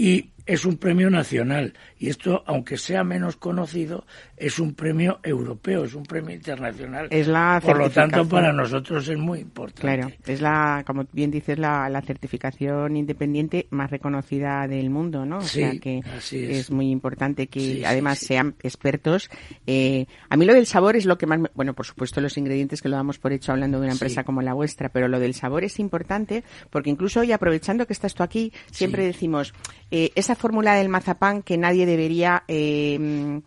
y 0.00 0.30
es 0.46 0.64
un 0.64 0.78
premio 0.78 1.10
nacional 1.10 1.74
y 2.00 2.08
esto, 2.08 2.42
aunque 2.46 2.78
sea 2.78 3.04
menos 3.04 3.36
conocido, 3.36 4.06
es 4.34 4.58
un 4.58 4.72
premio 4.72 5.20
europeo, 5.22 5.84
es 5.84 5.94
un 5.94 6.04
premio 6.04 6.34
internacional. 6.34 7.08
Es 7.10 7.28
la 7.28 7.60
Por 7.62 7.76
lo 7.76 7.90
tanto, 7.90 8.26
para 8.26 8.54
nosotros 8.54 9.06
es 9.06 9.18
muy 9.18 9.40
importante. 9.40 9.82
Claro, 9.82 10.10
es 10.26 10.40
la, 10.40 10.82
como 10.86 11.04
bien 11.12 11.30
dices, 11.30 11.58
la, 11.58 11.90
la 11.90 12.00
certificación 12.00 12.96
independiente 12.96 13.66
más 13.68 13.90
reconocida 13.90 14.66
del 14.66 14.88
mundo, 14.88 15.26
¿no? 15.26 15.38
O 15.38 15.42
sea 15.42 15.78
que 15.78 16.02
es. 16.32 16.70
muy 16.70 16.90
importante 16.90 17.48
que 17.48 17.84
además 17.84 18.18
sean 18.18 18.54
expertos. 18.62 19.28
Eh, 19.66 20.06
a 20.30 20.38
mí 20.38 20.46
lo 20.46 20.54
del 20.54 20.64
sabor 20.64 20.96
es 20.96 21.04
lo 21.04 21.18
que 21.18 21.26
más, 21.26 21.38
bueno, 21.52 21.74
por 21.74 21.84
supuesto 21.84 22.22
los 22.22 22.38
ingredientes 22.38 22.80
que 22.80 22.88
lo 22.88 22.96
damos 22.96 23.18
por 23.18 23.34
hecho 23.34 23.52
hablando 23.52 23.78
de 23.78 23.84
una 23.84 23.92
empresa 23.92 24.24
como 24.24 24.40
la 24.40 24.54
vuestra, 24.54 24.88
pero 24.88 25.06
lo 25.06 25.20
del 25.20 25.34
sabor 25.34 25.64
es 25.64 25.78
importante 25.78 26.44
porque 26.70 26.88
incluso 26.88 27.20
hoy 27.20 27.32
aprovechando 27.32 27.86
que 27.86 27.92
estás 27.92 28.14
tú 28.14 28.22
aquí, 28.22 28.54
siempre 28.70 29.04
decimos 29.04 29.52
eh, 29.90 30.12
esa 30.14 30.34
fórmula 30.34 30.74
del 30.76 30.88
mazapán 30.88 31.42
que 31.42 31.58
nadie 31.58 31.89
debería 31.90 32.44
eh, 32.48 33.40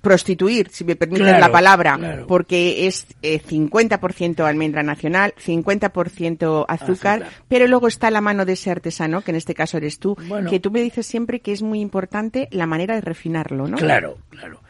prostituir, 0.00 0.68
si 0.70 0.84
me 0.84 0.96
permiten 0.96 1.40
la 1.40 1.52
palabra, 1.52 2.24
porque 2.26 2.86
es 2.86 3.06
eh, 3.22 3.40
50% 3.40 4.44
almendra 4.44 4.82
nacional, 4.82 5.34
50% 5.34 6.64
azúcar, 6.66 7.28
pero 7.48 7.66
luego 7.66 7.88
está 7.88 8.10
la 8.10 8.20
mano 8.20 8.46
de 8.46 8.54
ese 8.54 8.70
artesano, 8.70 9.20
que 9.20 9.32
en 9.32 9.36
este 9.36 9.54
caso 9.54 9.76
eres 9.76 9.98
tú, 9.98 10.16
que 10.48 10.60
tú 10.60 10.70
me 10.70 10.80
dices 10.80 11.06
siempre 11.06 11.40
que 11.40 11.52
es 11.52 11.62
muy 11.62 11.80
importante 11.80 12.48
la 12.50 12.66
manera 12.66 12.94
de 12.94 13.02
refinarlo, 13.02 13.68
¿no? 13.68 13.76
Claro, 13.76 14.18
claro. 14.30 14.60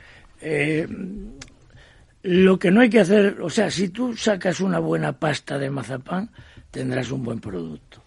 Eh, 0.40 0.88
lo 2.22 2.58
que 2.58 2.70
no 2.70 2.80
hay 2.80 2.90
que 2.90 3.00
hacer, 3.00 3.40
o 3.40 3.50
sea, 3.50 3.70
si 3.70 3.90
tú 3.90 4.16
sacas 4.16 4.60
una 4.60 4.80
buena 4.80 5.12
pasta 5.12 5.58
de 5.58 5.70
mazapán, 5.70 6.30
tendrás 6.70 7.10
un 7.12 7.22
buen 7.22 7.40
producto. 7.40 7.99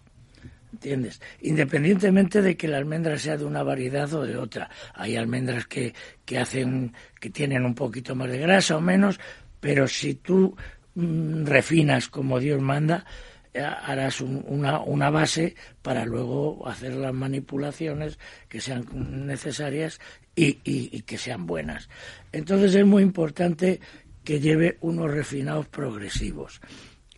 ¿Entiendes? 0.84 1.21
Independientemente 1.41 2.41
de 2.41 2.57
que 2.57 2.67
la 2.67 2.77
almendra 2.77 3.17
sea 3.17 3.38
de 3.38 3.45
una 3.45 3.63
variedad 3.63 4.13
o 4.13 4.23
de 4.23 4.36
otra. 4.36 4.69
Hay 4.93 5.15
almendras 5.15 5.65
que, 5.65 5.93
que 6.25 6.38
hacen, 6.38 6.93
que 7.21 7.29
tienen 7.29 7.63
un 7.63 7.73
poquito 7.73 8.15
más 8.15 8.29
de 8.29 8.38
grasa 8.38 8.75
o 8.75 8.81
menos, 8.81 9.17
pero 9.61 9.88
si 9.88 10.15
tú 10.15 10.57
mm, 10.95 11.45
refinas 11.45 12.09
como 12.09 12.38
Dios 12.38 12.61
manda, 12.61 13.05
eh, 13.53 13.61
harás 13.61 14.19
una, 14.19 14.79
una 14.81 15.09
base 15.09 15.55
para 15.81 16.03
luego 16.05 16.67
hacer 16.67 16.95
las 16.95 17.13
manipulaciones 17.13 18.19
que 18.49 18.59
sean 18.59 18.86
necesarias 19.25 20.01
y, 20.36 20.59
y 20.65 21.01
que 21.03 21.17
sean 21.17 21.45
buenas. 21.45 21.88
Entonces 22.34 22.75
es 22.75 22.86
muy 22.86 23.03
importante 23.03 23.79
que 24.25 24.41
lleve 24.41 24.77
unos 24.81 25.09
refinados 25.09 25.67
progresivos. 25.67 26.59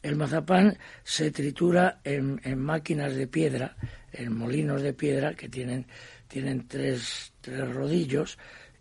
El 0.05 0.17
mazapán 0.17 0.77
se 1.03 1.31
tritura 1.31 1.99
en, 2.03 2.39
máquinas 2.59 3.15
de 3.15 3.25
piedra, 3.25 3.75
en 4.13 4.37
molinos 4.37 4.83
de 4.83 4.93
piedra 4.93 5.33
que 5.33 5.49
tienen, 5.49 5.87
tienen 6.27 6.67
tres, 6.67 7.33
tres 7.41 7.67
rodillos 7.73 8.37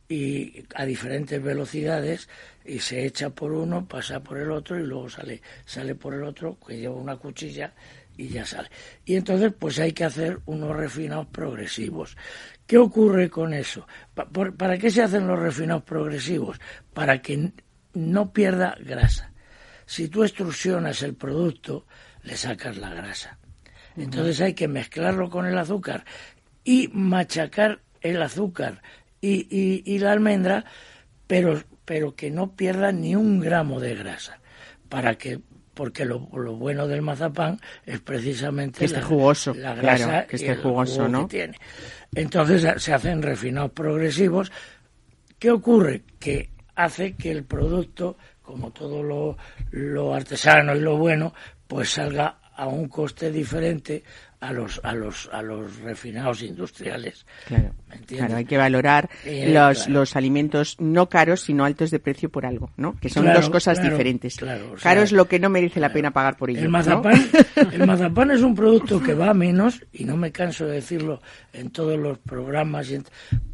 y 0.07 0.66
a 0.75 0.85
diferentes 0.85 1.43
velocidades 1.43 2.29
y 2.62 2.79
se 2.79 3.07
echa 3.07 3.31
por 3.31 3.53
uno, 3.53 3.89
pasa 3.89 4.22
por 4.22 4.37
el 4.37 4.51
otro 4.51 4.79
y 4.79 4.83
luego 4.83 5.09
sale, 5.09 5.41
sale 5.64 5.95
por 5.95 6.12
el 6.12 6.25
otro 6.25 6.59
que 6.61 6.77
lleva 6.77 6.95
una 6.95 7.16
cuchilla 7.16 7.72
y 8.18 8.29
ya 8.29 8.45
sale. 8.45 8.68
Y 9.07 9.16
entonces 9.16 9.51
pues 9.59 9.79
hay 9.79 9.93
que 9.93 10.05
hacer 10.05 10.41
unos 10.45 10.77
refinados 10.77 11.29
progresivos. 11.29 12.18
¿Qué 12.66 12.77
ocurre 12.77 13.31
con 13.31 13.55
eso? 13.55 13.87
¿Para 14.12 14.77
qué 14.77 14.91
se 14.91 15.01
hacen 15.01 15.27
los 15.27 15.39
refinados 15.39 15.85
progresivos? 15.85 16.61
Para 16.93 17.22
que 17.22 17.51
no 17.95 18.31
pierda 18.31 18.77
grasa 18.79 19.34
si 19.87 20.09
tú 20.09 20.24
extrusionas 20.24 21.03
el 21.03 21.14
producto, 21.14 21.87
le 22.22 22.37
sacas 22.37 22.76
la 22.76 22.91
grasa. 22.91 23.39
Entonces 23.97 24.41
hay 24.41 24.55
que 24.55 24.68
mezclarlo 24.68 25.30
con 25.30 25.47
el 25.47 25.57
azúcar 25.57 26.05
y 26.64 26.89
machacar 26.93 27.80
el 28.01 28.20
azúcar 28.22 28.82
y, 29.20 29.82
y, 29.85 29.99
la 29.99 30.12
almendra, 30.12 30.64
pero, 31.26 31.62
pero 31.85 32.14
que 32.14 32.30
no 32.30 32.55
pierda 32.55 32.93
ni 32.93 33.16
un 33.16 33.41
gramo 33.41 33.80
de 33.80 33.95
grasa, 33.95 34.41
para 34.89 35.14
que 35.14 35.41
porque 35.72 36.05
lo, 36.05 36.28
lo 36.32 36.55
bueno 36.55 36.87
del 36.87 37.03
mazapán 37.03 37.59
es 37.85 38.01
precisamente 38.01 38.80
que 38.80 38.85
esté 38.85 39.03
jugoso, 39.03 39.55
la 39.55 39.74
grasa 39.74 40.26
que 40.26 40.37
esté 40.37 40.57
jugoso, 40.57 41.09
¿no? 41.09 41.26
Que 41.26 41.37
tiene. 41.37 41.59
Entonces 42.14 42.82
se 42.82 42.93
hacen 42.93 43.22
refinados 43.22 43.72
progresivos. 43.72 44.53
¿Qué 45.39 45.51
ocurre? 45.51 46.03
Que 46.20 46.51
hace 46.76 47.14
que 47.14 47.30
el 47.32 47.45
producto 47.45 48.16
como 48.45 48.70
todo 48.70 49.03
lo, 49.03 49.36
lo 49.70 50.14
artesano 50.14 50.76
y 50.76 50.80
lo 50.80 50.97
bueno, 50.97 51.34
pues 51.66 51.90
salga 51.90 52.36
a 52.57 52.68
un 52.68 52.88
coste 52.88 53.32
diferente 53.32 54.05
a 54.38 54.53
los 54.53 54.80
a 54.84 54.95
los 54.95 55.28
a 55.32 55.42
los 55.42 55.78
refinados 55.78 56.42
industriales. 56.42 57.26
Claro, 57.47 57.72
claro 58.07 58.36
hay 58.36 58.45
que 58.45 58.59
valorar 58.59 59.09
eh, 59.24 59.53
los, 59.53 59.88
los 59.88 60.14
alimentos 60.16 60.76
no 60.78 61.09
caros 61.09 61.40
sino 61.40 61.64
altos 61.64 61.90
de 61.90 61.99
precio 61.99 62.28
por 62.28 62.45
algo, 62.45 62.70
¿no? 62.76 62.95
Que 63.01 63.09
son 63.09 63.32
dos 63.32 63.49
cosas 63.49 63.82
diferentes. 63.82 64.36
Claro, 64.36 64.74
Caro 64.80 65.03
es 65.03 65.12
lo 65.12 65.26
que 65.26 65.38
no 65.38 65.49
merece 65.49 65.80
la 65.80 65.92
pena 65.92 66.12
pagar 66.12 66.36
por 66.36 66.51
ello. 66.51 66.61
El 66.61 66.68
mazapán, 66.68 67.28
el 67.72 67.86
mazapán 67.86 68.30
es 68.30 68.42
un 68.42 68.55
producto 68.55 69.03
que 69.03 69.14
va 69.14 69.30
a 69.30 69.34
menos 69.34 69.82
y 69.92 70.05
no 70.05 70.16
me 70.16 70.30
canso 70.30 70.66
de 70.66 70.74
decirlo 70.74 71.20
en 71.53 71.70
todos 71.70 71.99
los 71.99 72.18
programas 72.18 72.92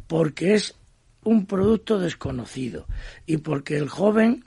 porque 0.07 0.55
es 0.55 0.75
un 1.23 1.45
producto 1.45 1.99
desconocido 1.99 2.85
y 3.25 3.37
porque 3.37 3.77
el 3.77 3.87
joven 3.87 4.43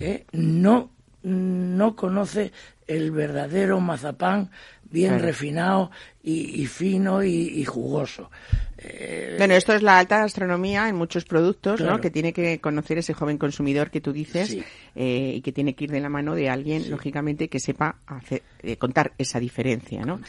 ¿eh? 0.00 0.26
no, 0.32 0.90
no 1.22 1.96
conoce 1.96 2.52
el 2.86 3.10
verdadero 3.10 3.80
mazapán 3.80 4.50
bien 4.90 5.18
refinado 5.18 5.90
y, 6.22 6.66
fino 6.66 7.22
y, 7.22 7.64
jugoso. 7.64 8.30
Eh, 8.78 9.36
bueno, 9.38 9.54
esto 9.54 9.72
es 9.72 9.82
la 9.82 9.98
alta 9.98 10.18
gastronomía 10.18 10.88
en 10.88 10.96
muchos 10.96 11.24
productos, 11.24 11.80
¿no? 11.80 12.00
Que 12.00 12.10
tiene 12.10 12.32
que 12.32 12.60
conocer 12.60 12.98
ese 12.98 13.14
joven 13.14 13.38
consumidor 13.38 13.90
que 13.90 14.00
tú 14.00 14.12
dices 14.12 14.56
eh, 14.94 15.32
y 15.36 15.40
que 15.40 15.52
tiene 15.52 15.74
que 15.74 15.84
ir 15.84 15.90
de 15.90 16.00
la 16.00 16.08
mano 16.08 16.34
de 16.34 16.50
alguien, 16.50 16.90
lógicamente, 16.90 17.48
que 17.48 17.60
sepa 17.60 17.96
hacer, 18.06 18.42
eh, 18.62 18.76
contar 18.76 19.12
esa 19.18 19.40
diferencia, 19.40 20.02
¿no? 20.02 20.20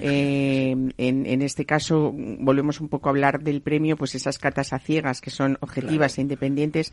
en, 0.00 0.94
en, 0.98 1.42
este 1.42 1.64
caso, 1.64 2.12
volvemos 2.14 2.80
un 2.80 2.88
poco 2.88 3.08
a 3.08 3.10
hablar 3.10 3.40
del 3.40 3.60
premio, 3.60 3.96
pues 3.96 4.14
esas 4.14 4.38
catas 4.38 4.72
a 4.72 4.78
ciegas 4.78 5.20
que 5.20 5.30
son 5.30 5.58
objetivas 5.60 6.18
e 6.18 6.22
independientes, 6.22 6.92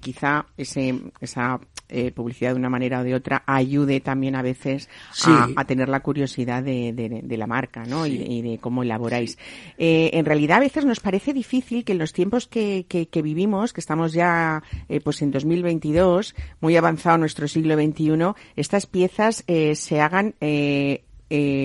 quizá 0.00 0.46
ese, 0.56 1.00
esa 1.20 1.60
eh, 1.88 2.10
publicidad 2.12 2.50
de 2.52 2.56
una 2.56 2.70
manera 2.70 3.00
o 3.00 3.04
de 3.04 3.14
otra 3.14 3.42
ayude 3.46 4.00
también 4.00 4.34
a 4.36 4.42
veces 4.42 4.88
Sí. 5.12 5.30
a, 5.30 5.48
a 5.56 5.64
tener 5.66 5.88
la 5.88 6.00
curiosidad 6.00 6.62
de, 6.62 6.92
de- 6.92 7.20
de 7.22 7.36
la 7.36 7.46
marca, 7.46 7.84
¿no? 7.84 8.06
Y, 8.06 8.14
y 8.14 8.42
de 8.42 8.58
cómo 8.58 8.82
elaboráis. 8.82 9.36
Eh, 9.78 10.10
en 10.14 10.24
realidad 10.24 10.56
a 10.58 10.60
veces 10.60 10.84
nos 10.84 11.00
parece 11.00 11.32
difícil 11.32 11.84
que 11.84 11.92
en 11.92 11.98
los 11.98 12.12
tiempos 12.12 12.46
que, 12.46 12.86
que, 12.88 13.06
que 13.08 13.22
vivimos, 13.22 13.72
que 13.72 13.80
estamos 13.80 14.12
ya 14.12 14.62
eh, 14.88 15.00
pues 15.00 15.20
en 15.22 15.30
2022, 15.30 16.34
muy 16.60 16.76
avanzado 16.76 17.18
nuestro 17.18 17.48
siglo 17.48 17.74
XXI, 17.76 18.12
estas 18.56 18.86
piezas 18.86 19.44
eh, 19.46 19.74
se 19.76 20.00
hagan 20.00 20.34
eh, 20.40 21.02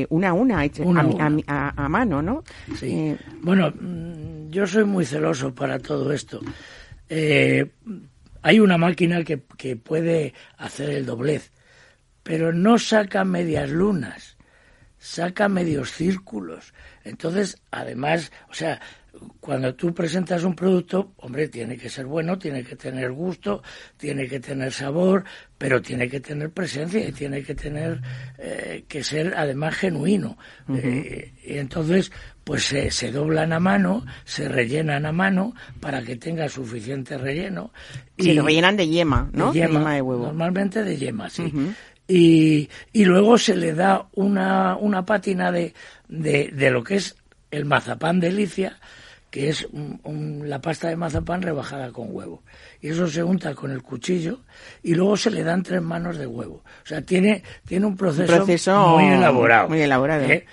una 0.10 0.30
a 0.30 0.34
una, 0.34 0.66
hecha- 0.66 0.84
Una 0.84 1.02
a, 1.02 1.04
a 1.04 1.08
una. 1.08 1.26
a 1.26 1.30
mi- 1.30 1.44
a- 1.48 1.86
a 1.86 1.90
mano, 1.90 2.22
¿no? 2.22 2.44
Sí. 2.78 2.88
Eh, 2.90 3.18
Bueno, 3.42 3.70
mm, 3.72 4.50
yo 4.50 4.66
soy 4.66 4.84
muy 4.84 5.06
celoso 5.06 5.54
para 5.54 5.78
todo 5.80 6.12
esto. 6.12 6.40
Eh, 7.08 7.70
hay 8.42 8.60
una 8.60 8.78
máquina 8.78 9.24
que, 9.24 9.42
que 9.58 9.76
puede 9.76 10.34
hacer 10.58 10.90
el 10.90 11.06
doblez, 11.06 11.52
pero 12.24 12.54
no 12.54 12.78
saca 12.78 13.24
medias 13.24 13.70
lunas, 13.70 14.38
saca 14.98 15.50
medios 15.50 15.92
círculos. 15.92 16.74
Entonces, 17.04 17.58
además, 17.72 18.32
o 18.50 18.54
sea, 18.54 18.80
cuando 19.40 19.74
tú 19.76 19.94
presentas 19.94 20.44
un 20.44 20.56
producto, 20.56 21.14
hombre, 21.18 21.48
tiene 21.48 21.78
que 21.78 21.90
ser 21.90 22.06
bueno, 22.06 22.38
tiene 22.38 22.64
que 22.64 22.76
tener 22.76 23.12
gusto, 23.12 23.64
tiene 23.98 24.28
que 24.28 24.40
tener 24.40 24.72
sabor, 24.72 25.24
pero 25.58 25.82
tiene 25.82 26.08
que 26.10 26.20
tener 26.20 26.52
presencia 26.52 27.08
y 27.08 27.12
tiene 27.12 27.44
que 27.44 27.56
tener 27.56 28.02
eh, 28.38 28.86
que 28.88 29.04
ser 29.04 29.34
además 29.36 29.76
genuino. 29.76 30.38
Eh, 30.70 31.34
y 31.44 31.58
entonces, 31.58 32.12
pues 32.50 32.64
se, 32.64 32.89
se 32.89 33.12
doblan 33.12 33.54
a 33.54 33.60
mano, 33.60 34.04
se 34.26 34.50
rellenan 34.50 35.06
a 35.06 35.12
mano 35.12 35.54
para 35.80 36.02
que 36.02 36.16
tenga 36.16 36.50
suficiente 36.50 37.16
relleno. 37.16 37.72
se 38.18 38.34
lo 38.34 38.43
rellenan 38.43 38.76
de 38.76 38.88
yema, 38.88 39.30
¿no? 39.34 39.54
de 39.54 39.60
yema, 39.60 39.93
de 39.93 40.02
huevo. 40.02 40.26
Normalmente 40.26 40.84
de 40.84 40.97
yema, 40.97 41.30
sí. 41.30 41.54
y, 42.08 42.68
y 42.91 43.06
luego 43.06 43.38
se 43.38 43.56
le 43.56 43.74
da 43.76 44.08
una, 44.16 44.76
una 44.78 45.06
pátina 45.06 45.52
de, 45.52 45.76
de, 46.08 46.50
de 46.52 46.72
lo 46.72 46.84
que 46.84 46.95
es 46.95 47.16
el 47.52 47.66
mazapán 47.66 48.20
delicia, 48.20 48.80
que 49.30 49.50
es 49.50 49.68
un- 49.72 50.00
un- 50.04 50.50
la 50.50 50.60
pasta 50.60 50.88
de 50.89 50.95
mazapán 50.95 51.43
rebajada 51.43 51.91
con 51.91 52.08
huevo. 52.10 52.41
Y 52.82 52.88
eso 52.89 53.08
se 53.08 53.22
unta 53.22 53.54
con 53.54 53.70
el 53.70 53.84
cuchillo 53.84 54.39
y 54.82 54.95
luego 54.95 55.16
se 55.18 55.30
le 55.30 55.43
dan 55.43 55.62
tres 55.62 55.84
manos 55.84 56.18
de 56.18 56.26
huevo. 56.26 56.64
O 56.84 56.88
sea, 56.88 57.04
tiene, 57.04 57.43
tiene 57.68 57.86
un 57.86 57.95
proceso, 57.95 58.26
proceso 58.38 58.88
muy 58.97 59.06
elaborado. 59.06 59.70
muy 59.70 59.82
elaborado. 59.82 60.24
¿eh? 60.26 60.47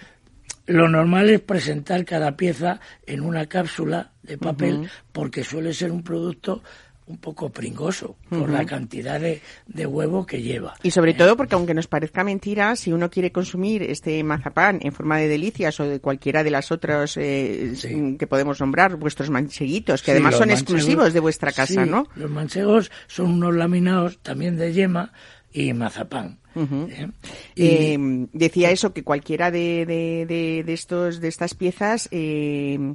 Lo 0.66 0.88
normal 0.88 1.30
es 1.30 1.40
presentar 1.40 2.04
cada 2.04 2.36
pieza 2.36 2.80
en 3.06 3.20
una 3.20 3.46
cápsula 3.46 4.12
de 4.22 4.36
papel 4.38 4.88
porque 5.12 5.44
suele 5.44 5.72
ser 5.72 5.92
un 5.92 6.02
producto 6.02 6.62
un 7.08 7.18
poco 7.18 7.50
pringoso 7.50 8.16
por 8.28 8.50
la 8.50 8.64
cantidad 8.66 9.20
de, 9.20 9.40
de 9.68 9.86
huevo 9.86 10.26
que 10.26 10.42
lleva. 10.42 10.74
Y 10.82 10.90
sobre 10.90 11.14
todo 11.14 11.36
porque 11.36 11.54
aunque 11.54 11.72
nos 11.72 11.86
parezca 11.86 12.24
mentira, 12.24 12.74
si 12.74 12.92
uno 12.92 13.08
quiere 13.10 13.30
consumir 13.30 13.84
este 13.84 14.24
mazapán 14.24 14.80
en 14.82 14.90
forma 14.90 15.16
de 15.18 15.28
delicias 15.28 15.78
o 15.78 15.84
de 15.84 16.00
cualquiera 16.00 16.42
de 16.42 16.50
las 16.50 16.72
otras 16.72 17.16
eh, 17.16 17.74
Sí. 17.76 18.16
que 18.18 18.26
podemos 18.26 18.58
nombrar, 18.58 18.96
vuestros 18.96 19.30
mancheguitos, 19.30 20.02
que 20.02 20.06
Sí, 20.06 20.10
además 20.10 20.34
son 20.34 20.50
exclusivos 20.50 21.12
de 21.12 21.20
vuestra 21.20 21.52
casa, 21.52 21.84
sí, 21.84 21.88
¿no? 21.88 22.08
Los 22.16 22.28
manchegos 22.28 22.90
son 23.06 23.34
unos 23.34 23.54
laminados 23.54 24.18
también 24.18 24.56
de 24.56 24.72
yema 24.72 25.12
y 25.56 25.72
mazapán. 25.72 26.38
¿eh? 26.54 27.08
Y- 27.54 27.64
Eh, 27.66 27.98
decía 28.32 28.70
eso 28.70 28.92
que 28.92 29.02
cualquiera 29.02 29.50
de, 29.50 29.84
de, 29.86 30.26
de, 30.26 30.62
de 30.64 30.72
estos 30.72 31.20
de 31.20 31.28
estas 31.28 31.54
piezas 31.54 32.08
eh, 32.12 32.94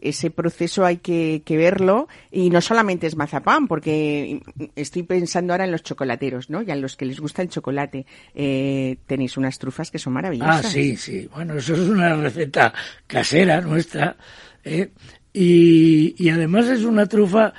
ese 0.00 0.30
proceso 0.30 0.84
hay 0.84 0.98
que, 0.98 1.42
que 1.44 1.56
verlo 1.56 2.06
y 2.30 2.50
no 2.50 2.60
solamente 2.60 3.06
es 3.08 3.16
mazapán 3.16 3.66
porque 3.66 4.40
estoy 4.76 5.02
pensando 5.02 5.52
ahora 5.52 5.64
en 5.64 5.72
los 5.72 5.82
chocolateros 5.82 6.50
no 6.50 6.62
y 6.62 6.70
a 6.70 6.76
los 6.76 6.96
que 6.96 7.04
les 7.06 7.18
gusta 7.18 7.42
el 7.42 7.48
chocolate 7.48 8.06
eh, 8.34 8.96
tenéis 9.06 9.36
unas 9.36 9.58
trufas 9.58 9.90
que 9.90 9.98
son 9.98 10.12
Ah, 10.12 10.14
maravillosas 10.14 10.70
sí, 10.70 10.96
sí. 10.96 11.28
Bueno, 11.34 11.54
eso 11.54 11.74
es 11.74 11.80
una 11.80 12.14
receta 12.14 12.72
casera 13.06 13.60
nuestra. 13.60 14.16
¿eh? 14.64 14.90
Y, 15.32 16.14
y 16.18 16.30
además 16.30 16.66
es 16.66 16.84
una 16.84 17.06
trufa, 17.06 17.52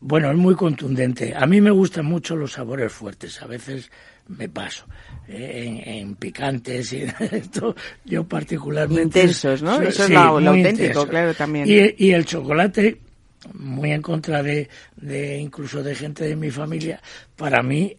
bueno, 0.00 0.30
es 0.30 0.36
muy 0.36 0.54
contundente. 0.54 1.34
A 1.36 1.46
mí 1.46 1.60
me 1.60 1.70
gustan 1.70 2.04
mucho 2.06 2.36
los 2.36 2.52
sabores 2.52 2.92
fuertes. 2.92 3.40
A 3.42 3.46
veces 3.46 3.90
me 4.28 4.48
paso 4.48 4.86
¿eh? 5.28 5.64
en, 5.84 5.88
en 5.94 6.14
picantes 6.16 6.92
y 6.92 7.02
esto. 7.32 7.74
Yo 8.04 8.24
particularmente. 8.24 9.02
Intensos, 9.20 9.62
¿no? 9.62 9.80
Eso 9.82 10.04
es 10.04 10.10
lo- 10.10 10.18
auténtico, 10.20 10.68
intenso. 10.70 11.08
claro, 11.08 11.34
también. 11.34 11.66
Y, 11.68 12.06
y 12.06 12.12
el 12.12 12.24
chocolate, 12.26 13.00
muy 13.54 13.92
en 13.92 14.02
contra 14.02 14.42
de, 14.42 14.68
de 14.96 15.38
incluso 15.38 15.82
de 15.82 15.94
gente 15.94 16.24
de 16.24 16.36
mi 16.36 16.50
familia, 16.50 17.00
para 17.36 17.62
mí 17.62 17.96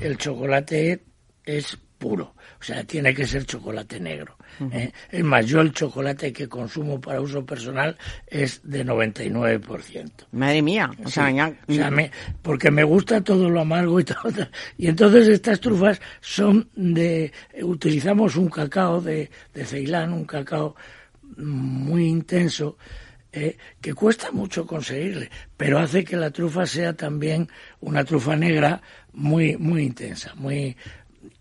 el 0.00 0.16
chocolate 0.18 1.02
es 1.44 1.78
puro, 1.98 2.34
o 2.60 2.62
sea, 2.64 2.84
tiene 2.84 3.12
que 3.12 3.26
ser 3.26 3.44
chocolate 3.44 3.98
negro. 4.00 4.36
¿eh? 4.72 4.92
Es 5.10 5.24
más, 5.24 5.44
yo 5.46 5.60
el 5.60 5.72
chocolate 5.72 6.32
que 6.32 6.48
consumo 6.48 7.00
para 7.00 7.20
uso 7.20 7.44
personal 7.44 7.96
es 8.26 8.60
de 8.62 8.84
99%. 8.84 10.26
madre 10.32 10.62
mía 10.62 10.90
o 11.04 11.08
sea, 11.08 11.30
ya- 11.30 11.52
o 11.68 11.72
sea, 11.72 11.90
me- 11.90 12.10
porque 12.42 12.70
me 12.70 12.84
gusta 12.84 13.20
todo 13.22 13.50
lo 13.50 13.60
amargo 13.60 13.98
y 14.00 14.04
todo. 14.04 14.46
Y 14.76 14.86
entonces 14.86 15.28
estas 15.28 15.60
trufas 15.60 16.00
son 16.20 16.68
de. 16.76 17.32
Utilizamos 17.62 18.36
un 18.36 18.48
cacao 18.48 19.00
de, 19.00 19.30
de 19.54 19.64
Ceilán, 19.64 20.12
un 20.12 20.24
cacao 20.24 20.76
muy 21.36 22.06
intenso, 22.08 22.76
eh, 23.32 23.56
que 23.80 23.92
cuesta 23.94 24.30
mucho 24.32 24.66
conseguirle, 24.66 25.30
pero 25.56 25.78
hace 25.78 26.04
que 26.04 26.16
la 26.16 26.30
trufa 26.30 26.66
sea 26.66 26.94
también 26.94 27.48
una 27.80 28.04
trufa 28.04 28.34
negra 28.36 28.80
muy, 29.12 29.56
muy 29.56 29.82
intensa, 29.84 30.34
muy. 30.36 30.76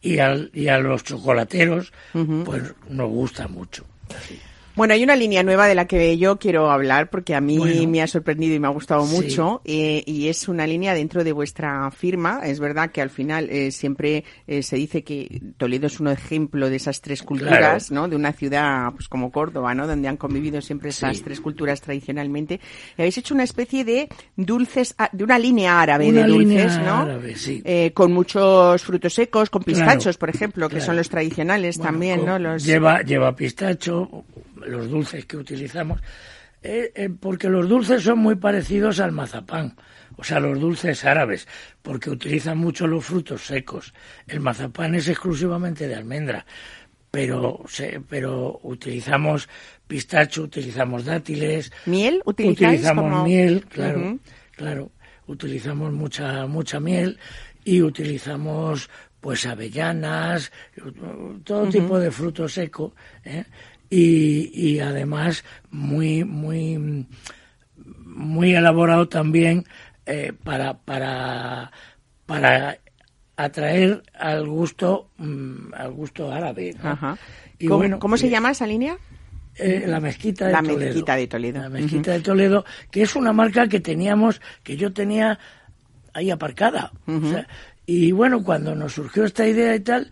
Y, 0.02 0.20
al, 0.20 0.52
y 0.54 0.68
a 0.68 0.78
los 0.80 1.04
chocolateros, 1.04 1.92
pues 2.46 2.64
nos 2.90 3.10
gusta 3.10 3.48
mucho. 3.48 3.86
Así. 4.16 4.40
Bueno, 4.78 4.94
hay 4.94 5.04
una 5.04 5.16
línea 5.16 5.42
nueva 5.42 5.66
de 5.68 5.74
la 5.74 5.86
que 5.88 6.20
yo 6.20 6.38
quiero 6.38 6.70
hablar 6.70 7.10
porque 7.10 7.34
a 7.34 7.42
mí 7.42 7.58
Bueno. 7.58 7.90
me 7.90 8.02
ha 8.04 8.06
sorprendido 8.08 8.54
y 8.54 8.60
me 8.60 8.68
ha 8.68 8.70
gustado 8.70 9.08
Sí. 9.08 9.16
mucho 9.16 9.60
eh, 9.66 10.04
y 10.06 10.28
es 10.28 10.48
una 10.48 10.68
línea 10.68 10.94
dentro 10.94 11.24
de 11.24 11.32
vuestra 11.32 11.90
firma. 11.90 12.42
Es 12.44 12.60
verdad 12.60 12.92
que 12.92 13.02
al 13.02 13.10
final 13.10 13.50
eh, 13.50 13.72
siempre 13.72 14.24
eh, 14.46 14.62
se 14.62 14.76
dice 14.76 15.04
que 15.04 15.42
Toledo 15.58 15.88
es 15.88 16.00
un 16.00 16.10
ejemplo 16.10 16.70
de 16.70 16.76
esas 16.76 17.02
tres 17.02 17.24
culturas, 17.24 17.90
¿no? 17.92 18.08
De 18.08 18.16
una 18.16 18.34
ciudad 18.34 18.92
pues 18.94 19.08
como 19.08 19.32
Córdoba, 19.32 19.74
¿no? 19.74 19.88
Donde 19.88 20.08
han 20.10 20.18
convivido 20.18 20.62
siempre 20.62 20.90
esas 20.90 21.18
Sí. 21.18 21.24
tres 21.24 21.42
culturas 21.42 21.82
tradicionalmente. 21.82 22.60
Y 22.98 23.02
habéis 23.02 23.18
hecho 23.18 23.34
una 23.34 23.46
especie 23.46 23.84
de 23.84 24.08
dulces, 24.36 24.94
a- 25.00 25.10
de 25.12 25.24
una 25.24 25.40
línea 25.40 25.82
árabe 25.82 26.08
Una 26.08 26.22
de 26.22 26.28
dulces, 26.28 26.78
¿no? 26.82 26.98
árabe, 26.98 27.36
sí. 27.36 27.64
Eh, 27.66 27.94
con 27.96 28.12
muchos 28.14 28.84
frutos 28.84 29.12
secos, 29.16 29.50
con 29.50 29.64
Claro, 29.64 29.76
pistachos, 29.80 30.18
por 30.18 30.30
ejemplo, 30.30 30.68
que 30.70 30.76
claro. 30.76 30.86
son 30.86 30.96
los 30.98 31.10
tradicionales 31.10 31.78
Bueno, 31.78 31.92
también, 31.92 32.26
¿no? 32.26 32.38
Los... 32.38 32.64
Lleva, 32.64 33.02
lleva 33.02 33.36
pistacho, 33.36 34.24
los 34.66 34.90
dulces 34.90 35.26
que 35.26 35.38
utilizamos, 35.38 36.02
eh, 36.64 36.92
eh, 36.96 37.10
porque 37.10 37.50
los 37.50 37.68
dulces 37.70 38.02
son 38.04 38.20
muy 38.20 38.36
parecidos 38.36 39.00
al 39.00 39.12
mazapán, 39.12 39.76
o 40.18 40.24
sea, 40.24 40.40
los 40.40 40.60
dulces 40.60 41.06
árabes, 41.06 41.48
porque 41.82 42.10
utilizan 42.10 42.58
mucho 42.58 42.88
los 42.88 43.06
frutos 43.06 43.46
secos. 43.46 43.94
El 44.28 44.40
mazapán 44.40 44.96
es 44.96 45.08
exclusivamente 45.08 45.88
de 45.88 45.96
almendra, 45.96 46.46
pero, 47.12 47.62
se- 47.68 48.02
pero 48.10 48.60
utilizamos 48.64 49.48
pistacho, 49.88 50.44
utilizamos 50.44 51.06
dátiles, 51.06 51.72
¿Miel 51.86 52.22
utilizamos 52.26 53.04
como- 53.12 53.24
miel, 53.24 53.66
claro, 53.70 54.20
claro, 54.56 54.92
utilizamos 55.28 55.94
mucha 55.94 56.46
mucha 56.48 56.80
miel 56.80 57.20
y 57.64 57.82
utilizamos 57.82 58.90
pues 59.22 59.46
avellanas, 59.46 60.52
todo 61.44 61.68
tipo 61.70 62.00
de 62.00 62.12
fruto 62.12 62.48
seco, 62.48 62.94
¿eh? 63.26 63.44
Y, 63.90 64.50
y 64.54 64.80
además 64.80 65.44
muy 65.72 66.24
muy 66.24 67.06
muy 68.06 68.54
elaborado 68.54 69.08
también 69.08 69.66
eh, 70.06 70.34
para 70.44 70.78
para 70.78 71.72
para 72.26 72.78
atraer 73.36 74.04
al 74.18 74.48
gusto 74.48 75.10
mm, 75.18 75.74
al 75.74 75.92
gusto 75.92 76.32
árabe 76.32 76.76
¿no? 76.82 76.90
Ajá. 76.90 77.18
Y 77.60 77.68
¿Cómo, 77.68 77.80
bueno, 77.80 78.00
cómo 78.00 78.18
se 78.18 78.28
eh, 78.28 78.30
llama 78.30 78.52
esa 78.52 78.68
línea? 78.68 78.98
eh, 79.56 79.86
la 79.88 80.00
mezquita 80.00 80.46
de 80.48 80.52
La 80.54 80.62
Toledo. 80.62 80.80
Mezquita 80.80 81.16
de 81.16 81.28
Toledo. 81.28 81.62
La 81.62 81.70
mezquita 81.70 82.12
de 82.12 82.20
Toledo, 82.20 82.66
que 82.92 83.02
es 83.02 83.16
una 83.16 83.34
marca 83.34 83.68
que 83.68 83.80
teníamos, 83.80 84.40
que 84.64 84.78
yo 84.78 84.94
tenía 84.94 85.40
ahí 86.14 86.30
aparcada. 86.30 86.92
O 87.08 87.22
sea, 87.22 87.48
y 87.86 88.12
bueno, 88.12 88.44
cuando 88.44 88.76
nos 88.76 88.94
surgió 88.94 89.24
esta 89.26 89.48
idea 89.48 89.74
y 89.76 89.80
tal, 89.80 90.12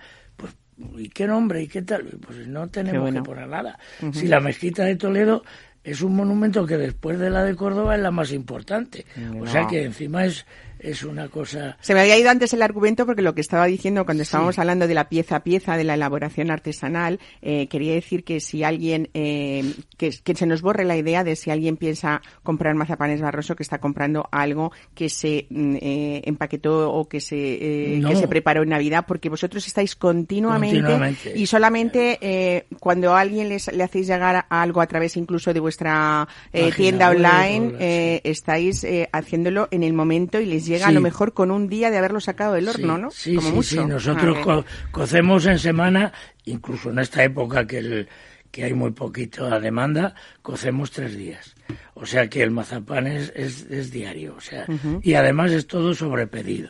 ¿y 0.98 1.10
qué 1.10 1.28
nombre? 1.28 1.62
¿Y 1.62 1.68
qué 1.68 1.82
tal? 1.82 2.06
Pues 2.26 2.48
no 2.48 2.68
tenemos 2.68 3.02
bueno. 3.02 3.24
que 3.24 3.30
poner 3.30 3.48
nada. 3.48 3.78
Si 4.12 4.28
la 4.28 4.40
mezquita 4.40 4.84
de 4.84 4.96
Toledo 4.96 5.44
es 5.84 6.02
un 6.02 6.16
monumento 6.16 6.66
que 6.66 6.78
después 6.78 7.20
de 7.20 7.30
la 7.30 7.44
de 7.44 7.56
Córdoba 7.56 7.96
es 7.96 8.02
la 8.02 8.12
más 8.12 8.32
importante. 8.32 9.06
O 9.40 9.48
sea 9.48 9.68
que 9.68 9.84
encima 9.84 10.26
es, 10.26 10.46
es 10.86 11.04
una 11.04 11.28
cosa... 11.28 11.78
Se 11.82 11.94
me 11.94 12.02
había 12.02 12.18
ido 12.18 12.30
antes 12.30 12.54
el 12.54 12.62
argumento 12.62 13.06
porque 13.06 13.22
lo 13.22 13.34
que 13.34 13.42
estaba 13.42 13.66
diciendo 13.66 14.06
cuando 14.06 14.24
estábamos 14.24 14.60
hablando 14.60 14.88
de 14.88 14.94
la 14.94 15.10
pieza 15.10 15.38
a 15.38 15.44
pieza, 15.44 15.78
de 15.78 15.84
la 15.84 15.96
elaboración 15.96 16.52
artesanal, 16.52 17.20
eh, 17.42 17.68
quería 17.68 17.94
decir 17.94 18.24
que 18.24 18.40
si 18.40 18.64
alguien, 18.64 19.10
eh, 19.14 19.74
que, 19.98 20.12
se 20.12 20.46
nos 20.46 20.62
borre 20.62 20.86
la 20.86 20.98
idea 20.98 21.24
de 21.24 21.36
si 21.36 21.52
alguien 21.52 21.78
piensa 21.78 22.22
comprar 22.44 22.76
mazapanes 22.76 23.22
Barroso, 23.22 23.56
que 23.56 23.64
está 23.64 23.80
comprando 23.80 24.28
algo 24.32 24.72
que 24.94 25.10
se 25.10 25.48
mm, 25.50 25.76
eh, 25.82 26.22
empaquetó 26.26 26.92
o 26.92 27.08
que 27.08 27.20
se, 27.20 27.36
eh, 27.38 28.02
que 28.08 28.16
se 28.16 28.28
preparó 28.28 28.64
en 28.64 28.70
Navidad, 28.70 29.06
porque 29.08 29.30
vosotros 29.30 29.66
estáis 29.66 29.96
continuamente, 29.96 31.34
y 31.36 31.46
solamente 31.48 32.18
eh, 32.22 32.66
cuando 32.80 33.14
a 33.14 33.22
alguien 33.22 33.50
les, 33.50 33.72
le 33.72 33.84
hacéis 33.84 34.08
llegar 34.08 34.46
algo 34.50 34.82
a 34.82 34.88
través 34.88 35.18
incluso 35.18 35.54
de 35.54 35.60
vuestra 35.60 36.28
tienda 36.76 37.10
online, 37.10 38.22
estáis 38.24 38.86
haciéndolo 39.12 39.68
en 39.72 39.84
el 39.84 39.94
momento 39.94 40.40
y 40.40 40.46
les 40.46 40.66
llega 40.66 40.75
a 40.84 40.92
lo 40.92 41.02
mejor 41.02 41.34
con 41.34 41.52
un 41.52 41.68
día 41.68 41.92
de 41.92 41.98
haberlo 41.98 42.20
sacado 42.20 42.54
del 42.54 42.68
horno, 42.68 42.98
¿no? 42.98 43.12
Sí, 43.12 43.38
sí, 43.40 43.64
sí, 43.64 43.86
nosotros 43.86 44.66
cocemos 44.92 45.46
en 45.46 45.60
semana, 45.60 46.14
incluso 46.46 46.90
en 46.90 47.00
esta 47.00 47.24
época 47.24 47.66
que, 47.68 47.80
el, 47.80 48.10
que 48.52 48.64
hay 48.64 48.74
muy 48.74 48.92
poquito 48.92 49.46
a 49.46 49.60
demanda, 49.60 50.16
cocemos 50.42 50.92
tres 50.92 51.18
días. 51.18 51.56
O 51.94 52.06
sea 52.06 52.30
que 52.30 52.42
el 52.42 52.52
mazapán 52.52 53.08
es, 53.08 53.32
es, 53.36 53.92
diario, 53.92 54.36
o 54.38 54.42
sea, 54.42 54.66
y 55.02 55.14
además 55.14 55.52
es 55.52 55.68
todo 55.68 55.94
sobre 55.94 56.28
pedido. 56.28 56.70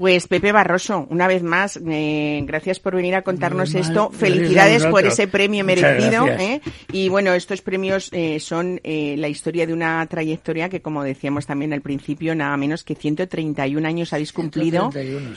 Pues 0.00 0.28
Pepe 0.28 0.50
Barroso, 0.50 1.06
una 1.10 1.28
vez 1.28 1.42
más, 1.42 1.78
eh, 1.86 2.42
gracias 2.46 2.80
por 2.80 2.96
venir 2.96 3.14
a 3.14 3.20
contarnos 3.20 3.74
esto. 3.74 4.08
Felicidades 4.10 4.86
por 4.86 5.04
ese 5.04 5.28
premio 5.28 5.62
merecido. 5.62 6.26
¿eh? 6.26 6.62
Y 6.90 7.10
bueno, 7.10 7.34
estos 7.34 7.60
premios 7.60 8.08
eh, 8.14 8.40
son 8.40 8.80
eh, 8.82 9.16
la 9.18 9.28
historia 9.28 9.66
de 9.66 9.74
una 9.74 10.06
trayectoria 10.06 10.70
que, 10.70 10.80
como 10.80 11.04
decíamos 11.04 11.44
también 11.44 11.74
al 11.74 11.82
principio, 11.82 12.34
nada 12.34 12.56
menos 12.56 12.82
que 12.82 12.94
131 12.94 13.86
años 13.86 14.14
habéis 14.14 14.32
cumplido 14.32 14.90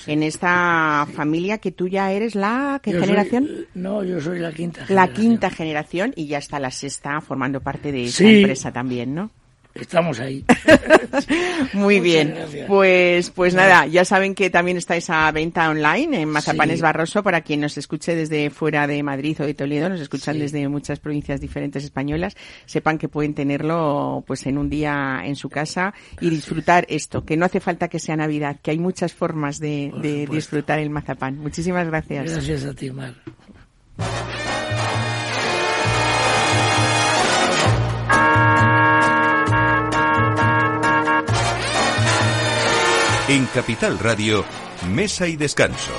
en 0.08 0.24
esta 0.24 1.10
familia 1.14 1.58
que 1.58 1.74
tú 1.74 1.90
ya 1.90 2.14
eres 2.14 2.34
la 2.34 2.80
¿qué 2.82 2.94
generación? 2.94 3.68
no, 3.74 4.02
yo 4.06 4.22
soy 4.22 4.40
la 4.40 4.54
quinta. 4.54 4.86
La 4.88 5.12
quinta 5.12 5.50
generación 5.50 6.14
y 6.16 6.28
ya 6.28 6.38
está 6.38 6.58
la 6.62 6.72
sexta 6.72 7.20
formando 7.20 7.60
parte 7.60 7.92
de 7.92 8.06
esa 8.06 8.24
empresa 8.24 8.72
también, 8.72 9.14
¿no? 9.14 9.30
Estamos 9.76 10.20
ahí. 10.20 10.46
Muy 11.74 12.00
bien. 12.00 12.36
Pues, 12.68 13.32
pues 13.32 13.56
nada, 13.56 13.88
ya 13.88 14.06
saben 14.06 14.36
que 14.36 14.50
también 14.50 14.78
está 14.78 14.96
esa 14.96 15.32
venta 15.32 15.70
online 15.70 16.22
en 16.22 16.30
Mazapanes 16.30 16.82
Barroso 16.82 17.24
para 17.24 17.42
quien 17.42 17.62
nos 17.62 17.78
escuche 17.78 18.16
desde 18.16 18.52
fuera 18.52 18.86
de 18.86 19.02
Madrid 19.02 19.36
o 19.40 19.46
de 19.46 19.54
Toledo, 19.56 19.90
nos 19.90 20.00
escuchan 20.00 20.38
desde 20.38 20.68
muchas 20.68 21.00
provincias 21.00 21.42
diferentes 21.42 21.84
españolas, 21.84 22.36
sepan 22.66 23.00
que 23.00 23.08
pueden 23.08 23.34
tenerlo 23.34 24.24
pues 24.28 24.46
en 24.46 24.58
un 24.60 24.70
día 24.70 25.22
en 25.26 25.36
su 25.36 25.50
casa 25.50 25.94
y 26.22 26.30
disfrutar 26.30 26.86
esto, 26.90 27.26
que 27.26 27.36
no 27.36 27.46
hace 27.46 27.60
falta 27.60 27.88
que 27.88 28.00
sea 28.00 28.16
Navidad, 28.16 28.60
que 28.62 28.72
hay 28.72 28.80
muchas 28.80 29.14
formas 29.14 29.60
de, 29.60 29.92
de 30.02 30.28
disfrutar 30.28 30.80
el 30.80 30.92
mazapán. 30.92 31.40
Muchísimas 31.40 31.88
gracias. 31.88 32.32
Gracias 32.32 32.66
a 32.66 32.74
ti, 32.74 32.92
Mar. 32.92 33.14
En 43.30 43.46
Capital 43.46 44.00
Radio, 44.00 44.44
Mesa 44.90 45.30
y 45.30 45.38
Descanso, 45.38 45.94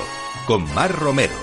con 0.45 0.71
Mar 0.75 0.91
Romero. 0.91 1.33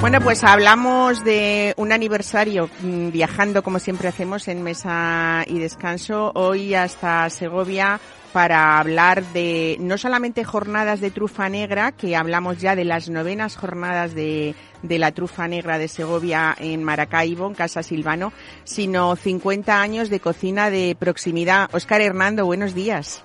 Bueno, 0.00 0.20
pues 0.20 0.44
hablamos 0.44 1.24
de 1.24 1.74
un 1.76 1.90
aniversario 1.90 2.70
mm, 2.80 3.10
viajando 3.10 3.64
como 3.64 3.80
siempre 3.80 4.06
hacemos 4.06 4.46
en 4.46 4.62
Mesa 4.62 5.42
y 5.48 5.58
Descanso. 5.58 6.30
Hoy 6.36 6.74
hasta 6.74 7.28
Segovia 7.28 7.98
para 8.34 8.80
hablar 8.80 9.22
de 9.26 9.76
no 9.78 9.96
solamente 9.96 10.42
jornadas 10.42 11.00
de 11.00 11.12
trufa 11.12 11.48
negra, 11.48 11.92
que 11.92 12.16
hablamos 12.16 12.58
ya 12.58 12.74
de 12.74 12.84
las 12.84 13.08
novenas 13.08 13.56
jornadas 13.56 14.12
de, 14.12 14.56
de 14.82 14.98
la 14.98 15.12
trufa 15.12 15.46
negra 15.46 15.78
de 15.78 15.86
Segovia 15.86 16.52
en 16.58 16.82
Maracaibo, 16.82 17.46
en 17.46 17.54
Casa 17.54 17.84
Silvano, 17.84 18.32
sino 18.64 19.14
50 19.14 19.80
años 19.80 20.10
de 20.10 20.18
cocina 20.18 20.68
de 20.68 20.96
proximidad. 20.98 21.70
Óscar 21.72 22.00
Hernando, 22.00 22.44
buenos 22.44 22.74
días. 22.74 23.22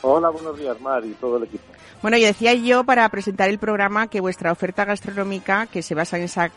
Hola, 0.00 0.30
buenos 0.30 0.58
días, 0.58 0.80
Mar 0.80 1.04
y 1.04 1.12
todo 1.12 1.36
el 1.36 1.42
equipo. 1.42 1.64
Bueno, 2.00 2.16
yo 2.16 2.26
decía 2.26 2.54
yo 2.54 2.84
para 2.84 3.06
presentar 3.10 3.50
el 3.50 3.58
programa 3.58 4.06
que 4.06 4.22
vuestra 4.22 4.52
oferta 4.52 4.86
gastronómica, 4.86 5.66
que 5.66 5.82
se 5.82 5.94
basa 5.94 6.16
en 6.16 6.22
esa 6.22 6.50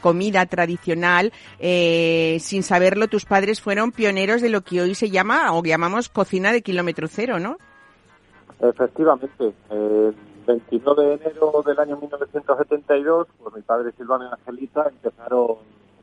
comida 0.00 0.46
tradicional, 0.46 1.32
eh, 1.58 2.38
sin 2.40 2.62
saberlo, 2.62 3.08
tus 3.08 3.24
padres 3.24 3.60
fueron 3.60 3.92
pioneros 3.92 4.40
de 4.42 4.50
lo 4.50 4.62
que 4.62 4.80
hoy 4.80 4.94
se 4.94 5.10
llama 5.10 5.52
o 5.54 5.62
llamamos 5.62 6.08
cocina 6.08 6.52
de 6.52 6.62
kilómetro 6.62 7.06
cero, 7.08 7.38
¿no? 7.38 7.58
Efectivamente. 8.60 9.52
El 9.70 10.14
29 10.46 11.04
de 11.04 11.14
enero 11.14 11.62
del 11.64 11.78
año 11.78 11.96
1972, 11.96 13.28
pues 13.42 13.54
mi 13.54 13.62
padre 13.62 13.92
Silvano 13.92 14.24
y 14.24 14.32
Angelita 14.32 14.88
empezaron 14.88 15.56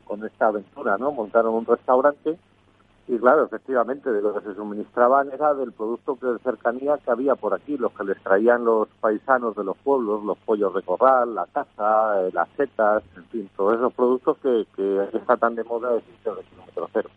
con 0.04 0.24
esta 0.24 0.48
aventura, 0.48 0.96
¿no? 0.98 1.12
Montaron 1.12 1.54
un 1.54 1.66
restaurante 1.66 2.38
y 3.10 3.18
claro, 3.18 3.44
efectivamente, 3.44 4.12
de 4.12 4.22
lo 4.22 4.32
que 4.32 4.46
se 4.46 4.54
suministraban 4.54 5.32
era 5.32 5.52
del 5.54 5.72
producto 5.72 6.16
de 6.22 6.38
cercanía 6.38 6.96
que 6.98 7.10
había 7.10 7.34
por 7.34 7.52
aquí, 7.52 7.76
los 7.76 7.90
que 7.90 8.04
les 8.04 8.22
traían 8.22 8.64
los 8.64 8.86
paisanos 9.00 9.56
de 9.56 9.64
los 9.64 9.76
pueblos, 9.78 10.22
los 10.22 10.38
pollos 10.38 10.72
de 10.72 10.82
corral, 10.82 11.34
la 11.34 11.44
caza, 11.46 12.22
eh, 12.22 12.30
las 12.32 12.48
setas, 12.50 13.02
en 13.16 13.24
fin, 13.24 13.50
todos 13.56 13.78
esos 13.78 13.92
productos 13.94 14.38
que, 14.38 14.64
que 14.76 15.08
está 15.12 15.36
tan 15.36 15.56
de 15.56 15.64
moda 15.64 15.94
de 15.94 16.02
kilómetro 16.22 16.88
cero. 16.92 17.10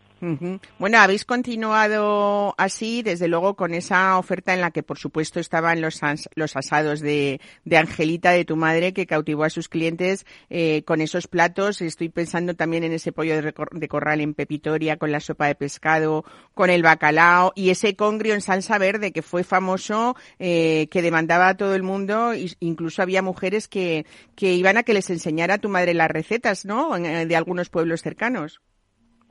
Bueno, 0.78 0.98
habéis 0.98 1.24
continuado 1.24 2.54
así, 2.56 3.02
desde 3.02 3.28
luego, 3.28 3.56
con 3.56 3.74
esa 3.74 4.16
oferta 4.18 4.54
en 4.54 4.60
la 4.60 4.70
que, 4.70 4.82
por 4.82 4.98
supuesto, 4.98 5.38
estaban 5.38 5.80
los, 5.80 6.00
los 6.34 6.56
asados 6.56 7.00
de, 7.00 7.40
de, 7.64 7.76
Angelita, 7.76 8.30
de 8.30 8.44
tu 8.44 8.56
madre, 8.56 8.94
que 8.94 9.06
cautivó 9.06 9.44
a 9.44 9.50
sus 9.50 9.68
clientes 9.68 10.24
eh, 10.48 10.82
con 10.86 11.00
esos 11.00 11.26
platos. 11.26 11.82
Estoy 11.82 12.08
pensando 12.08 12.54
también 12.54 12.84
en 12.84 12.92
ese 12.92 13.12
pollo 13.12 13.40
de, 13.42 13.88
corral 13.88 14.20
en 14.20 14.34
Pepitoria, 14.34 14.96
con 14.96 15.12
la 15.12 15.20
sopa 15.20 15.46
de 15.46 15.54
pescado, 15.56 16.24
con 16.54 16.70
el 16.70 16.82
bacalao 16.82 17.52
y 17.54 17.70
ese 17.70 17.94
congrio 17.94 18.34
en 18.34 18.40
salsa 18.40 18.78
verde 18.78 19.12
que 19.12 19.22
fue 19.22 19.44
famoso, 19.44 20.16
eh, 20.38 20.88
que 20.90 21.02
demandaba 21.02 21.48
a 21.48 21.56
todo 21.56 21.74
el 21.74 21.82
mundo. 21.82 22.32
Incluso 22.60 23.02
había 23.02 23.20
mujeres 23.20 23.68
que, 23.68 24.06
que 24.36 24.54
iban 24.54 24.78
a 24.78 24.84
que 24.84 24.94
les 24.94 25.10
enseñara 25.10 25.54
a 25.54 25.58
tu 25.58 25.68
madre 25.68 25.92
las 25.92 26.10
recetas, 26.10 26.64
¿no? 26.64 26.96
Eh, 26.96 27.26
de 27.26 27.36
algunos 27.36 27.68
pueblos 27.68 28.00
cercanos. 28.00 28.62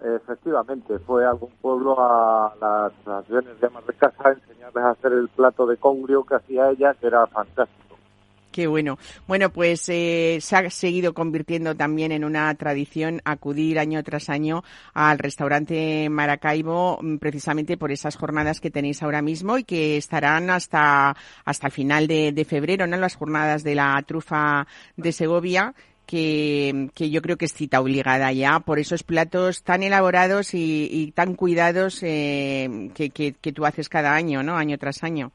Efectivamente, 0.03 0.99
fue 0.99 1.25
algún 1.25 1.51
pueblo 1.61 1.95
a 1.97 2.53
las 2.59 2.91
naciones 3.07 3.57
de 3.61 3.67
amas 3.67 3.87
de 3.87 3.93
casa 3.93 4.15
a 4.25 4.31
enseñarles 4.31 4.83
a 4.83 4.89
hacer 4.89 5.13
el 5.13 5.29
plato 5.29 5.65
de 5.65 5.77
congrio 5.77 6.25
que 6.25 6.35
hacía 6.35 6.71
ella, 6.71 6.93
que 6.93 7.07
era 7.07 7.25
fantástico. 7.27 7.83
Qué 8.51 8.67
bueno. 8.67 8.99
Bueno, 9.27 9.49
pues 9.49 9.87
eh, 9.87 10.37
se 10.39 10.55
ha 10.55 10.69
seguido 10.69 11.13
convirtiendo 11.13 11.73
también 11.73 12.11
en 12.11 12.23
una 12.23 12.53
tradición 12.53 13.21
acudir 13.25 13.79
año 13.79 14.03
tras 14.03 14.29
año 14.29 14.63
al 14.93 15.17
restaurante 15.17 16.07
Maracaibo 16.09 16.99
mm, 17.01 17.17
precisamente 17.17 17.77
por 17.77 17.91
esas 17.91 18.15
jornadas 18.15 18.59
que 18.59 18.69
tenéis 18.69 19.01
ahora 19.01 19.23
mismo 19.23 19.57
y 19.57 19.63
que 19.63 19.97
estarán 19.97 20.51
hasta, 20.51 21.15
hasta 21.45 21.67
el 21.67 21.73
final 21.73 22.07
de 22.07 22.45
febrero, 22.47 22.85
¿no? 22.85 22.97
Las 22.97 23.15
jornadas 23.15 23.63
de 23.63 23.73
la 23.73 23.99
trufa 24.05 24.67
de 24.97 25.11
Segovia 25.13 25.73
que, 26.05 26.89
que, 26.93 27.09
yo 27.09 27.21
creo 27.21 27.37
que 27.37 27.45
es 27.45 27.53
cita 27.53 27.81
obligada 27.81 28.31
ya 28.31 28.59
por 28.59 28.79
esos 28.79 29.03
platos 29.03 29.63
tan 29.63 29.83
elaborados 29.83 30.53
y, 30.53 31.11
tan 31.15 31.35
cuidados 31.35 32.01
eh, 32.03 32.91
que, 32.93 33.09
que, 33.09 33.51
tú 33.53 33.65
haces 33.65 33.89
cada 33.89 34.13
año, 34.13 34.43
¿no? 34.43 34.55
Año 34.55 34.77
tras 34.77 35.03
año. 35.03 35.31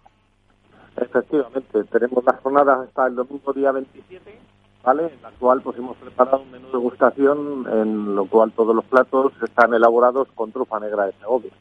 Efectivamente, 0.96 1.84
tenemos 1.84 2.24
las 2.24 2.40
jornadas 2.40 2.88
hasta 2.88 3.06
el 3.06 3.14
domingo 3.14 3.52
día 3.52 3.70
27, 3.72 4.38
¿vale? 4.84 5.06
En 5.06 5.22
la 5.22 5.30
cual 5.38 5.62
pues 5.62 5.78
hemos 5.78 5.96
preparado 5.96 6.40
un 6.42 6.50
menú 6.50 6.66
de 6.66 6.72
degustación 6.72 7.66
en 7.72 8.14
lo 8.16 8.26
cual 8.26 8.52
todos 8.52 8.74
los 8.74 8.84
platos 8.84 9.32
están 9.42 9.74
elaborados 9.74 10.28
con 10.34 10.50
trufa 10.50 10.80
negra 10.80 11.06
de 11.06 11.12
Segovia. 11.12 11.52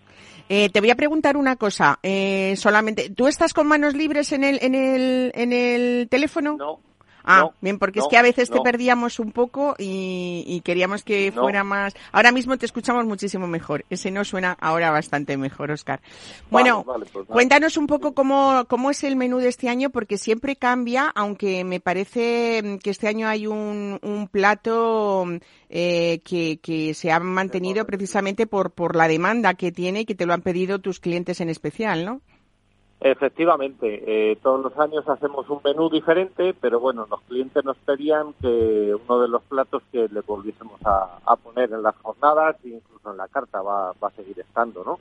Eh, 0.49 0.70
te 0.70 0.80
voy 0.80 0.89
a 0.89 0.95
preguntar 0.95 1.36
una 1.36 1.58
cosa, 1.58 1.99
eh, 2.01 2.55
solamente, 2.55 3.10
¿tú 3.10 3.28
estás 3.28 3.53
con 3.53 3.68
manos 3.68 3.95
libres 3.95 4.32
en 4.32 4.45
el, 4.45 4.60
en 4.62 4.76
el, 4.76 5.32
en 5.36 5.51
el 5.51 6.08
teléfono? 6.10 6.55
No, 6.58 6.80
Ah, 7.30 7.51
bien, 7.59 7.78
porque 7.78 7.99
es 7.99 8.07
que 8.07 8.15
a 8.15 8.21
veces 8.21 8.49
te 8.49 8.61
perdíamos 8.61 9.19
un 9.19 9.34
poco 9.34 9.75
y, 9.78 10.61
queríamos 10.63 11.03
que 11.03 11.34
fuera 11.34 11.63
más. 11.63 11.93
Ahora 12.13 12.32
mismo 12.32 12.57
te 12.57 12.65
escuchamos 12.65 13.05
muchísimo 13.05 13.47
mejor. 13.47 13.84
Ese 13.89 14.11
no 14.11 14.23
suena 14.23 14.57
ahora 14.61 14.91
bastante 14.91 15.36
mejor, 15.36 15.71
Oscar. 15.71 15.99
Bueno, 16.49 16.86
pues 16.86 17.25
cuéntanos 17.28 17.75
un 17.75 17.86
poco 17.86 18.13
cómo, 18.13 18.65
cómo 18.69 18.91
es 18.91 19.03
el 19.03 19.17
menú 19.17 19.39
de 19.39 19.49
este 19.49 19.67
año, 19.67 19.89
porque 19.89 20.17
siempre 20.17 20.55
cambia, 20.55 21.11
aunque 21.15 21.65
me 21.65 21.82
parece 21.82 22.80
que 22.82 22.89
este 22.89 23.09
año 23.09 23.28
hay 23.28 23.45
un, 23.45 23.99
un 24.01 24.28
plato 24.30 25.25
eh, 25.69 26.21
que, 26.23 26.59
que 26.61 26.93
se 26.93 27.11
ha 27.11 27.19
mantenido 27.19 27.86
precisamente 27.86 28.47
por, 28.47 28.71
por 28.71 28.95
la 28.95 29.09
demanda 29.09 29.55
que 29.55 29.73
tiene 29.73 30.01
y 30.01 30.05
que 30.05 30.15
te 30.15 30.25
lo 30.25 30.34
han 30.34 30.41
pedido 30.41 30.80
tus 30.80 31.01
clientes 31.01 31.41
en 31.41 31.49
especial, 31.49 32.05
¿no? 32.05 32.21
Efectivamente, 33.00 34.32
eh, 34.32 34.38
todos 34.41 34.64
los 34.64 34.78
años 34.80 35.08
hacemos 35.08 35.48
un 35.50 35.60
menú 35.64 35.88
diferente, 35.88 36.56
pero 36.60 36.80
bueno, 36.80 37.06
los 37.10 37.22
clientes 37.22 37.64
nos 37.64 37.78
pedían 37.78 38.34
que 38.41 38.95
uno 38.95 39.22
de 39.22 39.28
los 39.28 39.43
platos 39.43 39.84
que 39.91 40.08
le 40.10 40.22
volviésemos 40.22 40.80
a, 40.84 41.36
poner 41.43 41.72
en 41.72 41.84
las 41.84 41.95
jornadas, 41.98 42.56
incluso 42.64 43.12
en 43.12 43.18
la 43.18 43.28
carta 43.28 43.62
va, 43.62 43.93
va 44.04 44.08
a 44.08 44.12
seguir 44.12 44.39
estando, 44.39 44.84
¿no? 44.84 45.00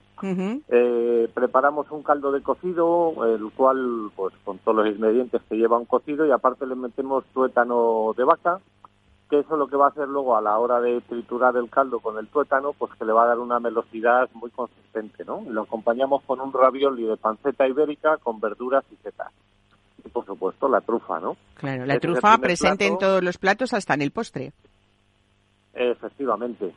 eh, 0.69 1.29
preparamos 1.33 1.91
un 1.91 2.03
caldo 2.03 2.33
de 2.33 2.43
cocido, 2.43 3.15
el 3.25 3.51
cual, 3.53 4.11
pues 4.15 4.35
con 4.45 4.59
todos 4.59 4.77
los 4.77 4.95
ingredientes 4.95 5.41
que 5.49 5.57
lleva 5.57 5.79
un 5.79 5.87
cocido 5.87 6.27
y 6.27 6.31
aparte 6.31 6.67
le 6.67 6.75
metemos 6.75 7.25
tuétano 7.33 8.13
de 8.15 8.25
vaca, 8.25 8.61
que 9.29 9.41
eso 9.41 9.57
lo 9.57 9.67
que 9.67 9.77
va 9.77 9.87
a 9.87 9.89
hacer 9.89 10.09
luego 10.09 10.37
a 10.37 10.41
la 10.41 10.59
hora 10.59 10.81
de 10.81 11.01
triturar 11.01 11.57
el 11.57 11.69
caldo 11.69 11.99
con 12.01 12.17
el 12.19 12.29
tuétano, 12.29 12.73
pues 12.73 12.93
que 12.95 13.05
le 13.05 13.13
va 13.13 13.25
a 13.25 13.29
dar 13.29 13.39
una 13.39 13.59
velocidad 13.59 14.29
muy 14.35 14.51
consistente, 14.51 15.25
¿no? 15.25 15.43
Lo 15.49 15.63
acompañamos 15.63 16.23
con 16.23 16.41
un 16.41 16.53
ravioli 16.53 17.05
de 17.05 17.17
panceta 17.17 17.67
ibérica 17.67 18.19
con 18.19 18.39
verduras 18.41 18.85
y 18.93 18.97
setas. 18.97 19.33
Y 20.05 20.09
por 20.09 20.25
supuesto 20.25 20.69
la 20.69 20.81
trufa, 20.81 21.19
¿no? 21.19 21.37
Claro, 21.55 21.87
la 21.87 21.99
trufa 21.99 22.39
presente 22.39 22.87
en 22.87 22.99
todos 22.99 23.23
los 23.23 23.39
platos 23.39 23.75
hasta 23.75 23.95
en 23.95 24.03
el 24.03 24.13
postre. 24.13 24.53
Efectivamente. 25.75 26.73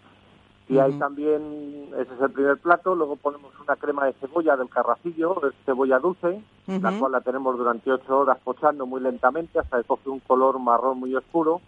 Y 0.67 0.77
hay 0.77 0.93
también, 0.99 1.89
ese 1.97 2.13
es 2.13 2.21
el 2.21 2.31
primer 2.31 2.57
plato, 2.57 2.93
luego 2.93 3.15
ponemos 3.15 3.51
una 3.59 3.75
crema 3.75 4.05
de 4.05 4.13
cebolla 4.13 4.55
del 4.55 4.69
carracillo, 4.69 5.35
de 5.41 5.51
cebolla 5.65 5.97
dulce, 5.97 6.43
la 6.67 6.91
cual 6.99 7.11
la 7.11 7.21
tenemos 7.21 7.57
durante 7.57 7.91
ocho 7.91 8.19
horas 8.19 8.37
pochando 8.43 8.85
muy 8.85 9.01
lentamente 9.01 9.57
hasta 9.57 9.77
que 9.77 9.87
coge 9.87 10.09
un 10.09 10.19
color 10.19 10.59
marrón 10.59 10.99
muy 10.99 11.15
oscuro 11.15 11.59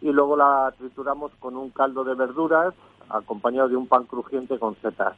y 0.00 0.10
luego 0.10 0.36
la 0.36 0.72
trituramos 0.76 1.32
con 1.38 1.56
un 1.56 1.70
caldo 1.70 2.04
de 2.04 2.14
verduras 2.14 2.74
acompañado 3.08 3.68
de 3.68 3.76
un 3.76 3.86
pan 3.86 4.04
crujiente 4.04 4.58
con 4.58 4.76
setas. 4.80 5.16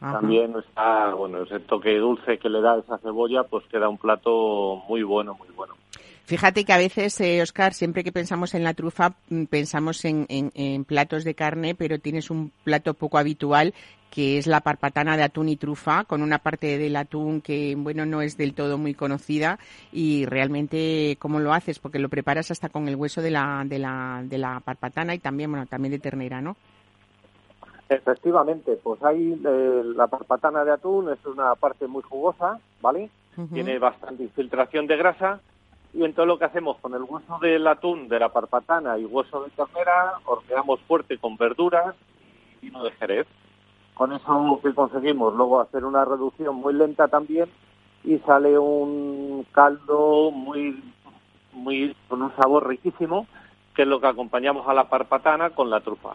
También 0.00 0.52
está, 0.58 1.14
bueno, 1.14 1.42
ese 1.42 1.60
toque 1.60 1.96
dulce 1.96 2.38
que 2.38 2.48
le 2.48 2.60
da 2.60 2.76
esa 2.76 2.98
cebolla, 2.98 3.44
pues 3.44 3.64
queda 3.66 3.88
un 3.88 3.98
plato 3.98 4.82
muy 4.88 5.04
bueno, 5.04 5.34
muy 5.34 5.48
bueno. 5.54 5.74
Fíjate 6.24 6.64
que 6.64 6.72
a 6.72 6.78
veces, 6.78 7.20
eh, 7.20 7.40
Oscar, 7.40 7.72
siempre 7.72 8.02
que 8.02 8.10
pensamos 8.10 8.54
en 8.54 8.64
la 8.64 8.74
trufa, 8.74 9.14
mm, 9.28 9.44
pensamos 9.44 10.04
en, 10.04 10.26
en, 10.28 10.84
platos 10.84 11.22
de 11.22 11.34
carne, 11.34 11.76
pero 11.76 12.00
tienes 12.00 12.30
un 12.30 12.50
plato 12.64 12.94
poco 12.94 13.18
habitual 13.18 13.74
que 14.12 14.36
es 14.36 14.46
la 14.46 14.60
parpatana 14.60 15.16
de 15.16 15.22
atún 15.22 15.48
y 15.48 15.56
trufa, 15.56 16.04
con 16.04 16.20
una 16.20 16.38
parte 16.38 16.76
del 16.76 16.96
atún 16.96 17.40
que, 17.40 17.74
bueno, 17.78 18.04
no 18.04 18.20
es 18.20 18.36
del 18.36 18.52
todo 18.52 18.76
muy 18.76 18.92
conocida 18.92 19.58
y 19.90 20.26
realmente 20.26 21.16
cómo 21.18 21.40
lo 21.40 21.54
haces, 21.54 21.78
porque 21.78 21.98
lo 21.98 22.10
preparas 22.10 22.50
hasta 22.50 22.68
con 22.68 22.88
el 22.88 22.96
hueso 22.96 23.22
de 23.22 23.30
la, 23.30 23.64
de 23.64 23.78
la, 23.78 24.20
de 24.22 24.36
la 24.36 24.60
parpatana 24.60 25.14
y 25.14 25.18
también, 25.18 25.50
bueno, 25.50 25.64
también 25.64 25.92
de 25.92 25.98
ternera, 25.98 26.42
¿no? 26.42 26.56
Efectivamente, 27.88 28.78
pues 28.82 29.02
ahí 29.02 29.32
eh, 29.32 29.82
la 29.96 30.06
parpatana 30.08 30.62
de 30.62 30.72
atún 30.72 31.10
es 31.10 31.24
una 31.24 31.54
parte 31.54 31.86
muy 31.86 32.02
jugosa, 32.02 32.60
¿vale? 32.82 33.08
Tiene 33.50 33.78
bastante 33.78 34.24
infiltración 34.24 34.86
de 34.86 34.98
grasa 34.98 35.40
y 35.94 36.04
entonces 36.04 36.26
lo 36.26 36.38
que 36.38 36.44
hacemos 36.44 36.76
con 36.80 36.92
el 36.92 37.02
hueso 37.02 37.38
del 37.40 37.66
atún, 37.66 38.08
de 38.08 38.18
la 38.18 38.28
parpatana 38.28 38.98
y 38.98 39.06
hueso 39.06 39.42
de 39.44 39.50
ternera, 39.52 40.18
horneamos 40.26 40.80
fuerte 40.82 41.16
con 41.16 41.38
verduras 41.38 41.94
y 42.60 42.66
vino 42.66 42.84
de 42.84 42.90
jerez. 42.92 43.26
Con 43.94 44.12
eso 44.12 44.60
que 44.62 44.74
conseguimos 44.74 45.34
luego 45.34 45.60
hacer 45.60 45.84
una 45.84 46.04
reducción 46.04 46.56
muy 46.56 46.72
lenta 46.74 47.08
también 47.08 47.48
y 48.04 48.18
sale 48.20 48.58
un 48.58 49.46
caldo 49.52 50.30
muy, 50.30 50.82
muy 51.52 51.94
con 52.08 52.22
un 52.22 52.34
sabor 52.36 52.68
riquísimo 52.68 53.26
que 53.74 53.82
es 53.82 53.88
lo 53.88 54.00
que 54.00 54.06
acompañamos 54.06 54.68
a 54.68 54.74
la 54.74 54.88
parpatana 54.88 55.50
con 55.50 55.70
la 55.70 55.80
trufa. 55.80 56.14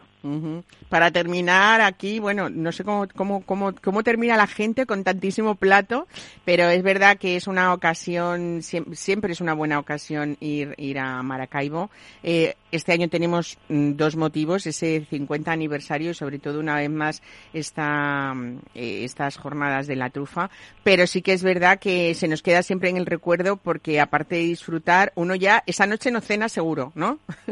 Para 0.89 1.12
terminar 1.12 1.82
aquí, 1.82 2.20
bueno, 2.20 2.49
no 2.49 2.72
sé 2.72 2.84
cómo, 2.84 3.08
cómo, 3.16 3.43
cómo, 3.43 3.74
cómo 3.82 4.03
termina 4.03 4.36
la 4.36 4.47
gente 4.47 4.86
con 4.86 5.03
tantísimo 5.03 5.55
plato, 5.55 6.08
pero 6.45 6.70
es 6.70 6.84
verdad 6.84 7.18
que 7.18 7.36
es 7.36 7.47
una 7.47 7.74
ocasión, 7.74 8.62
siempre 8.62 9.32
es 9.32 9.41
una 9.41 9.53
buena 9.53 9.80
ocasión 9.80 10.38
ir, 10.39 10.76
ir 10.78 10.99
a 10.99 11.24
Maracaibo. 11.24 11.89
Eh, 12.24 12.55
este 12.72 12.91
año 12.91 13.08
tenemos 13.08 13.58
mm, 13.70 13.93
dos 13.93 14.16
motivos, 14.16 14.68
ese 14.68 15.05
50 15.10 15.51
aniversario 15.51 16.12
y 16.12 16.14
sobre 16.14 16.39
todo 16.39 16.60
una 16.60 16.76
vez 16.76 16.89
más 16.89 17.22
esta, 17.53 18.34
mm, 18.34 18.60
eh, 18.76 19.03
estas 19.03 19.38
jornadas 19.38 19.88
de 19.88 19.95
la 19.95 20.10
trufa, 20.10 20.49
pero 20.84 21.08
sí 21.08 21.22
que 21.22 21.34
es 21.34 21.43
verdad 21.43 21.80
que 21.80 22.14
se 22.14 22.28
nos 22.28 22.41
queda 22.41 22.64
siempre 22.64 22.89
en 22.89 22.97
el 22.97 23.05
recuerdo 23.05 23.58
porque 23.58 23.99
aparte 23.99 24.36
de 24.36 24.41
disfrutar, 24.41 25.14
uno 25.16 25.36
ya 25.36 25.64
esa 25.66 25.88
noche 25.88 26.12
no 26.12 26.22
cena 26.22 26.49
seguro, 26.49 26.91
¿no? 26.95 27.20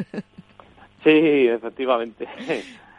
Sí, 1.03 1.47
efectivamente. 1.47 2.27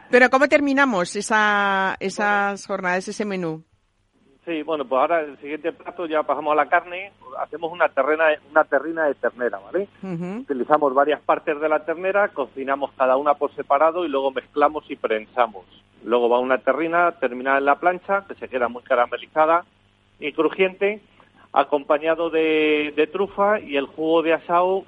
Pero 0.09 0.29
¿cómo 0.29 0.47
terminamos 0.47 1.15
esa, 1.15 1.97
esas 1.99 2.65
jornadas, 2.65 3.07
ese 3.07 3.25
menú? 3.25 3.63
Sí, 4.45 4.63
bueno, 4.63 4.85
pues 4.85 5.01
ahora 5.01 5.19
el 5.19 5.37
siguiente 5.39 5.73
plato 5.73 6.05
ya 6.05 6.23
pasamos 6.23 6.53
a 6.53 6.55
la 6.55 6.69
carne, 6.69 7.11
hacemos 7.37 7.69
una 7.69 7.89
terrena, 7.89 8.27
una 8.49 8.63
terrina 8.63 9.03
de 9.03 9.15
ternera, 9.15 9.59
¿vale? 9.59 9.89
Utilizamos 10.39 10.93
varias 10.93 11.19
partes 11.19 11.59
de 11.59 11.67
la 11.67 11.83
ternera, 11.83 12.29
cocinamos 12.29 12.93
cada 12.93 13.17
una 13.17 13.33
por 13.33 13.53
separado 13.55 14.05
y 14.05 14.07
luego 14.07 14.31
mezclamos 14.31 14.89
y 14.89 14.95
prensamos. 14.95 15.65
Luego 16.05 16.29
va 16.29 16.39
una 16.39 16.59
terrina 16.59 17.11
terminada 17.19 17.57
en 17.57 17.65
la 17.65 17.75
plancha, 17.75 18.23
que 18.25 18.35
se 18.35 18.47
queda 18.47 18.69
muy 18.69 18.83
caramelizada 18.83 19.65
y 20.17 20.31
crujiente, 20.31 21.01
acompañado 21.51 22.29
de, 22.29 23.09
trufa 23.11 23.59
y 23.59 23.75
el 23.75 23.87
jugo 23.87 24.21
de 24.21 24.33
asado, 24.33 24.85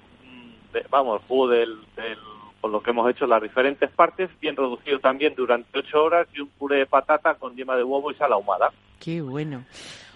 mm, 0.73 0.89
vamos, 0.89 1.21
el 1.21 1.27
jugo 1.27 1.47
del, 1.47 1.77
del 1.95 2.17
con 2.59 2.71
lo 2.71 2.81
que 2.81 2.91
hemos 2.91 3.09
hecho 3.09 3.25
las 3.25 3.41
diferentes 3.41 3.89
partes, 3.91 4.29
bien 4.39 4.55
reducido 4.55 4.99
también 4.99 5.33
durante 5.35 5.79
ocho 5.79 6.03
horas 6.03 6.27
y 6.33 6.41
un 6.41 6.49
puré 6.49 6.79
de 6.79 6.85
patata 6.85 7.35
con 7.35 7.55
yema 7.55 7.75
de 7.75 7.83
huevo 7.83 8.11
y 8.11 8.15
sal 8.15 8.33
ahumada. 8.33 8.71
Qué 8.99 9.21
bueno. 9.21 9.63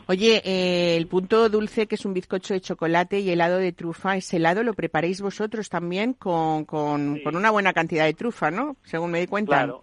Oye, 0.07 0.41
eh, 0.43 0.97
el 0.97 1.07
punto 1.07 1.47
dulce, 1.47 1.87
que 1.87 1.95
es 1.95 2.05
un 2.05 2.13
bizcocho 2.13 2.53
de 2.53 2.59
chocolate 2.59 3.21
y 3.21 3.31
helado 3.31 3.57
de 3.57 3.71
trufa, 3.71 4.17
ese 4.17 4.35
helado 4.35 4.61
lo 4.63 4.73
preparéis 4.73 5.21
vosotros 5.21 5.69
también 5.69 6.13
con, 6.13 6.65
con, 6.65 7.21
una 7.25 7.51
buena 7.51 7.71
cantidad 7.71 8.03
de 8.03 8.13
trufa, 8.13 8.51
¿no? 8.51 8.75
Según 8.83 9.11
me 9.11 9.21
di 9.21 9.27
cuenta. 9.27 9.63
Claro. 9.63 9.81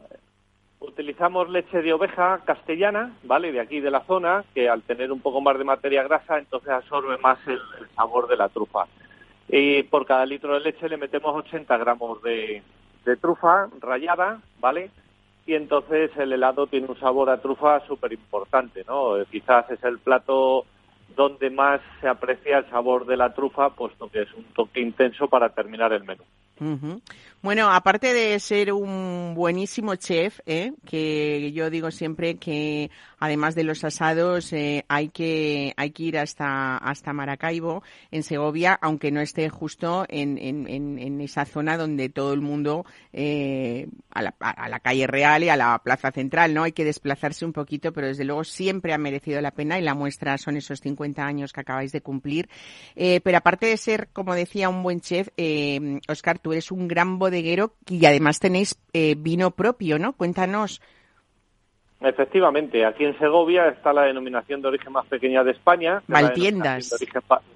Utilizamos 0.81 1.49
leche 1.49 1.81
de 1.81 1.93
oveja 1.93 2.41
castellana, 2.45 3.17
¿vale? 3.23 3.53
De 3.53 3.61
aquí 3.61 3.81
de 3.81 3.91
la 3.91 4.05
zona, 4.05 4.45
que 4.55 4.69
al 4.69 4.83
tener 4.83 5.11
un 5.11 5.21
poco 5.21 5.41
más 5.41 5.57
de 5.57 5.65
materia 5.65 6.03
grasa, 6.03 6.39
entonces 6.39 6.71
absorbe 6.71 7.17
más 7.19 7.39
el 7.47 7.61
sabor 7.95 8.29
de 8.29 8.37
la 8.37 8.49
trufa 8.51 8.87
y 9.53 9.83
por 9.85 10.07
cada 10.07 10.25
litro 10.27 10.55
de 10.55 10.61
leche 10.61 10.89
le 10.89 10.97
metemos 10.97 11.35
80 11.35 11.77
gramos 11.77 12.23
de, 12.23 12.63
trufa 13.21 13.69
rallada, 13.81 14.41
¿vale? 14.61 14.91
Y 15.47 15.55
entonces 15.55 16.11
el 16.17 16.33
helado 16.33 16.69
tiene 16.69 16.87
un 16.87 16.99
sabor 17.01 17.29
a 17.31 17.41
trufa 17.41 17.85
súper 17.87 18.13
importante, 18.13 18.85
¿no? 18.87 19.15
Quizás 19.29 19.69
es 19.71 19.83
el 19.83 19.99
plato 19.99 20.65
donde 21.17 21.51
más 21.51 21.81
se 22.01 22.07
aprecia 22.07 22.59
el 22.59 22.71
sabor 22.71 23.07
de 23.07 23.17
la 23.17 23.35
trufa, 23.35 23.71
puesto 23.71 24.09
que 24.09 24.23
es 24.23 24.33
un 24.35 24.45
toque 24.55 24.81
intenso 24.81 25.27
para 25.27 25.49
terminar 25.49 25.93
el 25.93 26.05
menú. 26.05 26.23
Bueno, 27.43 27.71
aparte 27.71 28.13
de 28.13 28.39
ser 28.39 28.73
un 28.73 29.33
buenísimo 29.35 29.97
chef, 29.97 30.41
¿eh? 30.45 30.73
que 30.87 31.53
yo 31.53 31.71
digo 31.71 31.91
siempre 31.91 32.37
que 32.37 32.91
además 33.21 33.55
de 33.55 33.65
los 33.65 33.85
asados 33.85 34.53
eh, 34.53 34.85
hay 34.89 35.09
que 35.11 35.73
hay 35.77 35.91
que 35.93 36.03
ir 36.03 36.19
hasta 36.19 36.77
hasta 36.79 37.13
Maracaibo 37.13 37.83
en 38.11 38.23
Segovia, 38.23 38.79
aunque 38.81 39.13
no 39.13 39.21
esté 39.21 39.49
justo 39.49 40.05
en, 40.09 40.39
en, 40.39 40.67
en, 40.69 41.21
esa 41.21 41.45
zona 41.45 41.77
donde 41.77 42.09
todo 42.09 42.33
el 42.33 42.41
mundo 42.41 42.85
eh, 43.13 43.87
a, 44.11 44.23
la, 44.23 44.35
a 44.41 44.69
la 44.69 44.81
calle 44.81 45.07
real 45.07 45.45
y 45.45 45.49
a 45.51 45.57
la 45.57 45.79
plaza 45.79 46.11
central, 46.11 46.55
no 46.55 46.63
hay 46.65 46.73
que 46.73 46.85
desplazarse 46.85 47.45
un 47.45 47.53
poquito, 47.53 47.93
pero 47.93 48.09
desde 48.09 48.25
luego 48.25 48.43
siempre 48.43 48.93
ha 48.93 48.99
merecido 48.99 49.41
la 49.41 49.51
pena 49.51 49.79
y 49.79 49.83
la 49.83 49.95
muestra 49.95 50.39
son 50.39 50.57
esos 50.57 50.81
50 50.81 51.25
años 51.25 51.53
que 51.53 51.61
acabáis 51.61 51.93
de 51.93 52.01
cumplir. 52.01 52.49
Eh, 52.97 53.21
pero 53.23 53.39
aparte 53.39 53.67
de 53.67 53.77
ser, 53.77 54.09
como 54.13 54.35
decía, 54.35 54.69
un 54.69 54.83
buen 54.83 55.01
chef, 55.01 55.29
eh, 55.37 56.01
Oscar, 56.09 56.39
tú 56.39 56.53
eres 56.53 56.71
un 56.71 56.89
gran 56.89 57.19
bodeguero 57.19 57.75
y 57.87 58.05
además 58.07 58.41
tenéis 58.41 58.79
eh, 58.93 59.15
vino 59.19 59.51
propio, 59.53 59.99
¿no? 59.99 60.15
Cuéntanos. 60.15 60.81
Efectivamente, 62.01 62.87
aquí 62.87 63.05
en 63.05 63.19
Segovia 63.19 63.69
está 63.69 63.93
la 63.93 64.05
denominación 64.05 64.63
de 64.63 64.69
origen 64.69 64.93
más 64.93 65.07
pequeña 65.07 65.45
de 65.45 65.51
España. 65.51 66.03
Valtiendas. 66.09 66.97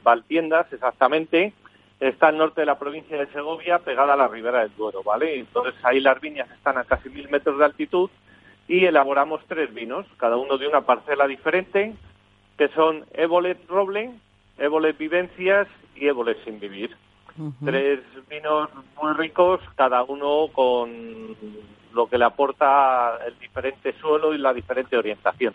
Valtiendas, 0.03 0.71
exactamente. 0.73 1.55
Está 1.99 2.29
al 2.29 2.37
norte 2.37 2.61
de 2.61 2.67
la 2.67 2.79
provincia 2.79 3.17
de 3.17 3.27
Segovia, 3.29 3.79
pegada 3.79 4.13
a 4.13 4.17
la 4.17 4.29
ribera 4.29 4.61
del 4.61 4.77
Duero, 4.77 5.03
¿vale? 5.03 5.39
Entonces 5.39 5.75
ahí 5.83 6.01
las 6.01 6.21
viñas 6.21 6.51
están 6.51 6.77
a 6.77 6.85
casi 6.85 7.09
mil 7.09 7.31
metros 7.31 7.59
de 7.59 7.65
altitud 7.65 8.11
y 8.69 8.85
elaboramos 8.85 9.41
tres 9.47 9.73
vinos, 9.73 10.07
cada 10.19 10.37
uno 10.37 10.59
de 10.59 10.67
una 10.67 10.83
parcela 10.83 11.27
diferente, 11.27 11.95
que 12.59 12.69
son 12.69 13.07
Ébolet 13.15 13.59
Roble, 13.69 14.11
Ébolet 14.59 14.99
Vivencias 14.99 15.69
y 15.95 16.07
Ébolet 16.07 16.43
Sin 16.45 16.61
Vivir. 16.61 16.95
Tres 17.65 18.01
vinos 18.29 18.69
muy 19.01 19.13
ricos, 19.15 19.61
cada 19.75 20.03
uno 20.03 20.49
con 20.53 21.37
lo 21.95 22.09
que 22.09 22.19
le 22.19 22.25
aporta 22.25 23.19
el 23.27 23.39
diferente 23.39 23.95
suelo 24.01 24.35
y 24.35 24.39
la 24.39 24.53
diferente 24.53 24.97
orientación. 24.97 25.55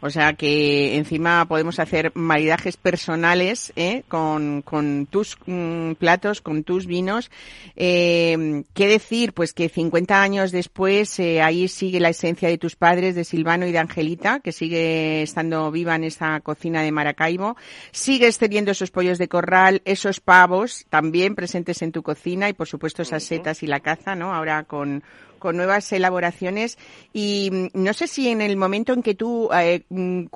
O 0.00 0.10
sea 0.10 0.34
que 0.34 0.96
encima 0.96 1.44
podemos 1.46 1.80
hacer 1.80 2.12
maridajes 2.14 2.76
personales 2.76 3.72
¿eh? 3.74 4.04
con, 4.08 4.62
con 4.62 5.06
tus 5.06 5.36
mm, 5.46 5.92
platos, 5.94 6.40
con 6.40 6.62
tus 6.62 6.86
vinos. 6.86 7.30
Eh, 7.74 8.62
¿Qué 8.74 8.86
decir? 8.86 9.32
Pues 9.32 9.52
que 9.52 9.68
50 9.68 10.22
años 10.22 10.52
después 10.52 11.18
eh, 11.18 11.42
ahí 11.42 11.66
sigue 11.66 11.98
la 11.98 12.10
esencia 12.10 12.48
de 12.48 12.58
tus 12.58 12.76
padres, 12.76 13.16
de 13.16 13.24
Silvano 13.24 13.66
y 13.66 13.72
de 13.72 13.78
Angelita, 13.78 14.40
que 14.40 14.52
sigue 14.52 15.22
estando 15.22 15.70
viva 15.72 15.96
en 15.96 16.04
esa 16.04 16.38
cocina 16.40 16.82
de 16.82 16.92
Maracaibo. 16.92 17.56
Sigues 17.90 18.38
teniendo 18.38 18.70
esos 18.70 18.92
pollos 18.92 19.18
de 19.18 19.28
corral, 19.28 19.82
esos 19.84 20.20
pavos 20.20 20.86
también 20.90 21.34
presentes 21.34 21.82
en 21.82 21.92
tu 21.92 22.02
cocina 22.02 22.48
y 22.48 22.52
por 22.52 22.68
supuesto 22.68 23.02
esas 23.02 23.24
setas 23.24 23.62
y 23.62 23.66
la 23.66 23.80
caza, 23.80 24.14
¿no? 24.14 24.32
Ahora 24.32 24.62
con 24.64 25.02
con 25.38 25.56
nuevas 25.56 25.92
elaboraciones 25.92 26.78
y 27.12 27.50
mm, 27.50 27.82
no 27.82 27.92
sé 27.92 28.06
si 28.06 28.28
en 28.28 28.40
el 28.40 28.56
momento 28.56 28.92
en 28.92 29.02
que 29.02 29.14
tú, 29.14 29.48
eh, 29.52 29.82
mm, 29.88 30.26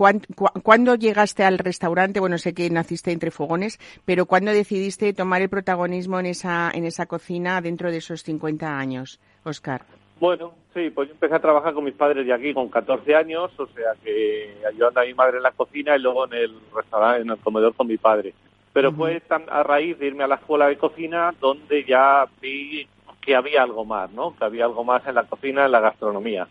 cuando 0.62 0.94
llegaste 0.94 1.44
al 1.44 1.58
restaurante, 1.58 2.20
bueno, 2.20 2.38
sé 2.38 2.54
que 2.54 2.68
naciste 2.70 3.12
entre 3.12 3.30
fogones, 3.30 3.78
pero 4.04 4.26
cuando 4.26 4.52
decidiste 4.52 5.12
tomar 5.12 5.42
el 5.42 5.48
protagonismo 5.48 6.20
en 6.20 6.26
esa, 6.26 6.70
en 6.72 6.84
esa 6.84 7.06
cocina 7.06 7.60
dentro 7.60 7.90
de 7.90 7.98
esos 7.98 8.22
50 8.22 8.78
años, 8.78 9.20
Oscar. 9.44 9.84
Bueno, 10.22 10.54
sí, 10.72 10.90
pues 10.90 11.08
yo 11.08 11.14
empecé 11.14 11.34
a 11.34 11.40
trabajar 11.40 11.74
con 11.74 11.82
mis 11.82 11.94
padres 11.94 12.24
de 12.24 12.32
aquí 12.32 12.54
con 12.54 12.68
14 12.68 13.12
años, 13.16 13.50
o 13.58 13.66
sea 13.66 13.92
que 14.04 14.54
ayudando 14.68 15.00
a 15.00 15.04
mi 15.04 15.14
madre 15.14 15.38
en 15.38 15.42
la 15.42 15.50
cocina 15.50 15.96
y 15.96 16.00
luego 16.00 16.26
en 16.26 16.34
el 16.34 16.60
restaurante, 16.72 17.22
en 17.22 17.30
el 17.30 17.38
comedor 17.38 17.74
con 17.74 17.88
mi 17.88 17.96
padre. 17.96 18.32
Pero 18.72 18.92
fue 18.92 19.20
a 19.28 19.62
raíz 19.64 19.98
de 19.98 20.06
irme 20.06 20.22
a 20.22 20.28
la 20.28 20.36
escuela 20.36 20.68
de 20.68 20.78
cocina 20.78 21.34
donde 21.40 21.84
ya 21.84 22.26
vi 22.40 22.86
que 23.22 23.36
había 23.36 23.62
algo 23.62 23.84
más, 23.84 24.10
¿no? 24.10 24.36
Que 24.36 24.44
había 24.44 24.64
algo 24.64 24.84
más 24.84 25.06
en 25.06 25.14
la 25.14 25.24
cocina, 25.24 25.64
en 25.64 25.72
la 25.72 25.80
gastronomía. 25.80 26.48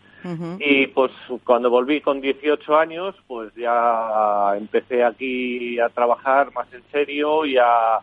Y 0.59 0.87
pues 0.87 1.11
cuando 1.43 1.69
volví 1.69 1.99
con 1.99 2.21
18 2.21 2.77
años, 2.77 3.15
pues 3.27 3.53
ya 3.55 4.53
empecé 4.55 5.03
aquí 5.03 5.79
a 5.79 5.89
trabajar 5.89 6.53
más 6.53 6.71
en 6.73 6.83
serio 6.91 7.45
y 7.45 7.57
a 7.57 7.99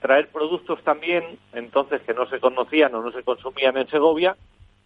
traer 0.00 0.28
productos 0.28 0.82
también, 0.82 1.24
entonces 1.52 2.00
que 2.02 2.14
no 2.14 2.26
se 2.26 2.40
conocían 2.40 2.94
o 2.94 3.02
no 3.02 3.12
se 3.12 3.22
consumían 3.22 3.76
en 3.76 3.88
Segovia, 3.88 4.36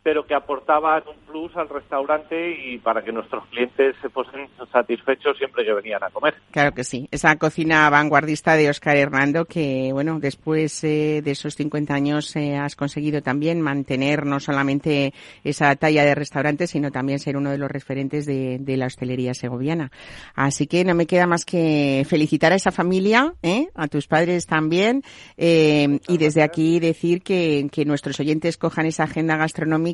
pero 0.04 0.26
que 0.26 0.34
aportaban 0.34 1.02
un 1.08 1.16
plus 1.26 1.56
al 1.56 1.66
restaurante 1.66 2.54
y 2.62 2.78
para 2.78 3.02
que 3.02 3.10
nuestros 3.10 3.44
clientes 3.46 3.96
se 4.02 4.10
fuesen 4.10 4.48
satisfechos 4.70 5.36
siempre 5.38 5.64
que 5.64 5.72
venían 5.72 6.04
a 6.04 6.10
comer. 6.10 6.34
Claro 6.50 6.72
que 6.72 6.84
sí, 6.84 7.08
esa 7.10 7.34
cocina 7.36 7.88
vanguardista 7.88 8.54
de 8.54 8.68
Oscar 8.68 8.98
Hernando 8.98 9.46
que, 9.46 9.90
bueno, 9.94 10.20
después 10.20 10.84
eh, 10.84 11.22
de 11.24 11.30
esos 11.30 11.54
50 11.54 11.94
años 11.94 12.36
eh, 12.36 12.54
has 12.54 12.76
conseguido 12.76 13.22
también 13.22 13.62
mantener 13.62 14.26
no 14.26 14.40
solamente 14.40 15.14
esa 15.42 15.74
talla 15.74 16.04
de 16.04 16.14
restaurante, 16.14 16.66
sino 16.66 16.92
también 16.92 17.18
ser 17.18 17.38
uno 17.38 17.50
de 17.50 17.58
los 17.58 17.70
referentes 17.70 18.26
de, 18.26 18.60
la 18.76 18.86
hostelería 18.86 19.32
segoviana. 19.32 19.90
Así 20.34 20.66
que 20.66 20.84
no 20.84 20.94
me 20.94 21.06
queda 21.06 21.26
más 21.26 21.46
que 21.46 22.04
felicitar 22.06 22.52
a 22.52 22.56
esa 22.56 22.72
familia, 22.72 23.34
¿eh? 23.42 23.68
a 23.74 23.88
tus 23.88 24.06
padres 24.06 24.46
también, 24.46 25.02
y 25.36 26.18
desde 26.18 26.42
aquí 26.42 26.78
decir 26.80 27.22
que, 27.22 27.68
que 27.72 27.84
nuestros 27.84 28.20
oyentes 28.20 28.58
cojan 28.58 28.86
esa 28.86 29.04
agenda 29.04 29.36
gastronómica 29.36 29.93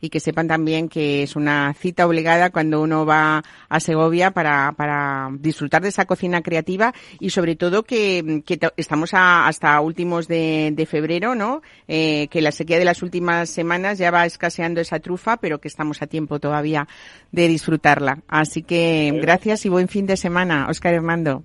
y 0.00 0.10
que 0.10 0.20
sepan 0.20 0.48
también 0.48 0.88
que 0.88 1.22
es 1.22 1.36
una 1.36 1.72
cita 1.74 2.06
obligada 2.06 2.50
cuando 2.50 2.80
uno 2.80 3.06
va 3.06 3.42
a 3.68 3.80
Segovia 3.80 4.30
para, 4.30 4.72
para 4.76 5.30
disfrutar 5.38 5.82
de 5.82 5.88
esa 5.88 6.06
cocina 6.06 6.42
creativa 6.42 6.92
y 7.20 7.30
sobre 7.30 7.56
todo 7.56 7.82
que, 7.82 8.42
estamos 8.76 9.10
hasta 9.12 9.80
últimos 9.80 10.28
de, 10.28 10.86
febrero, 10.88 11.34
¿no? 11.34 11.62
Eh, 11.86 12.28
que 12.28 12.40
la 12.40 12.52
sequía 12.52 12.78
de 12.78 12.84
las 12.84 13.02
últimas 13.02 13.50
semanas 13.50 13.98
ya 13.98 14.10
va 14.10 14.26
escaseando 14.26 14.80
esa 14.80 15.00
trufa, 15.00 15.36
pero 15.36 15.58
que 15.60 15.68
estamos 15.68 16.02
a 16.02 16.06
tiempo 16.06 16.38
todavía 16.38 16.86
de 17.32 17.48
disfrutarla. 17.48 18.18
Así 18.28 18.62
que 18.62 19.12
gracias 19.20 19.66
y 19.66 19.68
buen 19.68 19.88
fin 19.88 20.06
de 20.06 20.16
semana, 20.16 20.66
Oscar 20.68 20.94
Hernando. 20.94 21.42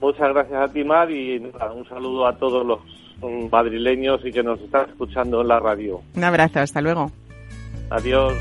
Muchas 0.00 0.28
gracias 0.32 0.70
a 0.70 0.72
ti, 0.72 0.84
Mar, 0.84 1.10
y 1.10 1.38
un 1.38 1.88
saludo 1.88 2.26
a 2.26 2.36
todos 2.36 2.66
los 2.66 3.05
madrileños 3.50 4.24
y 4.24 4.32
que 4.32 4.42
nos 4.42 4.60
están 4.60 4.88
escuchando 4.90 5.40
en 5.40 5.48
la 5.48 5.60
radio. 5.60 6.00
Un 6.14 6.24
abrazo, 6.24 6.60
hasta 6.60 6.80
luego. 6.80 7.10
Adiós. 7.90 8.32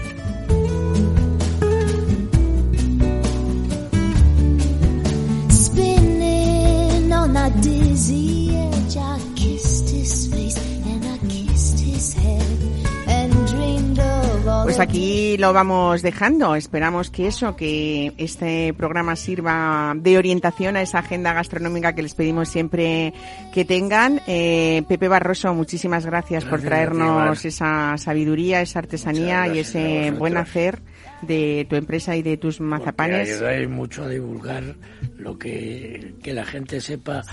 Spinning 5.50 7.12
on 7.12 7.36
a 7.36 7.50
dizzy 7.62 8.56
edge, 8.56 8.98
I 8.98 9.20
kissed 9.36 9.90
his 9.90 10.28
face 10.28 10.58
and 10.58 11.06
I 11.06 11.18
kissed 11.28 11.80
his 11.80 12.14
head. 12.14 12.55
Pues 14.64 14.80
aquí 14.80 15.38
lo 15.38 15.54
vamos 15.54 16.04
dejando. 16.04 16.56
Esperamos 16.56 17.10
que 17.10 17.28
eso, 17.28 17.56
que 17.56 18.14
este 18.18 18.74
programa 18.76 19.16
sirva 19.16 19.94
de 19.96 20.20
orientación 20.20 20.76
a 20.76 20.84
esa 20.84 21.00
agenda 21.00 21.34
gastronómica 21.34 21.94
que 21.96 22.04
les 22.04 22.14
pedimos 22.14 22.50
siempre 22.50 23.14
que 23.54 23.66
tengan. 23.66 24.22
Eh, 24.28 24.84
Pepe 24.88 25.08
Barroso, 25.08 25.54
muchísimas 25.56 26.06
gracias, 26.06 26.46
por 26.46 26.62
traernos 26.62 27.44
esa 27.44 27.98
sabiduría, 27.98 28.62
esa 28.62 28.80
artesanía 28.80 29.48
y 29.48 29.60
ese 29.60 30.12
buen 30.12 30.38
hacer 30.38 30.80
de 31.24 31.66
tu 31.68 31.76
empresa 31.76 32.16
y 32.16 32.22
de 32.22 32.38
tus 32.38 32.62
mazapanes. 32.62 33.30
Ayudáis 33.30 33.68
mucho 33.68 34.04
a 34.04 34.10
divulgar 34.10 34.76
lo 35.18 35.40
que, 35.40 36.14
que 36.22 36.34
la 36.34 36.46
gente 36.46 36.82
sepa 36.82 37.24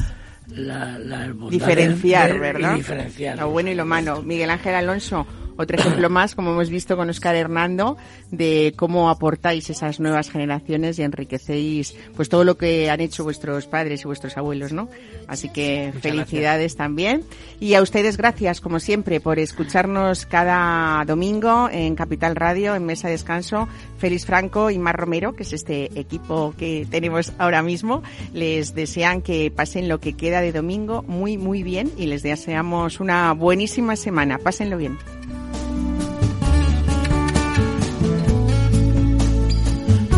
la, 0.49 1.33
diferenciar, 1.51 2.39
¿verdad? 2.39 2.75
diferenciar. 2.75 3.39
Lo 3.39 3.51
bueno 3.51 3.71
y 3.71 3.75
lo 3.75 3.85
malo. 3.85 4.23
Miguel 4.23 4.51
Ángel 4.51 4.75
Alonso, 4.75 5.27
otro 5.57 5.79
ejemplo 5.79 6.11
más, 6.11 6.35
como 6.35 6.53
hemos 6.53 6.71
visto 6.71 6.97
con 6.97 7.11
Oscar 7.11 7.35
Hernando, 7.35 7.97
de 8.31 8.75
cómo 8.77 9.11
aportáis 9.11 9.71
esas 9.71 10.01
nuevas 10.01 10.31
generaciones 10.31 10.99
y 10.99 11.03
enriquecéis 11.03 11.95
pues 12.17 12.29
todo 12.29 12.45
lo 12.45 12.57
que 12.57 12.91
han 12.91 13.01
hecho 13.01 13.25
vuestros 13.25 13.67
padres 13.67 14.03
y 14.03 14.05
vuestros 14.05 14.37
abuelos, 14.37 14.73
¿no? 14.73 14.89
Así 15.29 15.49
que 15.49 15.93
felicidades 16.01 16.77
también. 16.77 17.25
Y 17.61 17.75
a 17.75 17.83
ustedes 17.83 18.17
gracias, 18.17 18.61
como 18.61 18.81
siempre, 18.81 19.21
por 19.21 19.39
escucharnos 19.39 20.27
cada 20.27 21.05
domingo 21.05 21.69
en 21.71 21.95
Capital 21.95 22.37
Radio, 22.37 22.75
en 22.75 22.85
Mesa 22.85 23.09
de 23.09 23.13
Descanso. 23.13 23.69
Félix 23.99 24.27
Franco 24.27 24.71
y 24.71 24.79
Mar 24.79 24.97
Romero, 24.97 25.35
que 25.35 25.45
es 25.45 25.53
este 25.53 25.99
equipo 25.99 26.55
que 26.59 26.87
tenemos 26.91 27.33
ahora 27.39 27.63
mismo, 27.63 28.03
les 28.33 28.75
desean 28.75 29.23
que 29.23 29.51
pasen 29.51 29.89
lo 29.89 30.01
que 30.01 30.15
queda 30.15 30.41
de 30.41 30.53
domingo 30.53 31.03
muy, 31.07 31.39
muy 31.39 31.63
bien 31.63 31.93
y 31.97 32.07
les 32.07 32.23
deseamos 32.23 33.01
una 33.01 33.33
buenísima 33.33 33.95
semana. 33.95 34.39
Pásenlo 34.39 34.77
bien. 34.77 34.99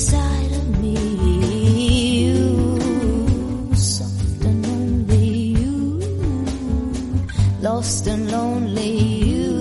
inside 0.00 0.52
of 0.52 0.80
me. 0.80 0.96
You, 2.24 2.80
soft 3.74 4.44
and 4.48 4.66
lonely, 4.66 5.26
you, 5.60 6.00
lost 7.60 8.06
and 8.06 8.30
lonely, 8.32 8.96
you, 9.30 9.52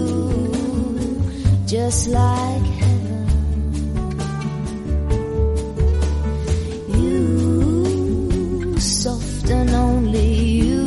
just 1.66 2.08
like 2.08 2.68
heaven. 2.84 3.28
You, 7.04 8.80
soft 8.80 9.50
and 9.50 9.74
lonely, 9.74 10.34
you, 10.64 10.84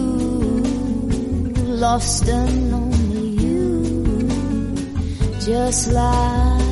lost 1.84 2.26
and 2.26 2.72
lonely, 2.72 3.28
you, 3.44 4.28
just 5.44 5.92
like 5.92 6.71